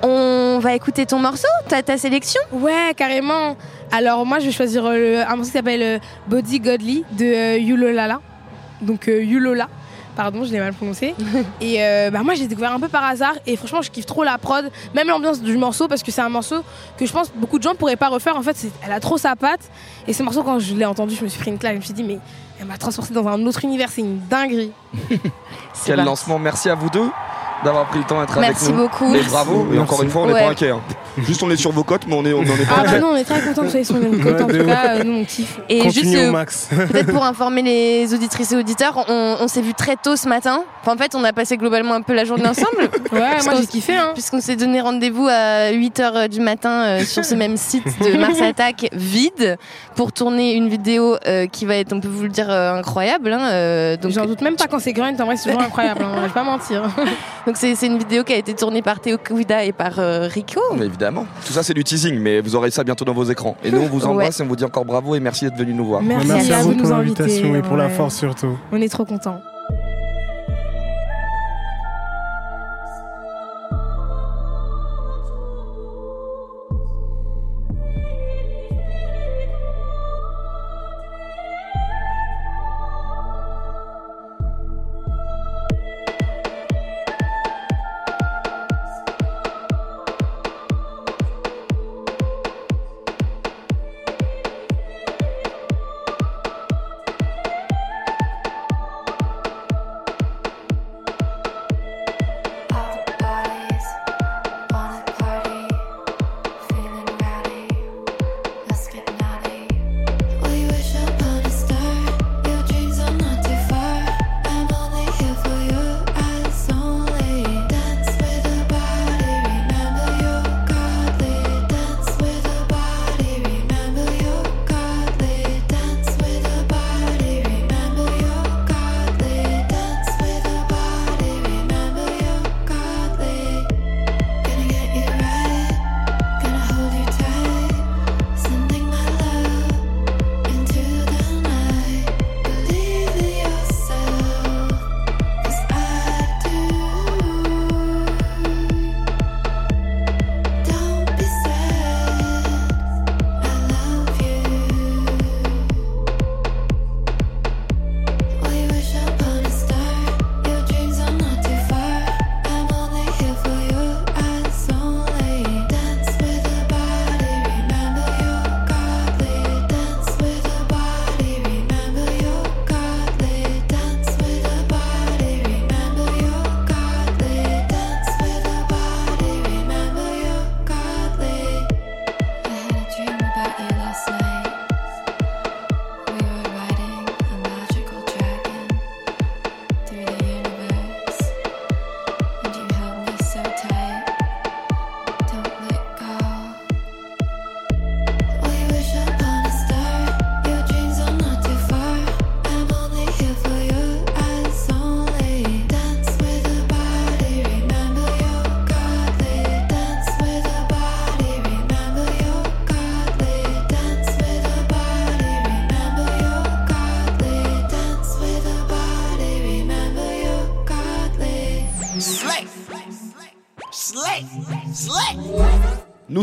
[0.03, 3.55] On va écouter ton morceau, t'as ta sélection Ouais, carrément.
[3.91, 7.25] Alors moi, je vais choisir euh, le- un morceau qui s'appelle euh, Body Godly de
[7.25, 8.19] euh, Yulolala.
[8.81, 9.67] Donc euh, Yulola.
[10.15, 11.15] Pardon, je l'ai mal prononcé.
[11.61, 13.33] et euh, bah, moi, j'ai découvert un peu par hasard.
[13.47, 16.29] Et franchement, je kiffe trop la prod, même l'ambiance du morceau, parce que c'est un
[16.29, 16.57] morceau
[16.97, 18.35] que je pense beaucoup de gens pourraient pas refaire.
[18.37, 19.69] En fait, elle a trop sa patte.
[20.07, 21.73] Et ce morceau, quand je l'ai entendu, je me suis pris une claque.
[21.73, 22.19] Je me suis dit, mais
[22.59, 23.89] elle m'a transporté dans un autre univers.
[23.89, 24.71] C'est une dinguerie.
[25.85, 26.37] Quel lancement.
[26.39, 27.09] Merci à vous deux
[27.63, 28.77] d'avoir pris le temps d'être avec Merci nous.
[28.77, 29.13] beaucoup.
[29.15, 29.61] Et bravo.
[29.61, 29.79] Et Merci.
[29.79, 30.43] encore une fois, on n'est Ouais.
[30.45, 30.71] pas inquiets.
[30.71, 30.81] hein.
[31.17, 32.75] Juste, on est sur vos côtes, mais on est, on en est pas.
[32.79, 34.43] Ah bah non, on est très contents que vous soyez sur même côté.
[34.43, 35.59] En tout cas, euh, nous on kiffe.
[35.69, 36.31] Et juste euh,
[36.91, 40.63] peut-être pour informer les auditrices et auditeurs, on, on s'est vu très tôt ce matin.
[40.81, 42.89] Enfin, en fait, on a passé globalement un peu la journée ensemble.
[43.11, 43.93] Ouais, moi, j'ai kiffé.
[43.97, 44.11] Hein.
[44.13, 48.41] Puisqu'on s'est donné rendez-vous à 8h du matin euh, sur ce même site de Mars
[48.41, 49.57] Attack vide
[49.95, 53.33] pour tourner une vidéo euh, qui va être, on peut vous le dire, euh, incroyable.
[53.33, 56.01] hein, euh, donc J'en doute même pas quand c'est grunt, en vrai c'est toujours incroyable,
[56.03, 56.83] hein, je vais pas mentir.
[57.45, 60.27] Donc c'est c'est une vidéo qui a été tournée par Théo Kouida et par euh,
[60.31, 60.61] Rico.
[60.77, 61.25] Mais évidemment.
[61.45, 63.57] Tout ça, c'est du teasing, mais vous aurez ça bientôt dans vos écrans.
[63.63, 65.73] Et nous, on vous embrasse et on vous dit encore bravo et merci d'être venu
[65.73, 66.01] nous voir.
[66.01, 68.57] Merci, à vous pour l'invitation et pour la force surtout.
[68.71, 69.41] On est trop contents.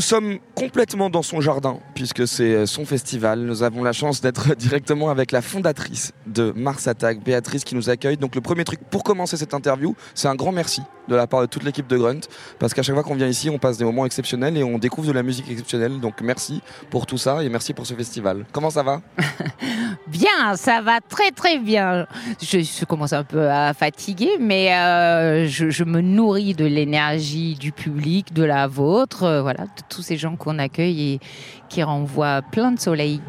[0.08, 3.40] Sommes complètement dans son jardin, puisque c'est son festival.
[3.40, 7.90] Nous avons la chance d'être directement avec la fondatrice de Mars Attack, Béatrice, qui nous
[7.90, 8.16] accueille.
[8.16, 11.40] Donc le premier truc pour commencer cette interview, c'est un grand merci de la part
[11.40, 12.20] de toute l'équipe de Grunt,
[12.58, 15.08] parce qu'à chaque fois qu'on vient ici, on passe des moments exceptionnels et on découvre
[15.08, 16.00] de la musique exceptionnelle.
[16.00, 18.44] Donc merci pour tout ça et merci pour ce festival.
[18.52, 19.00] Comment ça va
[20.06, 22.06] Bien, ça va très très bien.
[22.40, 27.72] Je, commence un peu à fatiguer, mais euh, je, je me nourris de l'énergie du
[27.72, 31.20] public, de la vôtre, euh, voilà, de tous ces gens qu'on accueille et
[31.68, 33.20] qui renvoient plein de soleil.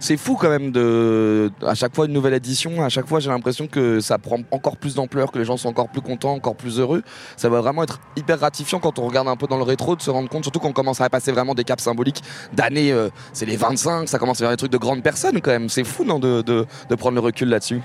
[0.00, 3.30] C'est fou quand même de à chaque fois une nouvelle édition, à chaque fois j'ai
[3.30, 6.56] l'impression que ça prend encore plus d'ampleur, que les gens sont encore plus contents, encore
[6.56, 7.02] plus heureux.
[7.36, 10.02] Ça va vraiment être hyper gratifiant quand on regarde un peu dans le rétro de
[10.02, 12.22] se rendre compte, surtout quand on commence à passer vraiment des caps symboliques
[12.52, 15.50] d'années, euh, c'est les 25, ça commence à faire des trucs de grandes personnes quand
[15.50, 15.68] même.
[15.68, 16.66] C'est fou non de,
[16.96, 17.80] prendre le recul là-dessus.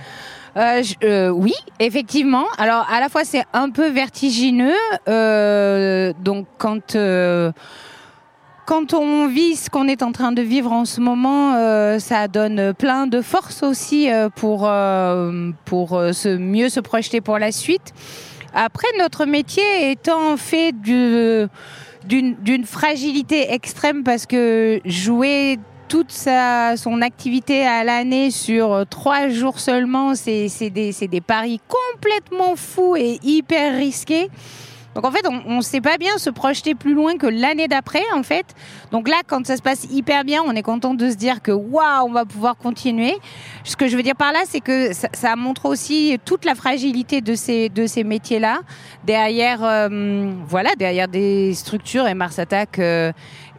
[0.55, 2.45] Euh, euh, oui, effectivement.
[2.57, 4.73] Alors, à la fois, c'est un peu vertigineux.
[5.05, 6.95] donc, quand,
[8.67, 12.27] quand on vit ce qu'on est en train de vivre en ce moment, euh, ça
[12.27, 17.39] donne plein de force aussi euh, pour, euh, pour euh, se, mieux se projeter pour
[17.39, 17.93] la suite.
[18.53, 21.47] Après, notre métier étant fait du-
[22.05, 29.29] d'une d'une fragilité extrême parce que jouer toute sa, son activité à l'année sur trois
[29.29, 34.29] jours seulement, c'est des, des paris complètement fous et hyper risqués.
[34.97, 38.01] Donc en fait, on ne sait pas bien se projeter plus loin que l'année d'après,
[38.15, 38.47] en fait.
[38.91, 41.51] Donc là, quand ça se passe hyper bien, on est content de se dire que
[41.51, 43.15] waouh, on va pouvoir continuer.
[43.63, 46.55] Ce que je veux dire par là, c'est que ça, ça montre aussi toute la
[46.55, 48.61] fragilité de ces, de ces métiers-là.
[49.05, 53.11] Derrière, euh, voilà, derrière des structures, et Mars Attack euh,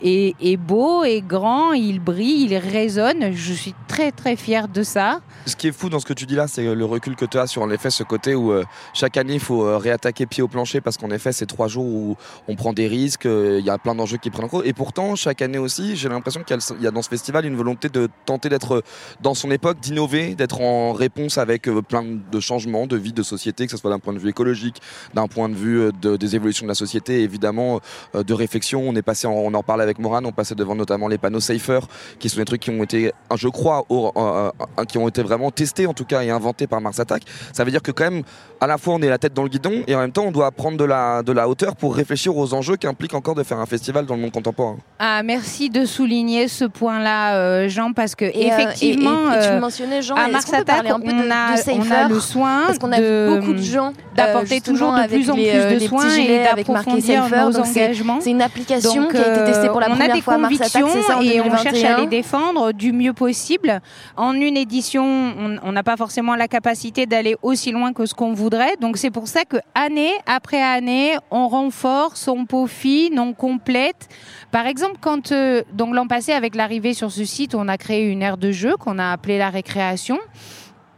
[0.02, 3.32] est, beau, est grand, il brille, il résonne.
[3.32, 5.20] Je suis très très fière de ça.
[5.46, 7.38] Ce qui est fou dans ce que tu dis là, c'est le recul que tu
[7.38, 8.64] as sur en effet ce côté où euh,
[8.94, 11.84] chaque année il faut euh, réattaquer pied au plancher parce qu'en effet c'est trois jours
[11.86, 12.16] où
[12.48, 14.66] on prend des risques, euh, il y a plein d'enjeux qui prennent en compte.
[14.66, 17.88] Et pourtant chaque année aussi, j'ai l'impression qu'il y a dans ce festival une volonté
[17.88, 18.82] de tenter d'être
[19.22, 23.64] dans son époque, d'innover, d'être en réponse avec plein de changements de vie, de société,
[23.64, 24.76] que ce soit d'un point de vue écologique,
[25.14, 27.80] d'un point de vue de- des évolutions de la société, évidemment
[28.14, 28.82] de réflexion.
[28.86, 31.80] On est passé, on en parlait avec Morane, on passait devant notamment les panneaux Safer,
[32.18, 35.22] qui sont des trucs qui ont été, je crois, au- euh, euh, qui ont été
[35.22, 37.22] vraiment testés en tout cas et inventés par Mars Attack.
[37.52, 38.22] Ça veut dire que quand même,
[38.60, 40.32] à la fois on est la tête dans le guidon et en même temps on
[40.32, 43.58] doit prendre de la, de la hauteur pour réfléchir aux enjeux qu'implique encore de faire
[43.58, 44.76] un festival dans le monde contemporain.
[44.98, 49.46] Ah, merci de souligner ce point-là, euh, Jean, parce que Et, euh, effectivement, et- et
[49.46, 51.78] tu le mentionnais, Jean, à Mars Attack, parler un peu de- on a, de Safer
[51.78, 55.30] on a le soin Parce qu'on a de- beaucoup de gens d'apporter toujours de plus
[55.30, 58.18] en avec plus les, de soins et avec d'approfondir nos engagements.
[58.20, 60.38] C'est une application Donc, qui a été testée pour la on a des fois à
[60.38, 62.00] Mars Attack, convictions ça et on cherche à 2021.
[62.00, 63.80] les défendre du mieux possible.
[64.16, 68.14] En une édition, on- on n'a pas forcément la capacité d'aller aussi loin que ce
[68.14, 68.76] qu'on voudrait.
[68.80, 74.08] Donc c'est pour ça que année après année, on renforce, on peaufine, on complète.
[74.50, 78.08] Par exemple, quand euh, donc l'an passé, avec l'arrivée sur ce site, on a créé
[78.10, 80.18] une aire de jeu qu'on a appelée la récréation.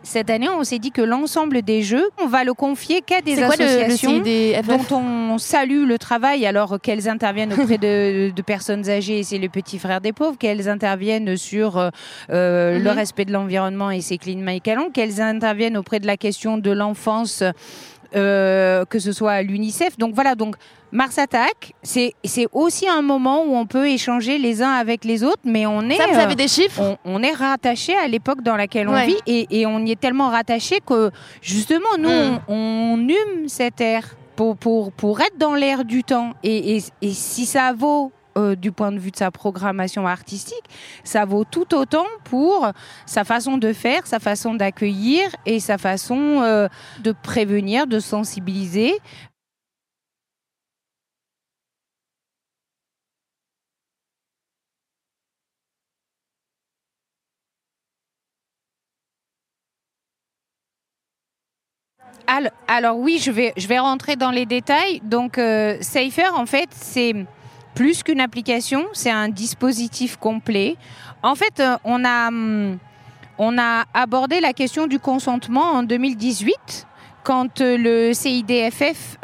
[0.02, 3.36] Cette année, on s'est dit que l'ensemble des jeux, on va le confier qu'à des
[3.36, 4.22] C'est quoi le- le associations
[4.66, 9.38] dont on salue le travail, alors qu'elles interviennent auprès de, de personnes âgées, et c'est
[9.38, 11.90] le petit frère des pauvres, qu'elles interviennent sur euh,
[12.78, 12.96] le Mhm.
[12.96, 16.70] respect de l'environnement, et c'est Clean My Calon, qu'elles interviennent auprès de la question de
[16.70, 17.44] l'enfance,
[18.16, 19.98] euh, que ce soit à l'UNICEF.
[19.98, 20.56] Donc voilà, donc
[20.92, 22.12] Mars Attack, c'est
[22.52, 25.96] aussi un moment où on peut échanger les uns avec les autres, mais on est.
[25.96, 26.80] Ça, vous euh, avez des chiffres?
[26.80, 29.06] on, on est rattaché à l'époque dans laquelle on Ouais.
[29.06, 31.10] vit et, et on y est tellement rattaché que
[31.42, 32.40] justement, nous, Mm.
[32.48, 32.54] on,
[32.96, 36.32] on hume cette ère pour, pour, pour être dans l'air du temps.
[36.42, 38.10] Et, et, et si ça vaut.
[38.38, 40.62] euh, du point de vue de sa programmation artistique,
[41.02, 42.70] ça vaut tout autant pour
[43.04, 46.68] sa façon de faire, sa façon d'accueillir et sa façon euh,
[47.02, 48.94] de prévenir, de sensibiliser.
[62.32, 65.00] Al- Alors oui, je vais, rentrer dans les détails.
[65.02, 67.14] Donc euh, Safer, en fait, c'est
[67.74, 70.76] plus qu'une application, c'est un dispositif complet.
[71.24, 72.78] En fait, euh, on, a, hum,
[73.38, 76.86] on a abordé la question du consentement en 2018
[77.24, 79.18] quand euh, le CIDFF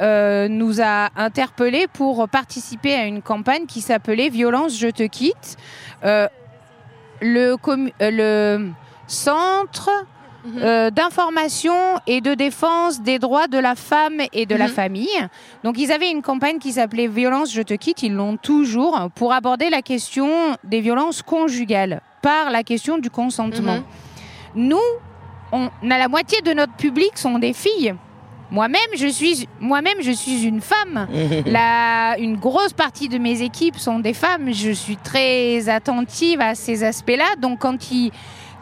[0.51, 5.57] nous a interpellés pour participer à une campagne qui s'appelait Violence, je te quitte.
[7.23, 7.57] Le
[9.07, 9.91] centre
[10.59, 11.75] euh, d'information
[12.07, 14.73] et de défense des droits de la femme et de la Mhm.
[14.73, 15.29] famille.
[15.65, 19.33] Donc ils avaient une campagne qui s'appelait Violence, je te quitte, ils l'ont toujours, pour
[19.33, 20.29] aborder la question
[20.65, 23.77] des violences conjugales par la question du consentement.
[23.77, 23.83] Mhm.
[24.69, 24.79] Nous,
[25.53, 27.95] on a la moitié de notre public sont des filles.
[28.51, 31.09] Moi-même, je suis moi-même je suis une femme.
[31.47, 34.53] La, une grosse partie de mes équipes sont des femmes.
[34.53, 37.35] Je suis très attentive à ces aspects-là.
[37.41, 38.13] Donc quand ils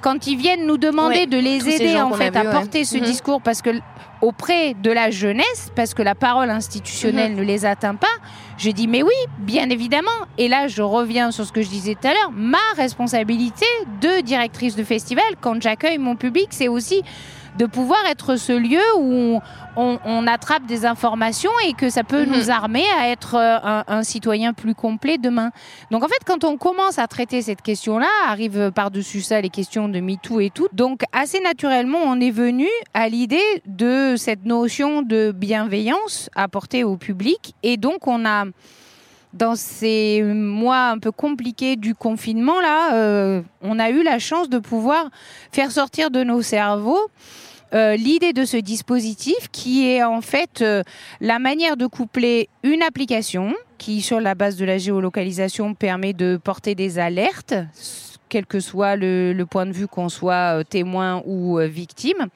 [0.05, 2.51] quand ils viennent nous demander Ouais, de les aider en fait à ouais.
[2.51, 3.05] porter ce Mhm.
[3.05, 3.71] discours parce que
[4.21, 7.39] auprès de la jeunesse parce que la parole institutionnelle Mhm.
[7.39, 8.15] ne les atteint pas,
[8.59, 10.11] je dis mais oui, bien évidemment.
[10.37, 12.31] Et là, je reviens sur ce que je disais tout à l'heure.
[12.35, 13.67] Ma responsabilité
[14.03, 17.03] de directrice de festival quand j'accueille mon public, c'est aussi
[17.57, 19.41] de pouvoir être ce lieu où
[19.77, 22.33] on, attrape des informations et que ça peut Mhm.
[22.37, 25.51] nous armer à être euh, un, un citoyen plus complet demain.
[25.91, 29.89] Donc en fait, quand on commence à traiter cette question-là, arrive par-dessus ça les questions
[29.89, 30.69] de MeToo et tout.
[30.73, 36.97] Donc assez naturellement, on est venu à l'idée de cette notion de bienveillance apportée au
[36.97, 38.45] public et donc on a
[39.33, 44.49] dans ces mois un peu compliqués du confinement là, euh, on a eu la chance
[44.49, 45.11] de pouvoir
[45.51, 47.11] faire sortir de nos cerveaux
[47.73, 50.83] euh, l'idée de ce dispositif qui est en fait euh,
[51.21, 56.39] la manière de coupler une application qui, sur la base de la géolocalisation, permet de
[56.43, 57.55] porter des alertes,
[58.29, 62.29] quel que soit le, point de vue qu'on soit euh, témoin ou victime,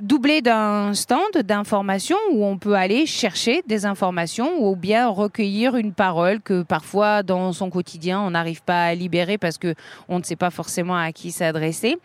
[0.00, 5.92] doublé d'un stand d'information où on peut aller chercher des informations ou bien recueillir une
[5.92, 9.74] parole que parfois dans son quotidien on n'arrive pas à libérer parce que
[10.08, 11.96] on ne sait pas forcément à qui s'adresser.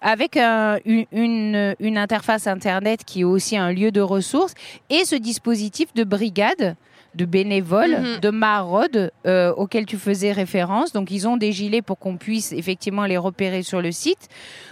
[0.00, 4.54] Avec un- une, interface Internet qui est aussi un lieu de ressources
[4.90, 6.76] et ce dispositif de brigade
[7.14, 8.20] de bénévoles, Mhm.
[8.20, 10.92] de maraude euh, auquel tu faisais référence.
[10.92, 14.28] Donc, ils ont des gilets pour qu'on puisse effectivement les repérer sur le site.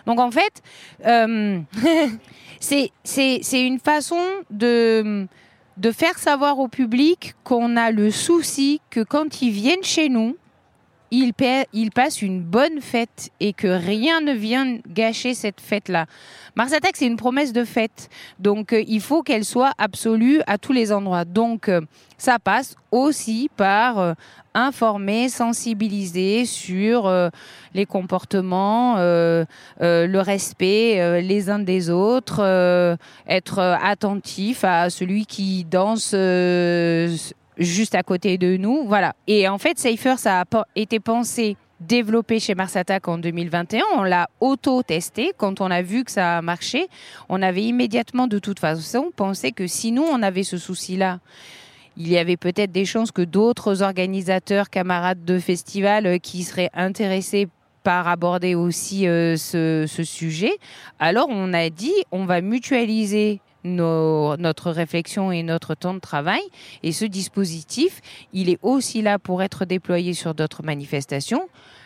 [0.06, 0.62] Donc, en fait,
[1.06, 1.58] euh,
[2.60, 2.90] c'est
[3.52, 4.20] une façon
[4.50, 5.26] de,
[5.76, 10.36] de faire savoir au public qu'on a le souci que quand ils viennent chez nous,
[11.10, 16.06] ils, pa- ils passent une bonne fête et que rien ne vient gâcher cette fête-là.
[16.56, 18.08] Mars Attack, c'est une promesse de fête.
[18.38, 21.24] Donc, euh, il faut qu'elle soit absolue à tous les endroits.
[21.24, 21.80] Donc, euh,
[22.16, 24.14] ça passe aussi par euh,
[24.54, 27.12] informer, sensibiliser sur
[27.74, 32.40] les comportements, le respect les uns des autres,
[33.28, 36.14] être attentif à celui qui danse
[37.58, 38.84] juste à côté de nous.
[38.86, 39.14] Voilà.
[39.26, 43.82] Et en fait, Safer, ça a été pensé développé chez Mars Attack en 2021.
[43.96, 45.32] On l'a auto-testé.
[45.36, 46.88] Quand on a vu que ça a marché,
[47.28, 51.20] on avait immédiatement, de toute façon, pensé que si nous, on avait ce souci-là,
[51.98, 56.70] il y avait peut-être des chances que d'autres organisateurs, camarades de festival euh, qui seraient
[56.74, 57.48] intéressés
[57.82, 60.58] par aborder aussi euh, ce sujet.
[60.98, 66.40] Alors on a dit, on va mutualiser nos- notre réflexion et notre temps de travail.
[66.82, 68.00] Et ce dispositif,
[68.32, 71.42] il est aussi là pour être déployé sur d'autres manifestations.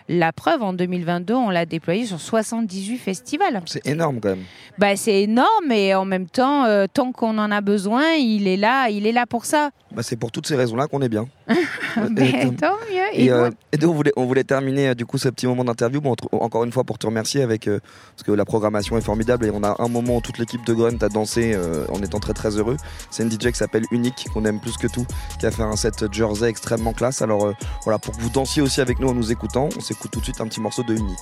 [0.08, 3.62] La preuve, en 2022, on l'a déployé sur 78 festivals.
[3.66, 4.42] C'est énorme quand même.
[4.76, 8.56] Bah, c'est énorme et en même temps, euh, tant qu'on en a besoin, il est
[8.56, 9.70] là, il est là pour ça.
[9.92, 11.28] Bah, c'est pour toutes ces raisons-là qu'on est bien.
[12.10, 13.02] Ben, tant mieux.
[13.12, 15.46] Et Et, euh, et donc, on voulait, on voulait terminer euh, du coup ce petit
[15.46, 16.00] moment d'interview.
[16.00, 17.80] Bon, encore une fois pour te remercier avec euh,
[18.14, 20.72] parce que la programmation est formidable et on a un moment où toute l'équipe de
[20.74, 22.76] Grunt a dansé euh, en étant très très heureux.
[23.10, 25.06] C'est une DJ qui s'appelle Unique qu'on aime plus que tout,
[25.38, 27.22] qui a fait un set Jersey extrêmement classe.
[27.22, 27.54] Alors euh,
[27.84, 30.24] voilà pour que vous dansiez aussi avec nous en nous écoutant, on s'écoute tout de
[30.24, 31.18] suite un petit morceau de Unique.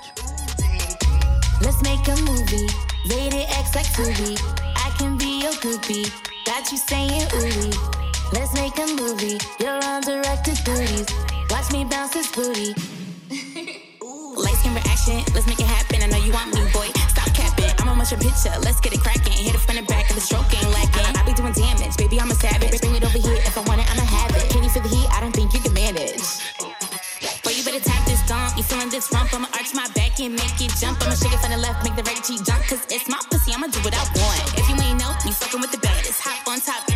[1.61, 2.69] Let's make a movie.
[3.09, 4.39] Rated X like Tubi.
[4.77, 6.11] I can be your groupie.
[6.47, 8.08] Got you saying.
[8.33, 9.39] Let's make a movie.
[9.59, 11.07] You're on directed duties.
[11.49, 12.75] Watch me bounce this booty.
[14.37, 16.03] Light skin reaction, let's make it happen.
[16.03, 16.93] I know you want me, boy.
[17.09, 17.73] Stop capping.
[17.81, 19.33] I'm a motion picture, let's get it cracking.
[19.33, 21.09] Hit it front and back if the stroke ain't lacking.
[21.17, 22.81] I be doing damage, baby, I'm a savage.
[22.81, 24.51] Bring it over here if I want it, I'ma have it.
[24.51, 25.09] Can you feel the heat?
[25.11, 26.21] I don't think you can manage.
[27.43, 28.57] Boy, you better tap this dump.
[28.57, 29.33] You feeling this rump?
[29.33, 31.01] I'ma arch my back and make it jump.
[31.01, 32.61] I'ma shake it from the left, make the right cheek jump.
[32.69, 34.45] Cause it's my pussy, I'ma do what I want.
[34.61, 36.21] If you ain't know, you fucking with the baddest.
[36.23, 36.88] Hop on top.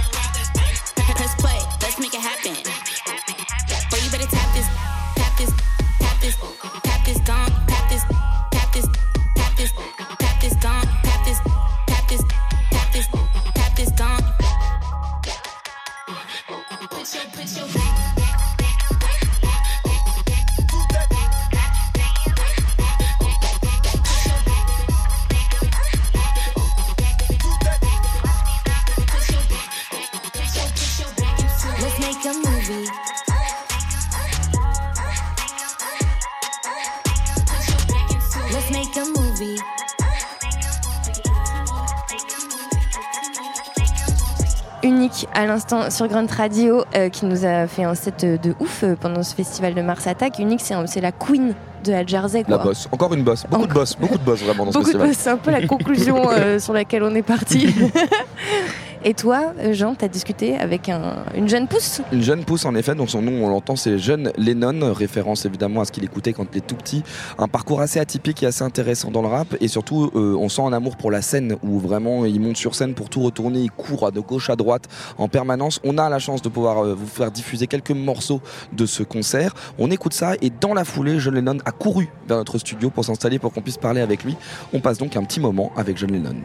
[44.83, 48.83] Unique à l'instant sur Grunt Radio euh, qui nous a fait un set de, ouf
[48.83, 50.39] euh, pendant ce festival de Mars Attack.
[50.39, 51.55] Unique, c'est la queen
[51.85, 52.45] de la Jersey.
[52.49, 52.65] La Quoi.
[52.65, 54.99] boss, encore une boss, beaucoup de boss, beaucoup de boss vraiment dans ce Beaucoup de
[54.99, 55.09] festival.
[55.09, 57.75] boss, c'est un peu la conclusion euh, sur laquelle on est parti.
[59.05, 62.95] Et toi, Jean, t'as discuté avec un- une jeune pousse Une jeune pousse en effet,
[62.95, 66.45] donc son nom on l'entend c'est Jeune Lennon, référence évidemment à ce qu'il écoutait quand
[66.53, 67.03] il était tout petit.
[67.39, 70.63] Un parcours assez atypique et assez intéressant dans le rap et surtout euh, on sent
[70.63, 73.71] un amour pour la scène où vraiment il monte sur scène pour tout retourner, il
[73.73, 74.85] court de gauche à droite
[75.19, 75.81] en permanence.
[75.83, 78.41] On a la chance de pouvoir euh, vous faire diffuser quelques morceaux
[78.73, 79.53] de ce concert.
[79.81, 83.05] On écoute ça et dans la foulée, John Lennon a couru vers notre studio pour
[83.05, 84.37] s'installer pour qu'on puisse parler avec lui.
[84.73, 86.37] On passe donc un petit moment avec John Lennon.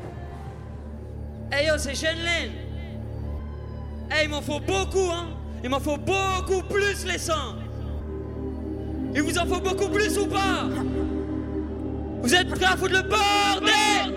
[1.49, 2.52] Hey yo, c'est Jeune Len.
[4.11, 5.28] Hey, il m'en faut beaucoup, hein.
[5.64, 7.56] Il m'en faut beaucoup plus, les sangs.
[9.15, 10.65] Il vous en faut beaucoup plus ou pas?
[12.22, 14.15] Vous êtes prêts à foutre le bordel?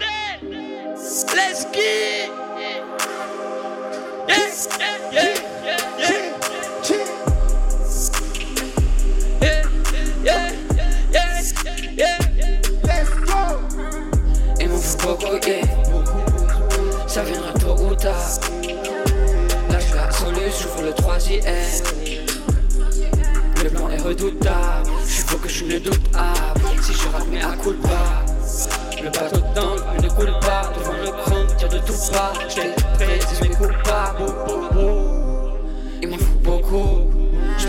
[1.35, 2.31] Let's get
[4.29, 4.55] Yeah,
[5.13, 6.11] yeah, yeah, yeah,
[6.83, 7.11] yeah.
[9.41, 9.63] Yeah,
[10.25, 10.53] yeah,
[11.13, 12.61] yeah, yeah.
[12.85, 13.43] Let's go
[14.61, 15.90] Il m'en faut beaucoup, yeah.
[17.11, 18.15] Ça viendra tôt ou tard.
[19.69, 21.43] Lâche la solution, j'ouvre le troisième.
[23.65, 24.89] Le plan est redoutable.
[25.05, 26.33] Je suis que je ne doute pas.
[26.81, 28.25] Si je rate, mais à coup pas.
[29.03, 30.71] Le bateau d'angle ne coule pas.
[30.79, 32.33] Devant le chrome, tire de tout pas.
[32.49, 34.33] J't'ai prédit mes coupables.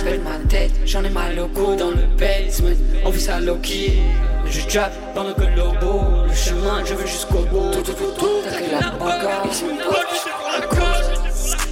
[0.03, 2.69] Je ma tête, j'en ai mal au cou dans le basement.
[3.06, 3.99] On vit ça low key.
[4.48, 6.28] Je jappe pendant que bout.
[6.28, 7.69] Le chemin, je veux jusqu'au bout.
[7.72, 9.14] Tout, tout, tout, tout, avec la pote,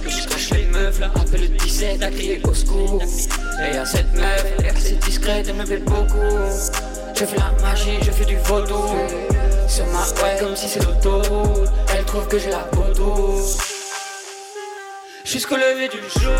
[0.06, 3.02] je crache les meufs, là, appelle le 17 à crier au secours.
[3.60, 6.38] Et y'a cette meuf, elle est assez discrète, elle me fait beaucoup.
[7.16, 8.94] Je fais la magie, je fais du vaudou.
[9.66, 11.68] Sur ma ouais, comme si c'est l'autoroute.
[11.96, 13.69] Elle trouve que j'ai la peau douce.
[15.32, 16.32] Jusqu'au lever du jour,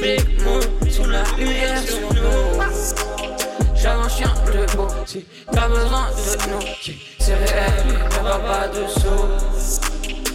[0.00, 2.62] Big Moon sous la lumière sur nous.
[3.74, 4.86] J'avance, un de beau.
[5.04, 6.60] Si t'as besoin de nous,
[7.18, 9.26] c'est réel, il n'y aura pas de saut.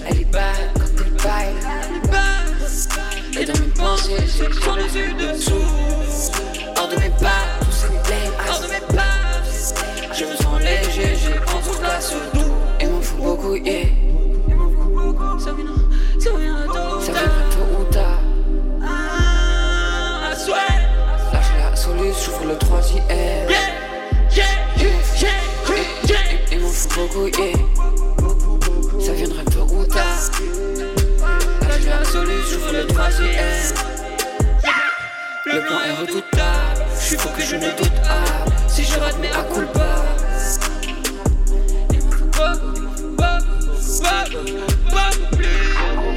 [0.06, 1.56] Elle est belle quand elle baille.
[3.40, 5.54] Et dans mes pensées, c'est son dessus dessous.
[6.76, 8.34] Hors de mes pas, tous ces blame.
[8.50, 12.52] Hors de mes pas, je me sens léger, j'ai en tout cas ce doux.
[12.82, 13.86] Et m'en fout beaucoup, yeah.
[15.40, 15.68] Ça vient,
[16.20, 16.97] ça vient ça vient tôt
[22.48, 23.04] le troisième.
[23.10, 23.58] Yeah,
[24.32, 24.46] yeah,
[24.78, 24.88] yeah,
[25.20, 25.30] yeah,
[26.08, 26.18] yeah.
[26.52, 27.58] Il m'en fout beaucoup, yeah.
[29.04, 30.32] Ça viendra tôt ou tard.
[31.86, 33.74] La soluce, j'ouvre le troisième.
[35.46, 38.46] Le plan est redoutable, je suis faux que je ne doute pas.
[38.68, 40.06] Si je rate mes culpa.
[41.90, 42.78] Il me faut beaucoup.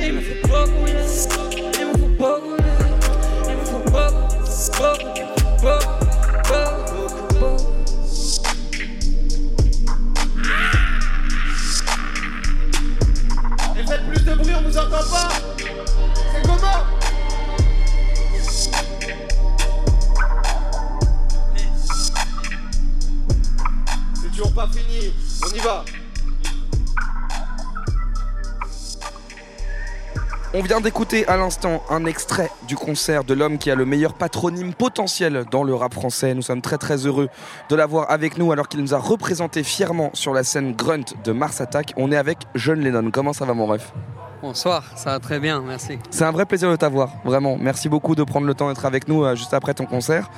[0.03, 0.95] Il me faut beaucoup, il
[1.87, 2.57] me faut beaucoup,
[3.49, 5.30] il me faut beaucoup,
[14.71, 15.29] vous entend pas.
[15.59, 16.85] C'est comment
[24.15, 25.13] C'est toujours pas fini,
[25.45, 25.85] on y va
[30.53, 34.15] On vient d'écouter à l'instant un extrait du concert de l'homme qui a le meilleur
[34.15, 36.35] patronyme potentiel dans le rap français.
[36.35, 37.29] Nous sommes très très heureux
[37.69, 41.31] de l'avoir avec nous alors qu'il nous a représenté fièrement sur la scène Grunt de
[41.31, 41.93] Mars Attack.
[41.97, 43.13] On est avec John Lennon.
[43.13, 43.93] Comment ça va mon ref?
[44.43, 46.01] Bonsoir, ça va très bien, merci.
[46.11, 47.57] C'est un vrai plaisir de t'avoir, vraiment.
[47.61, 50.31] Merci beaucoup de prendre le temps d'être avec nous euh, juste après ton concert.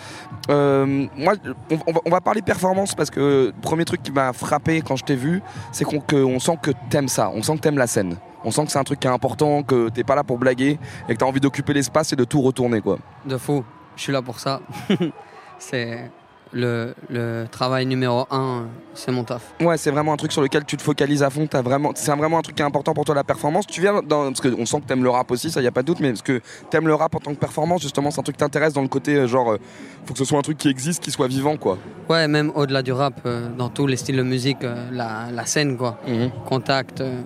[0.51, 1.35] Euh, moi,
[1.71, 4.83] on, on va, on va parler performance parce que le premier truc qui m'a frappé
[4.83, 5.41] quand je t'ai vu,
[5.71, 8.17] c'est qu'on sent que t'aimes ça, on sent que t'aimes la scène.
[8.45, 10.79] On sent que c'est un truc qui est important, que t'es pas là pour blaguer
[11.09, 12.99] et que t'as envie d'occuper l'espace et de tout retourner quoi.
[13.27, 13.65] De fou,
[13.97, 14.61] je suis là pour ça.
[15.59, 16.11] c'est
[16.55, 19.55] le, le travail numéro un, c'est mon taf.
[19.61, 21.47] Ouais, c'est vraiment un truc sur lequel tu te focalises à fond.
[21.47, 23.67] T'as vraiment, c'est vraiment un truc qui est important pour toi la performance.
[23.67, 25.81] Tu viens dans, parce qu'on sent que t'aimes le rap aussi, ça y a pas
[25.81, 28.23] de doute, mais parce que t'aimes le rap en tant que performance, justement, c'est un
[28.23, 29.59] truc qui t'intéresse dans le côté euh, genre, euh,
[30.05, 31.79] faut que ce soit un truc qui existe, qui soit vivant quoi.
[32.11, 35.47] Ouais, même au-delà du rap, euh, dans tous les styles de musique, euh, la, la
[35.47, 35.99] scène, quoi.
[36.45, 37.23] Contact, euh,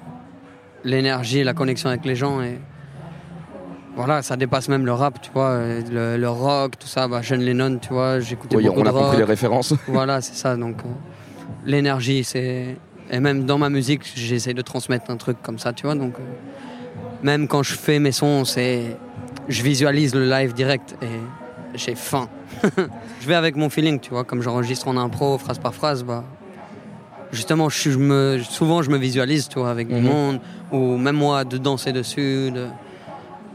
[0.86, 2.40] l'énergie, la connexion avec les gens.
[2.42, 2.58] Et
[3.96, 5.58] voilà, ça dépasse même le rap, tu vois.
[5.90, 7.08] Le, le rock, tout ça.
[7.08, 9.74] Bah, John Lennon, tu vois, j'écoutais Oui, beaucoup on de a compris les références.
[9.88, 10.56] Voilà, c'est ça.
[10.56, 10.88] Donc, euh,
[11.64, 12.76] l'énergie, c'est.
[13.10, 15.94] Et même dans ma musique, j'essaie de transmettre un truc comme ça, tu vois.
[15.94, 16.22] Donc, euh,
[17.22, 18.96] même quand je fais mes sons, c'est.
[19.48, 21.06] Je visualise le live direct et
[21.78, 22.28] j'ai faim.
[23.20, 24.24] je vais avec mon feeling, tu vois.
[24.24, 26.24] Comme j'enregistre en impro, phrase par phrase, bah.
[27.32, 30.02] Justement, je, je me, souvent je me visualise, tu vois, avec du Mhm.
[30.02, 30.40] monde,
[30.72, 32.52] ou même moi, de danser dessus,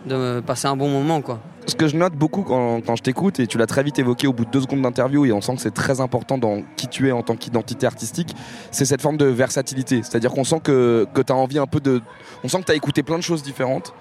[0.06, 1.40] de, passer un bon moment, quoi.
[1.68, 4.26] Ce que je note beaucoup quand, quand je t'écoute, et tu l'as très vite évoqué
[4.26, 6.88] au bout de deux secondes d'interview, et on sent que c'est très important dans qui
[6.88, 8.36] tu es en tant qu'identité artistique,
[8.72, 10.02] c'est cette forme de versatilité.
[10.04, 12.02] C'est-à-dire qu'on sent que, que tu as envie un peu de.
[12.44, 13.94] On sent que tu as écouté plein de choses différentes.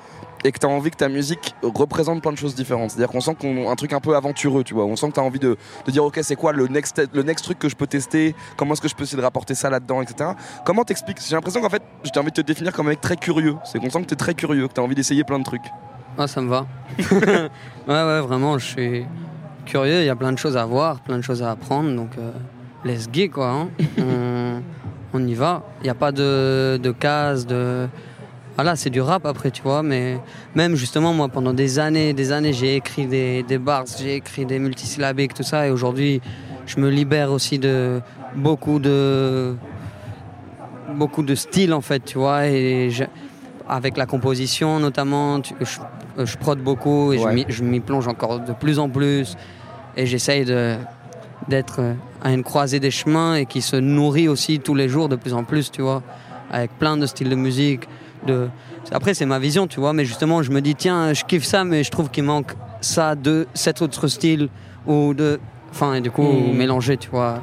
[0.45, 2.91] Et que tu as envie que ta musique représente plein de choses différentes.
[2.91, 4.87] C'est-à-dire qu'on sent qu'on un truc un peu aventureux, tu vois.
[4.87, 5.57] On sent que tu as envie de,
[5.87, 8.35] de dire, ok, c'est quoi le next, le next truc que je peux tester?
[8.57, 10.31] Comment est-ce que je peux essayer de rapporter ça là-dedans, etc.
[10.65, 11.19] Comment t'expliques?
[11.27, 13.57] J'ai l'impression qu'en fait, j'ai envie de te définir comme un mec très curieux.
[13.65, 15.45] C'est qu'on sent que tu es très curieux, que tu as envie d'essayer plein de
[15.45, 15.67] trucs.
[16.17, 16.67] Ah, ça me va.
[16.99, 17.49] ouais,
[17.89, 19.07] ouais, vraiment, je suis
[19.67, 20.01] curieux.
[20.01, 21.95] Il y a plein de choses à voir, plein de choses à apprendre.
[21.95, 22.33] Donc, euh,
[22.85, 23.49] let's go, quoi.
[23.51, 23.69] hein.
[23.99, 24.63] on,
[25.13, 25.63] on y va.
[25.81, 27.89] Il n'y a pas de, de case, de.
[28.57, 29.83] Voilà, c'est du rap après, tu vois.
[29.83, 30.19] Mais
[30.55, 34.45] même justement, moi, pendant des années, des années, j'ai écrit des, des bars, j'ai écrit
[34.45, 35.67] des multisyllabiques, tout ça.
[35.67, 36.21] Et aujourd'hui,
[36.67, 38.01] je me libère aussi de
[38.37, 39.55] beaucoup de
[40.95, 42.47] beaucoup de styles en fait, tu vois.
[42.49, 43.05] Et je-
[43.69, 47.35] avec la composition notamment, tu- je, je prod beaucoup et je Ouais.
[47.35, 49.37] m'y- je m'y plonge encore de plus en plus.
[49.97, 50.77] Et j'essaye de
[51.49, 51.81] d'être
[52.23, 55.33] à une croisée des chemins et qui se nourrit aussi tous les jours de plus
[55.33, 56.03] en plus, tu vois,
[56.51, 57.89] avec plein de styles de musique.
[58.27, 58.49] De...
[58.93, 61.65] Après, c'est ma vision, tu vois, mais justement, je me dis, tiens, je kiffe ça,
[61.65, 64.49] mais je trouve qu'il manque ça de cet autre style
[64.87, 65.41] ou de.
[65.71, 66.57] Enfin, et du coup, Mm.
[66.57, 67.41] mélanger, tu vois.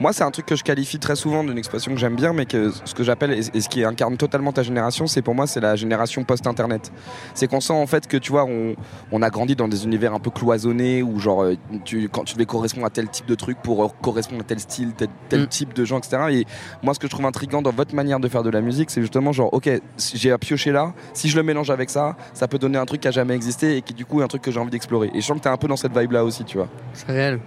[0.00, 2.46] Moi, c'est un truc que je qualifie très souvent d'une expression que j'aime bien, mais
[2.46, 5.60] que ce que j'appelle et ce qui incarne totalement ta génération, c'est pour moi, c'est
[5.60, 6.92] la génération post-internet.
[7.34, 8.76] C'est qu'on sent en fait que tu vois, on,
[9.10, 12.34] on a grandi dans des univers un peu cloisonnés où genre, euh, tu, quand tu
[12.34, 15.48] devais correspondre à tel type de truc pour euh, correspondre à tel style, tel, tel
[15.48, 16.18] type de gens, etc.
[16.30, 16.44] Et
[16.82, 19.00] moi, ce que je trouve intriguant dans votre manière de faire de la musique, c'est
[19.00, 19.68] justement genre, ok,
[20.14, 23.00] j'ai à piocher là, si je le mélange avec ça, ça peut donner un truc
[23.00, 25.10] qui a jamais existé et qui du coup est un truc que j'ai envie d'explorer.
[25.12, 26.68] Et je sens que t'es un peu dans cette vibe là aussi, tu vois.
[26.92, 27.40] C'est réel.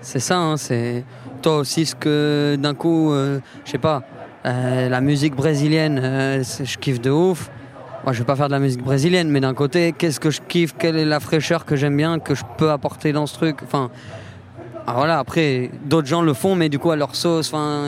[0.00, 1.04] C'est ça, hein, c'est
[1.42, 4.02] toi aussi ce que d'un coup, euh, je sais pas,
[4.44, 7.50] euh, la musique brésilienne, euh, je kiffe de ouf.
[8.04, 10.40] Moi, je vais pas faire de la musique brésilienne, mais d'un côté, qu'est-ce que je
[10.40, 13.58] kiffe Quelle est la fraîcheur que j'aime bien, que je peux apporter dans ce truc?
[13.64, 13.90] Enfin,
[14.86, 15.18] ah, voilà.
[15.18, 17.52] Après, d'autres gens le font, mais du coup à leur sauce.
[17.52, 17.86] Enfin,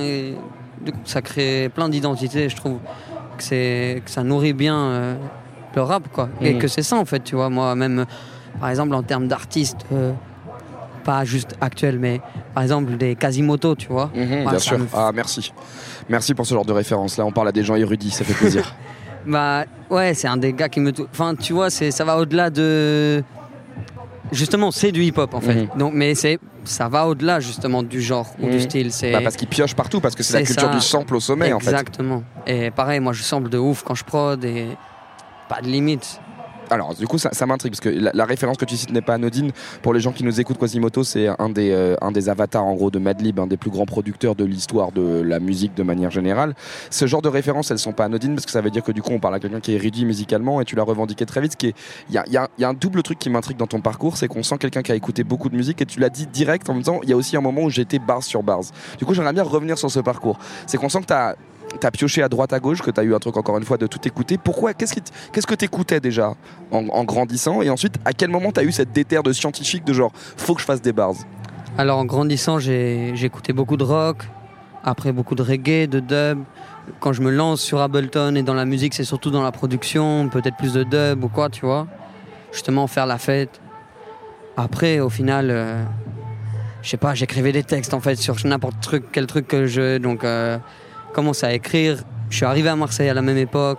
[1.04, 2.48] ça crée plein d'identités.
[2.48, 2.78] Je trouve
[3.36, 5.16] que c'est que ça nourrit bien
[5.76, 6.28] le rap, quoi.
[6.40, 6.58] Et Mhm.
[6.58, 7.48] que c'est ça en fait, tu vois.
[7.48, 8.04] Moi, même,
[8.58, 9.86] par exemple, en termes d'artistes.
[11.08, 12.20] Pas juste actuels, mais
[12.52, 14.10] par exemple des Quasimoto, tu vois.
[14.14, 14.78] Mhm, bien sûr.
[14.78, 15.54] me Ah, merci.
[16.06, 17.16] Merci pour ce genre de référence.
[17.16, 18.74] Là, on parle à des gens érudits, ça fait plaisir.
[19.26, 22.16] Bah ouais, c'est un des gars qui me tou- Enfin, tu vois, c'est ça va
[22.18, 23.22] au-delà de.
[24.32, 25.54] Justement, c'est du hip-hop en fait.
[25.54, 25.68] Mhm.
[25.78, 28.60] Donc, mais c'est ça va au-delà justement du genre ou du Mhm.
[28.60, 28.92] style.
[28.92, 30.74] C'est Bah, parce qu'ils piochent partout, parce que c'est la culture ça.
[30.74, 31.70] du sample au sommet, en fait.
[31.70, 32.22] Exactement.
[32.46, 34.68] Et pareil, moi je sample de ouf quand je prod et
[35.48, 36.20] pas de limite.
[36.70, 39.52] Alors, du coup, ça, m'intrigue parce que la, référence que tu cites n'est pas anodine.
[39.82, 42.74] Pour les gens qui nous écoutent, Quasimoto, c'est un des, euh, un des avatars en
[42.74, 46.10] gros de Madlib, un des plus grands producteurs de l'histoire de la musique de manière
[46.10, 46.54] générale.
[46.90, 49.00] Ce genre de références, elles sont pas anodines parce que ça veut dire que du
[49.02, 51.52] coup, on parle à quelqu'un qui est érudit musicalement et tu l'as revendiqué très vite.
[51.52, 51.74] ce qui est-
[52.10, 54.42] Il y a, y a- un double truc qui m'intrigue dans ton parcours, c'est qu'on
[54.42, 56.80] sent quelqu'un qui a écouté beaucoup de musique et tu l'as dit direct en me
[56.80, 58.60] disant il y a aussi un moment où j'étais bars sur bars.
[58.98, 60.38] Du coup, j'aimerais bien revenir sur ce parcours.
[60.66, 61.36] C'est qu'on sent que tu as
[61.80, 63.86] T'as pioché à droite à gauche, que t'as eu un truc encore une fois de
[63.86, 64.38] tout écouter.
[64.38, 66.34] Pourquoi Qu'est-ce qui t- qu'est-ce que t'écoutais déjà
[66.70, 70.10] en, grandissant Et ensuite, à quel moment t'as eu cette déterre de scientifique de genre
[70.36, 71.14] faut que je fasse des bars?
[71.76, 74.24] Alors en grandissant, écouté beaucoup de rock,
[74.82, 76.42] après beaucoup de reggae, de dub.
[77.00, 80.28] Quand je me lance sur Ableton et dans la musique, c'est surtout dans la production,
[80.30, 81.86] peut-être plus de dub ou quoi, tu vois.
[82.50, 83.60] Justement, faire la fête.
[84.56, 85.84] Après, au final, euh,
[86.82, 89.98] je sais pas, j'écrivais des textes en fait sur n'importe quel truc que je.
[89.98, 90.58] Donc, euh,
[91.12, 91.96] commence à écrire.
[92.30, 93.78] Je suis arrivé à Marseille à la même époque.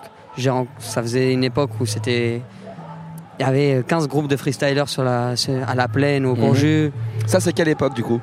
[0.79, 2.41] Ça faisait une époque où c'était.
[3.39, 5.33] Il y avait 15 groupes de freestylers sur la,
[5.67, 6.39] à la plaine, au Mhm.
[6.41, 6.91] Bourges.
[7.25, 8.19] Ça, c'est quelle époque du coup?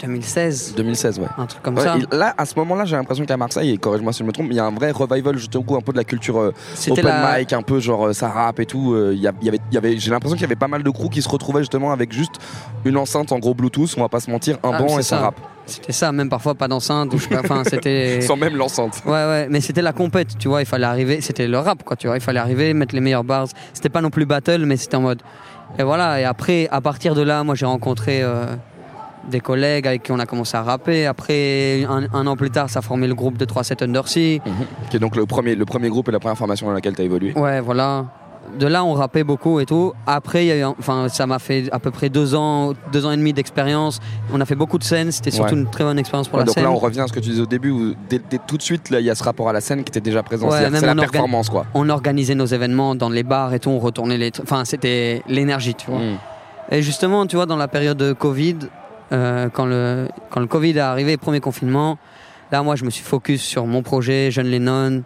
[0.00, 0.74] 2016.
[0.76, 1.26] 2016, ouais.
[1.38, 1.96] Un truc comme Ouais, ça.
[2.12, 4.56] là, à ce moment-là, j'ai l'impression qu'à Marseille, et corrige-moi si je me trompe, il
[4.56, 6.52] y a un vrai revival justement un peu de la culture euh,
[6.90, 8.94] open la- mic, un peu genre euh, ça rappe et tout.
[8.94, 11.08] euh, y, avait, il y avait, j'ai l'impression qu'il y avait pas mal de crews
[11.10, 12.32] qui se retrouvaient justement avec juste
[12.84, 15.18] une enceinte en gros Bluetooth, on va pas se mentir, un Ah, banc et ça,
[15.18, 15.40] rappe.
[15.66, 17.12] C'était ça, même parfois pas d'enceinte.
[17.14, 18.20] ou je sais pas, Enfin, c'était.
[18.26, 19.02] Sans même l'enceinte.
[19.06, 20.62] Ouais, ouais, mais c'était la compète, tu vois.
[20.62, 21.20] Il fallait arriver.
[21.20, 22.16] C'était le rap, quoi, tu vois.
[22.16, 23.46] Il fallait arriver, mettre les meilleurs bars.
[23.72, 25.22] C'était pas non plus battle, mais c'était en mode.
[25.78, 26.20] Et voilà.
[26.20, 28.46] Et après, à partir de là, moi, j'ai rencontré euh,
[29.28, 31.06] des collègues avec qui on a commencé à rapper.
[31.06, 34.40] Après, un, un an plus tard, ça a formé le groupe de 3-7 Undersea.
[34.90, 37.02] Qui est donc le premier, le premier groupe et la première formation dans laquelle tu
[37.02, 37.32] as évolué.
[37.36, 38.06] Ouais, voilà.
[38.58, 39.92] De là, on rappait beaucoup et tout.
[40.08, 43.12] Après, y a eu, enfin, ça m'a fait à peu près deux ans, deux ans
[43.12, 44.00] et demi d'expérience.
[44.32, 45.12] On a fait beaucoup de scènes.
[45.12, 45.60] C'était surtout Ouais.
[45.60, 46.64] une très bonne expérience pour Ouais, la donc scène.
[46.64, 48.62] là, on revient à ce que tu disais au début, où dès, dès tout de
[48.62, 50.48] suite, il y a ce rapport à la scène qui était déjà présent.
[50.50, 51.66] Ouais, c'est la performance, quoi.
[51.74, 54.32] On organisait nos événements dans les bars et tout, on retournait les.
[54.42, 56.00] Enfin, c'était l'énergie, tu vois.
[56.00, 56.18] Mm.
[56.72, 58.56] Et justement, tu vois, dans la période de Covid,
[59.12, 61.98] euh, quand, le, quand le Covid est arrivé, premier confinement,
[62.52, 65.02] là, moi, je me suis focus sur mon projet, Jeune Lennon.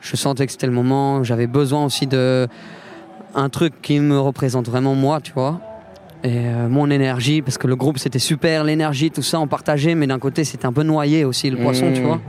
[0.00, 1.24] Je sentais que c'était le moment.
[1.24, 2.46] J'avais besoin aussi de.
[3.34, 5.60] Un truc qui me représente vraiment moi, tu vois.
[6.24, 9.94] Et euh, mon énergie, parce que le groupe c'était super, l'énergie, tout ça, on partageait,
[9.94, 12.20] mais d'un côté c'était un peu noyé aussi, le poisson, tu vois.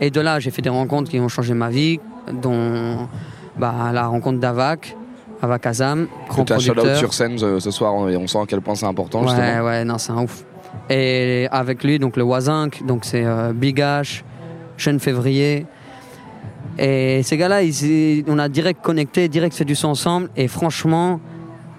[0.00, 2.00] Et de là, j'ai fait des rencontres qui ont changé ma vie,
[2.42, 3.08] dont
[3.56, 4.96] bah, la rencontre d'Avac,
[5.42, 6.96] Avac Azam, grand tu as producteur.
[6.96, 9.64] sur scène ce soir, et on sent à quel point c'est important, Ouais, justement.
[9.64, 10.44] ouais, non, c'est un ouf.
[10.90, 14.22] Et avec lui, donc le Wazinck, donc c'est euh, Big H,
[14.76, 15.66] Jeune Février.
[16.78, 17.60] Et ces gars-là,
[18.28, 20.28] on a direct connecté, direct fait du son ensemble.
[20.36, 21.20] Et franchement,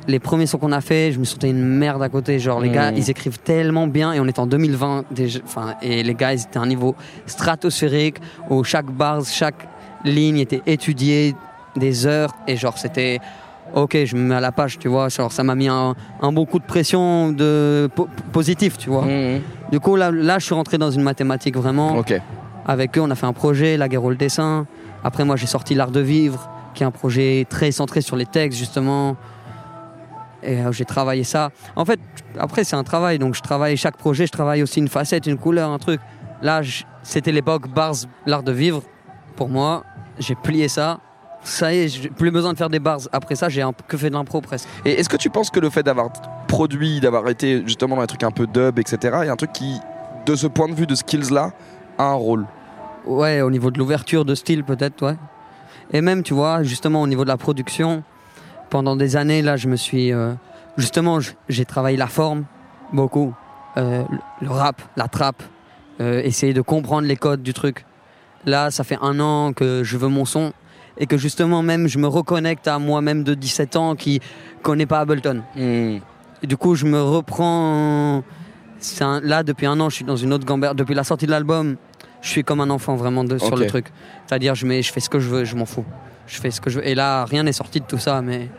[0.07, 2.37] les premiers sons qu'on a fait, je me sentais une merde à côté.
[2.39, 4.13] Genre, les gars, ils écrivent tellement bien.
[4.13, 5.05] Et on est en 2020.
[5.11, 8.17] déjà- Enfin, et les gars, ils étaient à un niveau stratosphérique
[8.49, 9.67] où chaque bar, chaque
[10.03, 11.35] ligne était étudiée
[11.75, 12.35] des heures.
[12.47, 13.19] Et genre, c'était.
[13.73, 15.07] Ok, je me mets à la page, tu vois.
[15.09, 19.05] Genre, ça m'a mis un, un bon coup de pression de po- positif, tu vois.
[19.71, 21.97] Du coup, là, là, je suis rentré dans une mathématique vraiment.
[21.97, 22.13] Ok.
[22.67, 24.67] Avec eux, on a fait un projet, La guerre au le dessin.
[25.03, 28.25] Après, moi, j'ai sorti L'art de vivre, qui est un projet très centré sur les
[28.25, 29.15] textes, justement.
[30.43, 31.51] Et euh, j'ai travaillé ça.
[31.75, 31.99] En fait,
[32.39, 33.19] après, c'est un travail.
[33.19, 36.01] Donc, je travaille chaque projet, je travaille aussi une facette, une couleur, un truc.
[36.41, 36.61] Là,
[37.03, 37.93] c'était l'époque Bars,
[38.25, 38.81] L'art de vivre.
[39.35, 39.83] Pour moi,
[40.19, 40.99] j'ai plié ça.
[41.43, 42.99] Ça y est, j'ai plus besoin de faire des bars.
[43.11, 44.67] Après ça, j'ai que fait de l'impro presque.
[44.85, 46.09] Et est-ce que tu penses que le fait d'avoir
[46.47, 49.35] produit, d'avoir été justement dans un truc un peu dub, etc., il y a un
[49.37, 49.79] truc qui
[50.25, 51.51] de ce point de vue de skills-là,
[51.97, 52.45] a un rôle?
[53.05, 55.15] Ouais, au niveau de l'ouverture de style, peut-être, ouais.
[55.91, 58.03] Et même, tu vois, justement, au niveau de la production,
[58.69, 60.13] pendant des années, là, je me suis.
[60.13, 60.33] euh,
[60.77, 61.17] justement,
[61.49, 62.43] j'ai travaillé la forme,
[62.93, 63.33] beaucoup.
[63.77, 65.41] Euh, le- le rap, la trappe,
[66.01, 67.85] euh, essayer de comprendre les codes du truc.
[68.45, 70.53] Là, ça fait un an que je veux mon son
[71.01, 74.21] et que justement, même, je me reconnecte à moi-même de 17 ans qui
[74.61, 75.41] connaît pas Ableton.
[75.57, 78.23] Et du coup, je me reprends.
[79.01, 80.75] un- là, depuis un an, je suis dans une autre gamberge.
[80.75, 81.75] Depuis la sortie de l'album,
[82.21, 83.87] je suis comme un enfant vraiment de- sur le truc.
[84.25, 85.85] C'est-à-dire, je, mets, je fais ce que je veux, je m'en fous.
[86.27, 86.87] Je fais ce que je veux.
[86.87, 88.49] Et là, rien n'est sorti de tout ça, mais.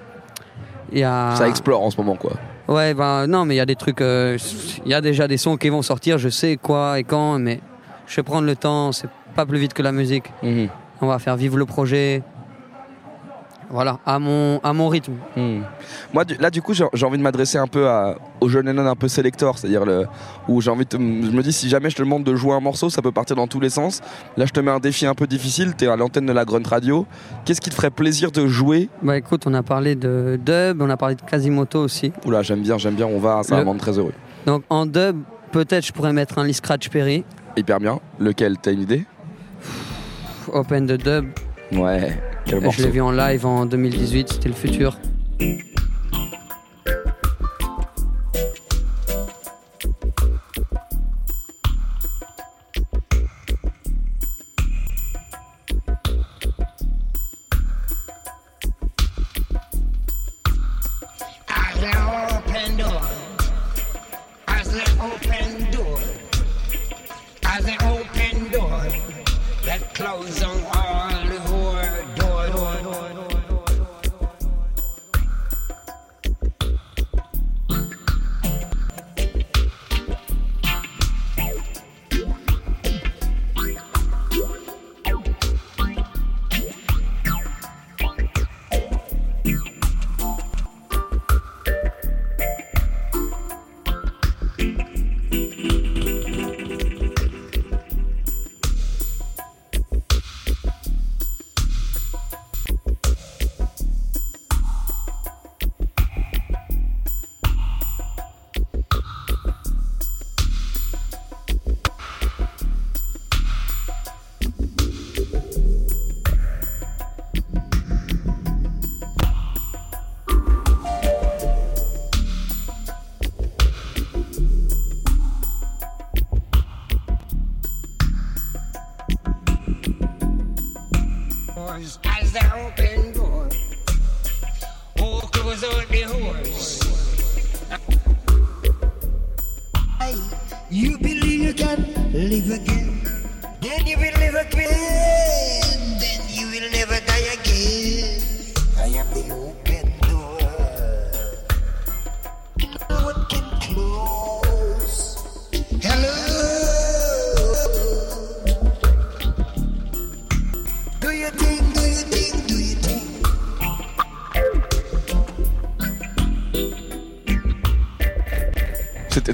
[0.93, 1.35] Y a...
[1.37, 2.33] Ça explore en ce moment, quoi.
[2.69, 4.01] Ouais, ben non, mais il y a des trucs.
[4.01, 4.37] euh,
[4.85, 7.61] Il y a déjà des sons qui vont sortir, je sais quoi et quand, mais
[8.07, 10.27] je vais prendre le temps, c'est pas plus vite que la musique.
[10.43, 10.69] Mhm.
[11.01, 12.23] On va faire vivre le projet.
[13.73, 15.15] Voilà, à mon, à mon rythme.
[15.35, 15.63] Hmm.
[16.13, 18.87] Moi, du- là, du coup, j'ai envie de m'adresser un peu à, au jeune Lennon
[18.87, 20.07] un peu sélector, c'est-à-dire le,
[20.47, 22.61] où j'ai envie de, je me dis si jamais je te demande de jouer un
[22.61, 24.03] morceau, ça peut partir dans tous les sens.
[24.37, 25.75] Là, je te mets un défi un peu difficile.
[25.75, 27.07] T'es à l'antenne de la Grunt Radio.
[27.47, 28.91] Qu'est-ce qui te ferait plaisir de jouer?
[29.03, 32.13] Bah écoute, on a parlé de dub, on a parlé de Quasimoto aussi.
[32.27, 33.07] Oula, j'aime bien, j'aime bien.
[33.07, 34.13] On va, ça va me rendre très heureux.
[34.45, 37.25] Donc en dub, peut-être je pourrais mettre un Lee Scratch Perry.
[37.57, 38.01] Hyper bien.
[38.19, 38.59] Lequel?
[38.61, 39.05] T'as une idée?
[40.53, 41.27] Open de dub.
[41.73, 42.21] Ouais.
[42.45, 44.99] Quel je l'ai vu en live en 2018, c'était le futur.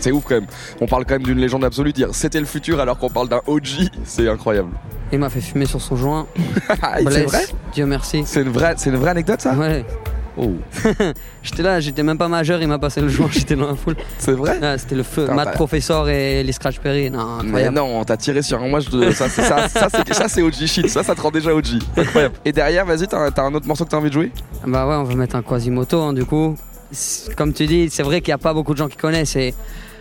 [0.08, 0.46] C'est ouf quand même.
[0.80, 1.92] On parle quand même d'une légende absolue.
[1.92, 4.70] Dire c'était le futur alors qu'on parle d'un OG, c'est incroyable.
[5.12, 6.26] Il m'a fait fumer sur son joint.
[7.10, 7.44] c'est vrai
[7.74, 8.22] Dieu merci.
[8.24, 9.84] C'est une vraie, c'est une vraie anecdote ça Ouais.
[10.40, 10.52] Oh.
[11.42, 13.96] j'étais là, j'étais même pas majeur, il m'a passé le joint, j'étais dans la foule.
[14.18, 15.26] C'est vrai C'était le feu.
[15.26, 17.10] Matt t'as- Professor et les Scratch Perry.
[17.10, 17.76] Non, Mais incroyable.
[17.76, 18.68] non, t'as tiré sur un.
[18.68, 20.88] Moi, je, ça, c'est- ça, ça, c'est- ça, c'est OG shit.
[20.88, 21.80] Ça, ça te rend déjà OG.
[21.96, 22.34] Incroyable.
[22.44, 24.32] Et derrière, vas-y, t'as un autre morceau que t'as envie de jouer?
[24.66, 26.56] Bah ouais, on va mettre un Quasimoto hein, du coup.
[27.36, 29.34] Comme tu dis, c'est vrai qu'il n'y a pas beaucoup de gens qui connaissent.
[29.36, 29.54] Et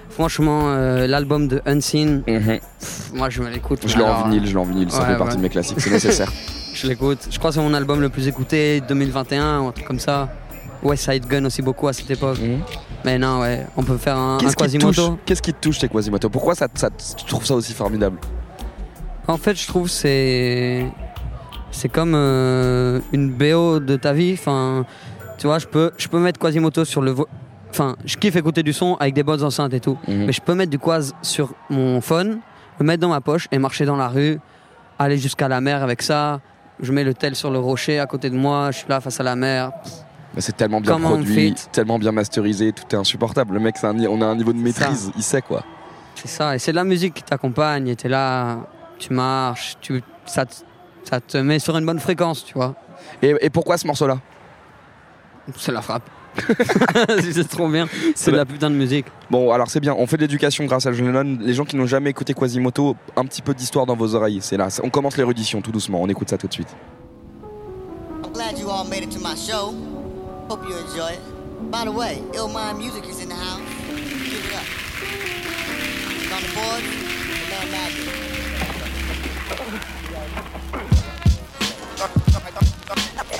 [0.09, 3.83] franchement, euh, l'album de Unseen, pff, moi je me l'écoute.
[3.83, 3.89] Mhm.
[3.89, 4.91] Je l'ai en vinyle, je l'ai en vinyle.
[4.91, 5.79] Ça ouais, fait partie de mes classiques.
[5.79, 6.31] C'est nécessaire.
[6.73, 7.27] je l'écoute.
[7.29, 10.29] Je crois que c'est mon album le plus écouté 2021 ou un truc comme ça.
[10.83, 12.37] West Side Gun aussi beaucoup à cette époque.
[13.03, 14.39] Mais non, ouais, on peut faire un, un Mhm.
[14.41, 15.07] Qu'est-ce Quasimoto.
[15.09, 15.17] touche?
[15.25, 18.17] Qu'est-ce qui te touche chez Quasimoto Pourquoi ça, ça, tu trouves ça aussi formidable?
[19.27, 20.85] En fait, je trouve c'est
[21.71, 24.33] c'est comme euh, une BO de ta vie.
[24.33, 24.85] Enfin,
[25.37, 27.27] tu vois, je peux je peux mettre Quasimoto sur le vo-
[27.79, 29.99] Enfin, je kiffe écouter du son avec des bonnes enceintes et tout.
[30.07, 30.25] Mhm.
[30.25, 32.39] Mais je peux mettre du Quas sur mon phone,
[32.79, 34.39] le mettre dans ma poche et marcher dans la rue,
[34.97, 36.39] aller jusqu'à la mer avec ça.
[36.79, 39.19] Je mets le tel sur le rocher à côté de moi, je suis là face
[39.19, 39.71] à la mer.
[40.39, 43.53] C'est tellement bien Comment produit, tellement bien masterisé, tout est insupportable.
[43.53, 45.63] Le mec, un on a un niveau de maîtrise, il sait quoi.
[46.15, 48.57] C'est ça, et c'est de la musique qui t'accompagne, et t'es là,
[48.97, 50.55] tu marches, tu, ça, te-
[51.03, 52.73] ça te met sur une bonne fréquence, tu vois.
[53.21, 54.17] Et, et pourquoi ce morceau-là?
[55.55, 56.09] C'est la frappe.
[57.33, 57.87] c'est trop bien.
[58.15, 59.05] C'est de la putain de musique.
[59.29, 61.37] Bon, alors c'est bien, on fait de l'éducation grâce à John Lennon.
[61.41, 64.39] Les gens qui n'ont jamais écouté Quasimoto, un petit peu d'histoire dans vos oreilles.
[64.41, 66.69] C'est là, on commence l'érudition tout doucement, on écoute ça tout de suite.
[68.23, 69.73] I'm glad you all made it to my show.
[70.49, 71.19] Hope you enjoy it.
[71.71, 73.61] By the way, Ill Mind Music is in the house.
[73.89, 74.63] Give it up.
[76.23, 77.67] And on the board, the man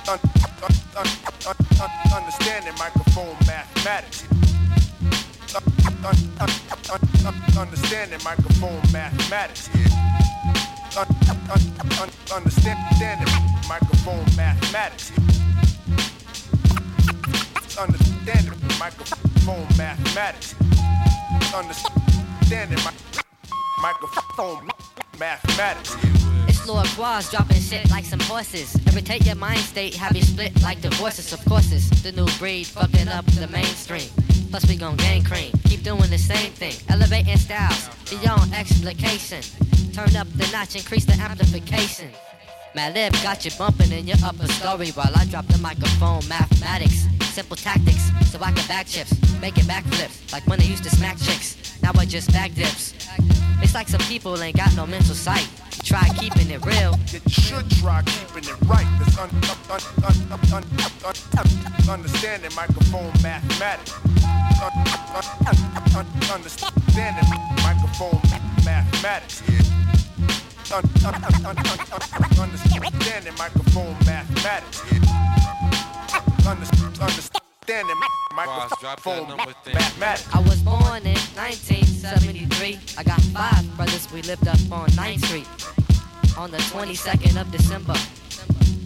[0.08, 0.18] Un-
[0.62, 1.06] un- un-
[1.46, 4.24] un- un- Understanding microphone mathematics.
[5.54, 5.62] Un-
[6.06, 6.48] un- un-
[6.92, 9.68] un- un- Understanding microphone mathematics.
[10.96, 13.28] Un- un- un- Understanding
[13.68, 15.12] microphone mathematics.
[17.78, 20.54] Understanding microphone mathematics.
[21.54, 23.22] Understanding mi-
[23.82, 24.68] microphone
[25.22, 25.94] mathematics.
[26.48, 28.74] It's Lord Quaz dropping shit like some horses.
[28.88, 31.32] Irritate your mind state, have you split like divorces.
[31.32, 34.10] Of course, it's the new breed fucking up the mainstream.
[34.50, 35.52] Plus, we gon' gain cream.
[35.68, 36.74] Keep doing the same thing.
[36.88, 39.42] Elevating styles beyond explication.
[39.92, 42.10] Turn up the notch, increase the amplification.
[42.74, 46.26] Malib got you bumping in your upper story while I drop the microphone.
[46.26, 50.90] Mathematics, simple tactics, so I can back chips, making backflips like when they used to
[50.90, 51.78] smack chicks.
[51.80, 52.92] Now I just back dips.
[53.62, 55.48] It's like some people ain't got no mental sight.
[55.84, 56.98] Try keeping it real.
[57.12, 58.86] You should try keeping it right.
[58.98, 59.30] That's un-
[59.70, 60.64] un- un- un- un-
[61.04, 63.92] un- un- understanding microphone mathematics.
[64.62, 64.72] Un-
[65.16, 67.28] un- un- un- Understanding
[67.62, 68.20] microphone
[68.64, 69.42] mathematics.
[70.72, 70.90] Un-
[72.40, 74.82] Understanding microphone mathematics.
[76.46, 77.41] Under- Understanding
[78.34, 80.34] microphone mathematics.
[80.34, 82.78] I was born in 1973.
[82.98, 84.10] I got five brothers.
[84.12, 85.48] We lived up on 9th Street
[86.36, 87.94] on the 22nd of December.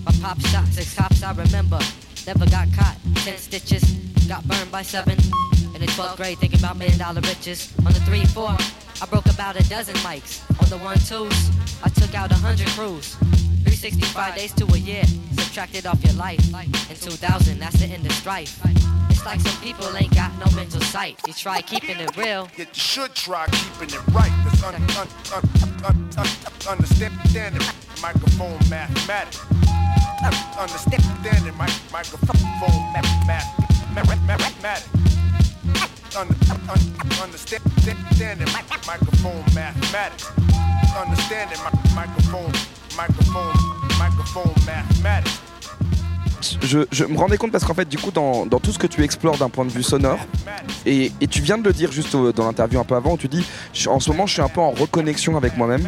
[0.05, 1.23] My pop shot six cops.
[1.23, 1.79] I remember.
[2.27, 2.97] Never got caught.
[3.17, 3.83] Ten stitches.
[4.29, 5.17] Got burned by seven.
[5.75, 7.73] In the 12th grade, thinking about million dollar riches.
[7.79, 10.43] On the 3 4, I broke about a dozen mics.
[10.63, 13.17] On the 1 2s, I took out a hundred crews.
[13.77, 15.05] 365 days to a year,
[15.39, 16.41] subtracted off your life.
[16.89, 18.59] In 2000, that's the end of strife.
[19.11, 21.21] It's like some people ain't got no mental sight.
[21.27, 22.49] You try keeping it real.
[22.57, 24.33] Yeah, you should try keeping it right.
[24.45, 27.63] That's un- un- un- un- un- understanding
[28.01, 29.41] microphone mathematics.
[30.25, 35.06] Un- Understanding mi- microphone math- math- math- mathematics.
[46.63, 49.37] Je, me rendais compte parce qu'en fait, du coup, dans, tout ce que tu explores
[49.39, 50.19] d'un point de vue sonore,
[50.85, 53.45] et, tu viens de le dire juste dans l'interview un peu avant, tu dis
[53.87, 55.87] en ce moment, je suis un peu en reconnexion avec moi-même.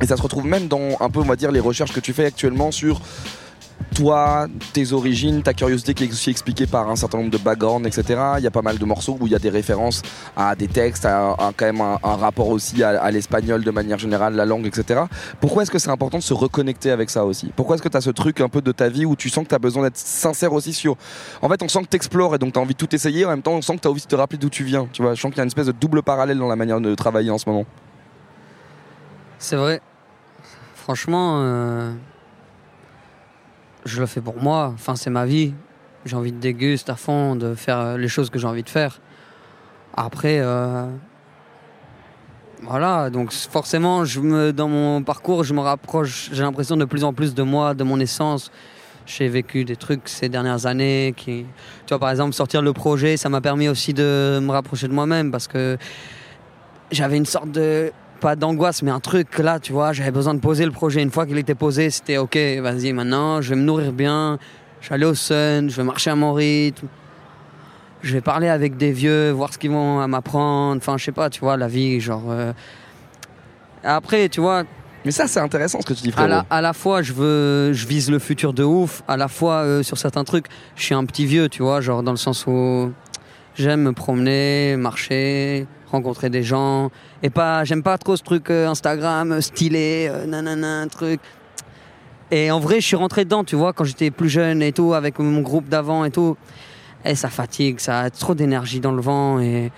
[0.00, 2.12] Et ça se retrouve même dans un peu, on va dire, les recherches que tu
[2.12, 3.00] fais actuellement sur
[3.94, 7.86] toi, tes origines, ta curiosité qui est aussi expliquée par un certain nombre de backgrounds,
[7.86, 8.20] etc.
[8.38, 10.02] Il y a pas mal de morceaux où il y a des références
[10.36, 14.34] à des textes, à, quand même un, rapport aussi à, à l'espagnol de manière générale,
[14.34, 15.02] la langue, etc.
[15.40, 17.52] Pourquoi est-ce que c'est important de se reconnecter avec ça aussi?
[17.56, 19.44] Pourquoi est-ce que tu as ce truc un peu de ta vie où tu sens
[19.44, 20.96] que tu as besoin d'être sincère aussi sur...
[21.40, 23.24] En fait, on sent que tu explores et donc tu as envie de tout essayer,
[23.24, 24.88] en même temps on sent que tu as envie de te rappeler d'où tu viens.
[24.92, 26.80] Tu vois, je sens qu'il y a une espèce de double parallèle dans la manière
[26.80, 27.64] de travailler en ce moment.
[29.38, 29.80] C'est vrai.
[30.74, 31.92] Franchement, euh,
[33.84, 34.72] je le fais pour moi.
[34.74, 35.54] Enfin, c'est ma vie.
[36.04, 38.68] J'ai envie de déguster à fond, de faire euh, les choses que j'ai envie de
[38.68, 39.00] faire.
[39.96, 40.86] Après, euh,
[42.62, 43.10] voilà.
[43.10, 46.30] Donc forcément, je me, dans mon parcours, je me rapproche.
[46.32, 48.50] J'ai l'impression de plus en plus de moi, de mon essence.
[49.06, 51.44] J'ai vécu des trucs ces dernières années qui,
[51.86, 54.92] tu vois, par exemple, sortir le projet, ça m'a permis aussi de me rapprocher de
[54.92, 55.76] moi-même parce que
[56.92, 57.90] j'avais une sorte de
[58.22, 61.02] pas d'angoisse mais un truc là tu vois j'avais besoin de poser le projet.
[61.02, 64.38] Une fois qu'il était posé c'était ok vas-y maintenant je vais me nourrir bien
[64.80, 66.86] je vais aller au sun je vais marcher à mon rythme.
[68.02, 70.76] Je vais parler avec des vieux voir ce qu'ils vont à m'apprendre.
[70.76, 72.52] Enfin je sais pas tu vois la vie genre euh,
[73.82, 74.62] après tu vois.
[75.04, 77.72] Mais ça c'est intéressant ce que tu dis à la, à la fois je veux
[77.72, 79.02] je vise le futur de ouf.
[79.08, 80.46] À la fois euh, sur certains trucs
[80.76, 82.92] je suis un petit vieux tu vois genre dans le sens où
[83.56, 86.90] j'aime me promener marcher rencontrer des gens.
[87.22, 91.20] Et pas j'aime pas trop ce truc euh, Instagram euh, stylé euh, nanana truc.
[92.30, 94.94] Et en vrai je suis rentré dedans tu vois quand j'étais plus jeune et tout
[94.94, 96.36] avec mon groupe d'avant et tout.
[97.04, 99.70] Et ça fatigue ça a trop d'énergie dans le vent et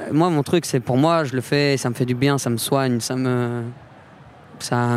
[0.00, 2.38] euh, moi mon truc c'est pour moi je le fais ça me fait du bien
[2.38, 3.64] ça me soigne ça me
[4.60, 4.96] ça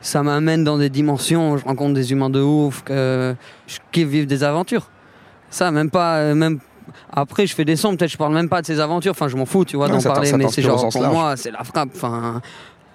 [0.00, 3.34] ça m'amène dans des dimensions je rencontre des humains de ouf que
[3.66, 4.88] je kiffe vivre des aventures.
[5.50, 6.60] Ça même pas même
[7.12, 9.36] après je fais des sons peut-être je parle même pas de ces aventures enfin je
[9.36, 11.14] m'en fous tu vois Ouais, d'en parler mais c'est genre pour large.
[11.14, 12.40] moi c'est la frappe enfin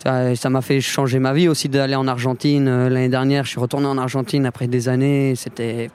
[0.03, 2.67] Ça m'a fait changer ma vie aussi d'aller en Argentine.
[2.67, 5.33] Euh, L'année dernière, je suis retourné en Argentine après des années.
[5.35, 5.89] C'était.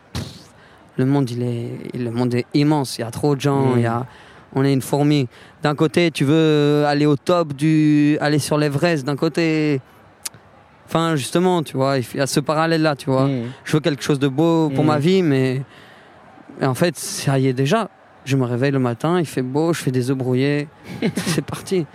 [0.96, 2.98] Le monde, il est, le monde est immense.
[2.98, 3.66] Il y a trop de gens.
[3.68, 3.72] Mm.
[3.76, 4.06] il Y a,
[4.56, 5.28] on est une fourmi.
[5.62, 9.04] D'un côté, tu veux aller au top, du, aller sur l'Everest.
[9.06, 9.80] D'un côté.
[10.88, 13.28] Enfin, justement, tu vois, il y a ce parallèle-là, tu vois.
[13.64, 14.86] Je veux quelque chose de beau pour Mm.
[14.88, 15.62] ma vie, mais.
[16.60, 17.88] Mais en fait, ça y est déjà.
[18.24, 20.68] Je me réveille le matin, il fait beau, je fais des œufs brouillés.
[21.16, 21.86] C'est parti.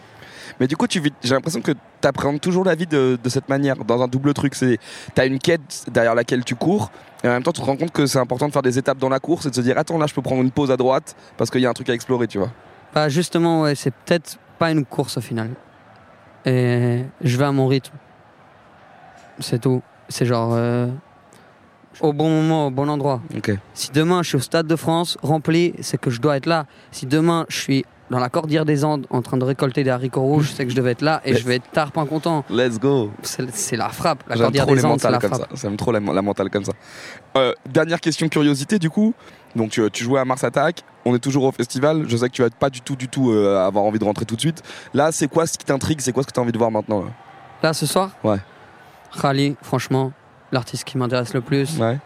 [0.59, 3.49] Mais du coup, tu j'ai l'impression que tu appréhendes toujours la vie de, de cette
[3.49, 4.55] manière, dans un double truc.
[4.55, 4.79] C'est,
[5.13, 6.91] t'as une quête derrière laquelle tu cours,
[7.23, 8.97] et en même temps, tu te rends compte que c'est important de faire des étapes
[8.97, 10.77] dans la course et de se dire, attends, là, je peux prendre une pause à
[10.77, 12.51] droite parce qu'il y a un truc à explorer, tu vois.
[12.93, 15.49] Bah justement, ouais, c'est peut-être pas une course au final.
[16.45, 17.95] Et je vais à mon rythme.
[19.39, 19.81] C'est tout.
[20.07, 20.87] C'est genre euh,
[22.01, 23.21] au bon moment, au bon endroit.
[23.73, 26.65] Si demain je suis au Stade de France rempli, c'est que je dois être là.
[26.91, 30.21] Si demain je suis dans la cordillère des Andes en train de récolter des haricots
[30.21, 32.43] rouges, c'est que je devais être là et Let's- je vais être tard point content.
[32.51, 33.11] Let's go.
[33.23, 34.23] C'est la frappe.
[34.29, 35.49] La cordillère des Andes, c'est la comme frappe.
[35.49, 35.55] ça.
[35.67, 36.73] J'aime trop la, la mentale comme ça.
[37.37, 39.13] Euh, dernière question curiosité du coup.
[39.55, 42.03] Donc tu, tu jouais à Mars Attack, on est toujours au festival.
[42.07, 44.25] Je sais que tu vas pas du tout, du tout euh, avoir envie de rentrer
[44.25, 44.61] tout de suite.
[44.93, 46.01] Là, c'est quoi ce qui t'intrigue?
[46.01, 47.07] C'est quoi ce que tu as envie de voir maintenant là?
[47.63, 48.11] Là ce soir?
[48.23, 48.37] Ouais.
[49.19, 50.11] Khali, franchement,
[50.51, 51.77] l'artiste qui m'intéresse le plus.
[51.79, 51.97] Ouais.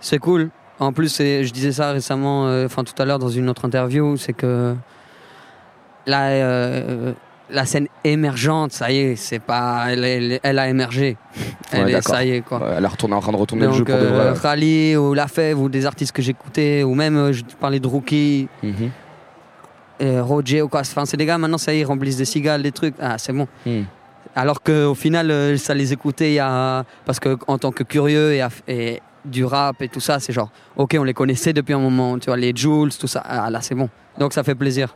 [0.00, 0.50] C'est cool.
[0.80, 4.16] En plus, je disais ça récemment, euh, enfin tout à l'heure dans une autre interview,
[4.16, 4.74] c'est que
[6.06, 7.12] la, euh,
[7.50, 11.16] la scène émergente, ça y est, c'est pas, elle, elle- elle a émergé.
[11.72, 12.58] Elle Ouais, est, ça y est quoi.
[12.60, 14.40] Ouais, elle est retournée en train de retourner le jeu Donc, pour de euh, vrai.
[14.40, 17.86] Khali ou La Fève ou des artistes que j'écoutais, ou même euh, je parlais de
[17.86, 18.90] Rookie, Mhm.
[20.02, 20.80] euh, Roger ou quoi.
[20.80, 22.94] Enfin, c'est des gars maintenant, ça y est, ils remplissent des cigales, des trucs.
[23.00, 23.48] Ah, c'est bon.
[23.66, 23.82] Hmm.
[24.38, 26.38] Alors qu'au final, euh, ça les écoutait y.
[27.04, 28.38] Parce que en tant que curieux
[28.68, 32.16] et du rap et tout ça, c'est genre, ok, on les connaissait depuis un moment,
[32.20, 33.20] tu vois, les Jules, tout ça.
[33.24, 33.88] Ah, là, c'est bon.
[34.16, 34.94] Donc ça fait plaisir.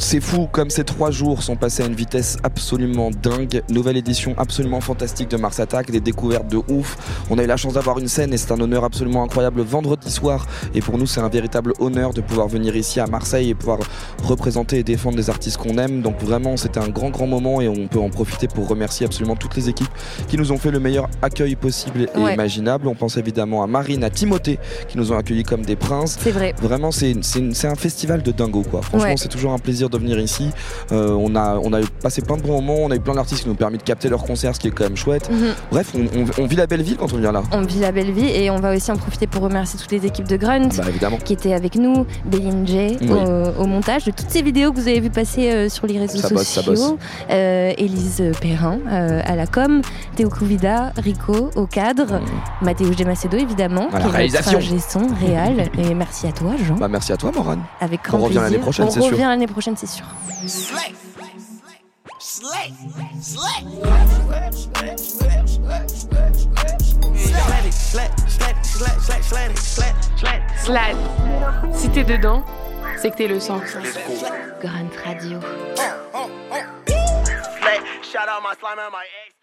[0.00, 3.62] C'est fou comme ces trois jours sont passés à une vitesse absolument dingue.
[3.68, 6.96] Nouvelle édition absolument fantastique de Mars Attack, des découvertes de ouf.
[7.30, 10.08] On a eu la chance d'avoir une scène et c'est un honneur absolument incroyable vendredi
[10.10, 10.46] soir.
[10.72, 13.80] Et pour nous, c'est un véritable honneur de pouvoir venir ici à Marseille et pouvoir
[14.22, 16.00] représenter et défendre des artistes qu'on aime.
[16.00, 19.34] Donc vraiment, c'était un grand, grand moment et on peut en profiter pour remercier absolument
[19.34, 19.90] toutes les équipes
[20.28, 22.34] qui nous ont fait le meilleur accueil possible et Ouais.
[22.34, 22.86] imaginable.
[22.86, 26.16] On pense évidemment à Marine, à Timothée qui nous ont accueillis comme des princes.
[26.20, 26.54] C'est vrai.
[26.62, 27.16] Vraiment, c'est
[27.64, 28.80] un festival de dingo, quoi.
[28.82, 29.16] Franchement, Ouais.
[29.16, 30.50] c'est toujours un plaisir de venir ici.
[30.92, 33.42] Euh, on, a, on a passé plein de bons moments, on a eu plein d'artistes
[33.42, 35.30] qui nous ont permis de capter leurs concerts, ce qui est quand même chouette.
[35.30, 35.54] Mhm.
[35.70, 37.42] Bref, on, on- on vit la belle ville quand on vient là.
[37.52, 40.06] On vit la belle vie et on va aussi en profiter pour remercier toutes les
[40.06, 41.18] équipes de Grunt Bah, évidemment.
[41.24, 43.08] qui étaient avec nous, BNJ Oui.
[43.10, 45.98] au, au montage de toutes ces vidéos que vous avez vu passer euh, sur les
[45.98, 46.92] réseaux Ça bosse, ça sociaux.
[46.92, 46.98] bosse.
[47.30, 49.80] Euh, Élise Perrin euh, à la com,
[50.16, 52.20] Théo Kouvida, Rico au cadre,
[52.62, 53.04] Mathéo G.
[53.04, 54.58] Macedo évidemment, À la qui est notre réalisation.
[54.58, 55.68] ingé son réal.
[55.78, 56.76] et merci à toi Jean.
[56.76, 57.60] Bah, merci à toi, Morane.
[57.80, 58.60] Avec grand on revient l'année plaisir.
[58.62, 59.10] prochaine, On c'est sûr.
[59.12, 60.06] revient l'année prochaine, c'est sûr.
[70.64, 70.96] Slade.
[71.72, 72.44] Si t'es dedans,
[72.96, 73.60] c'est que t'es le sang.
[74.60, 75.40] Grunt Radio.
[78.02, 79.37] Shout out my slime and my ex.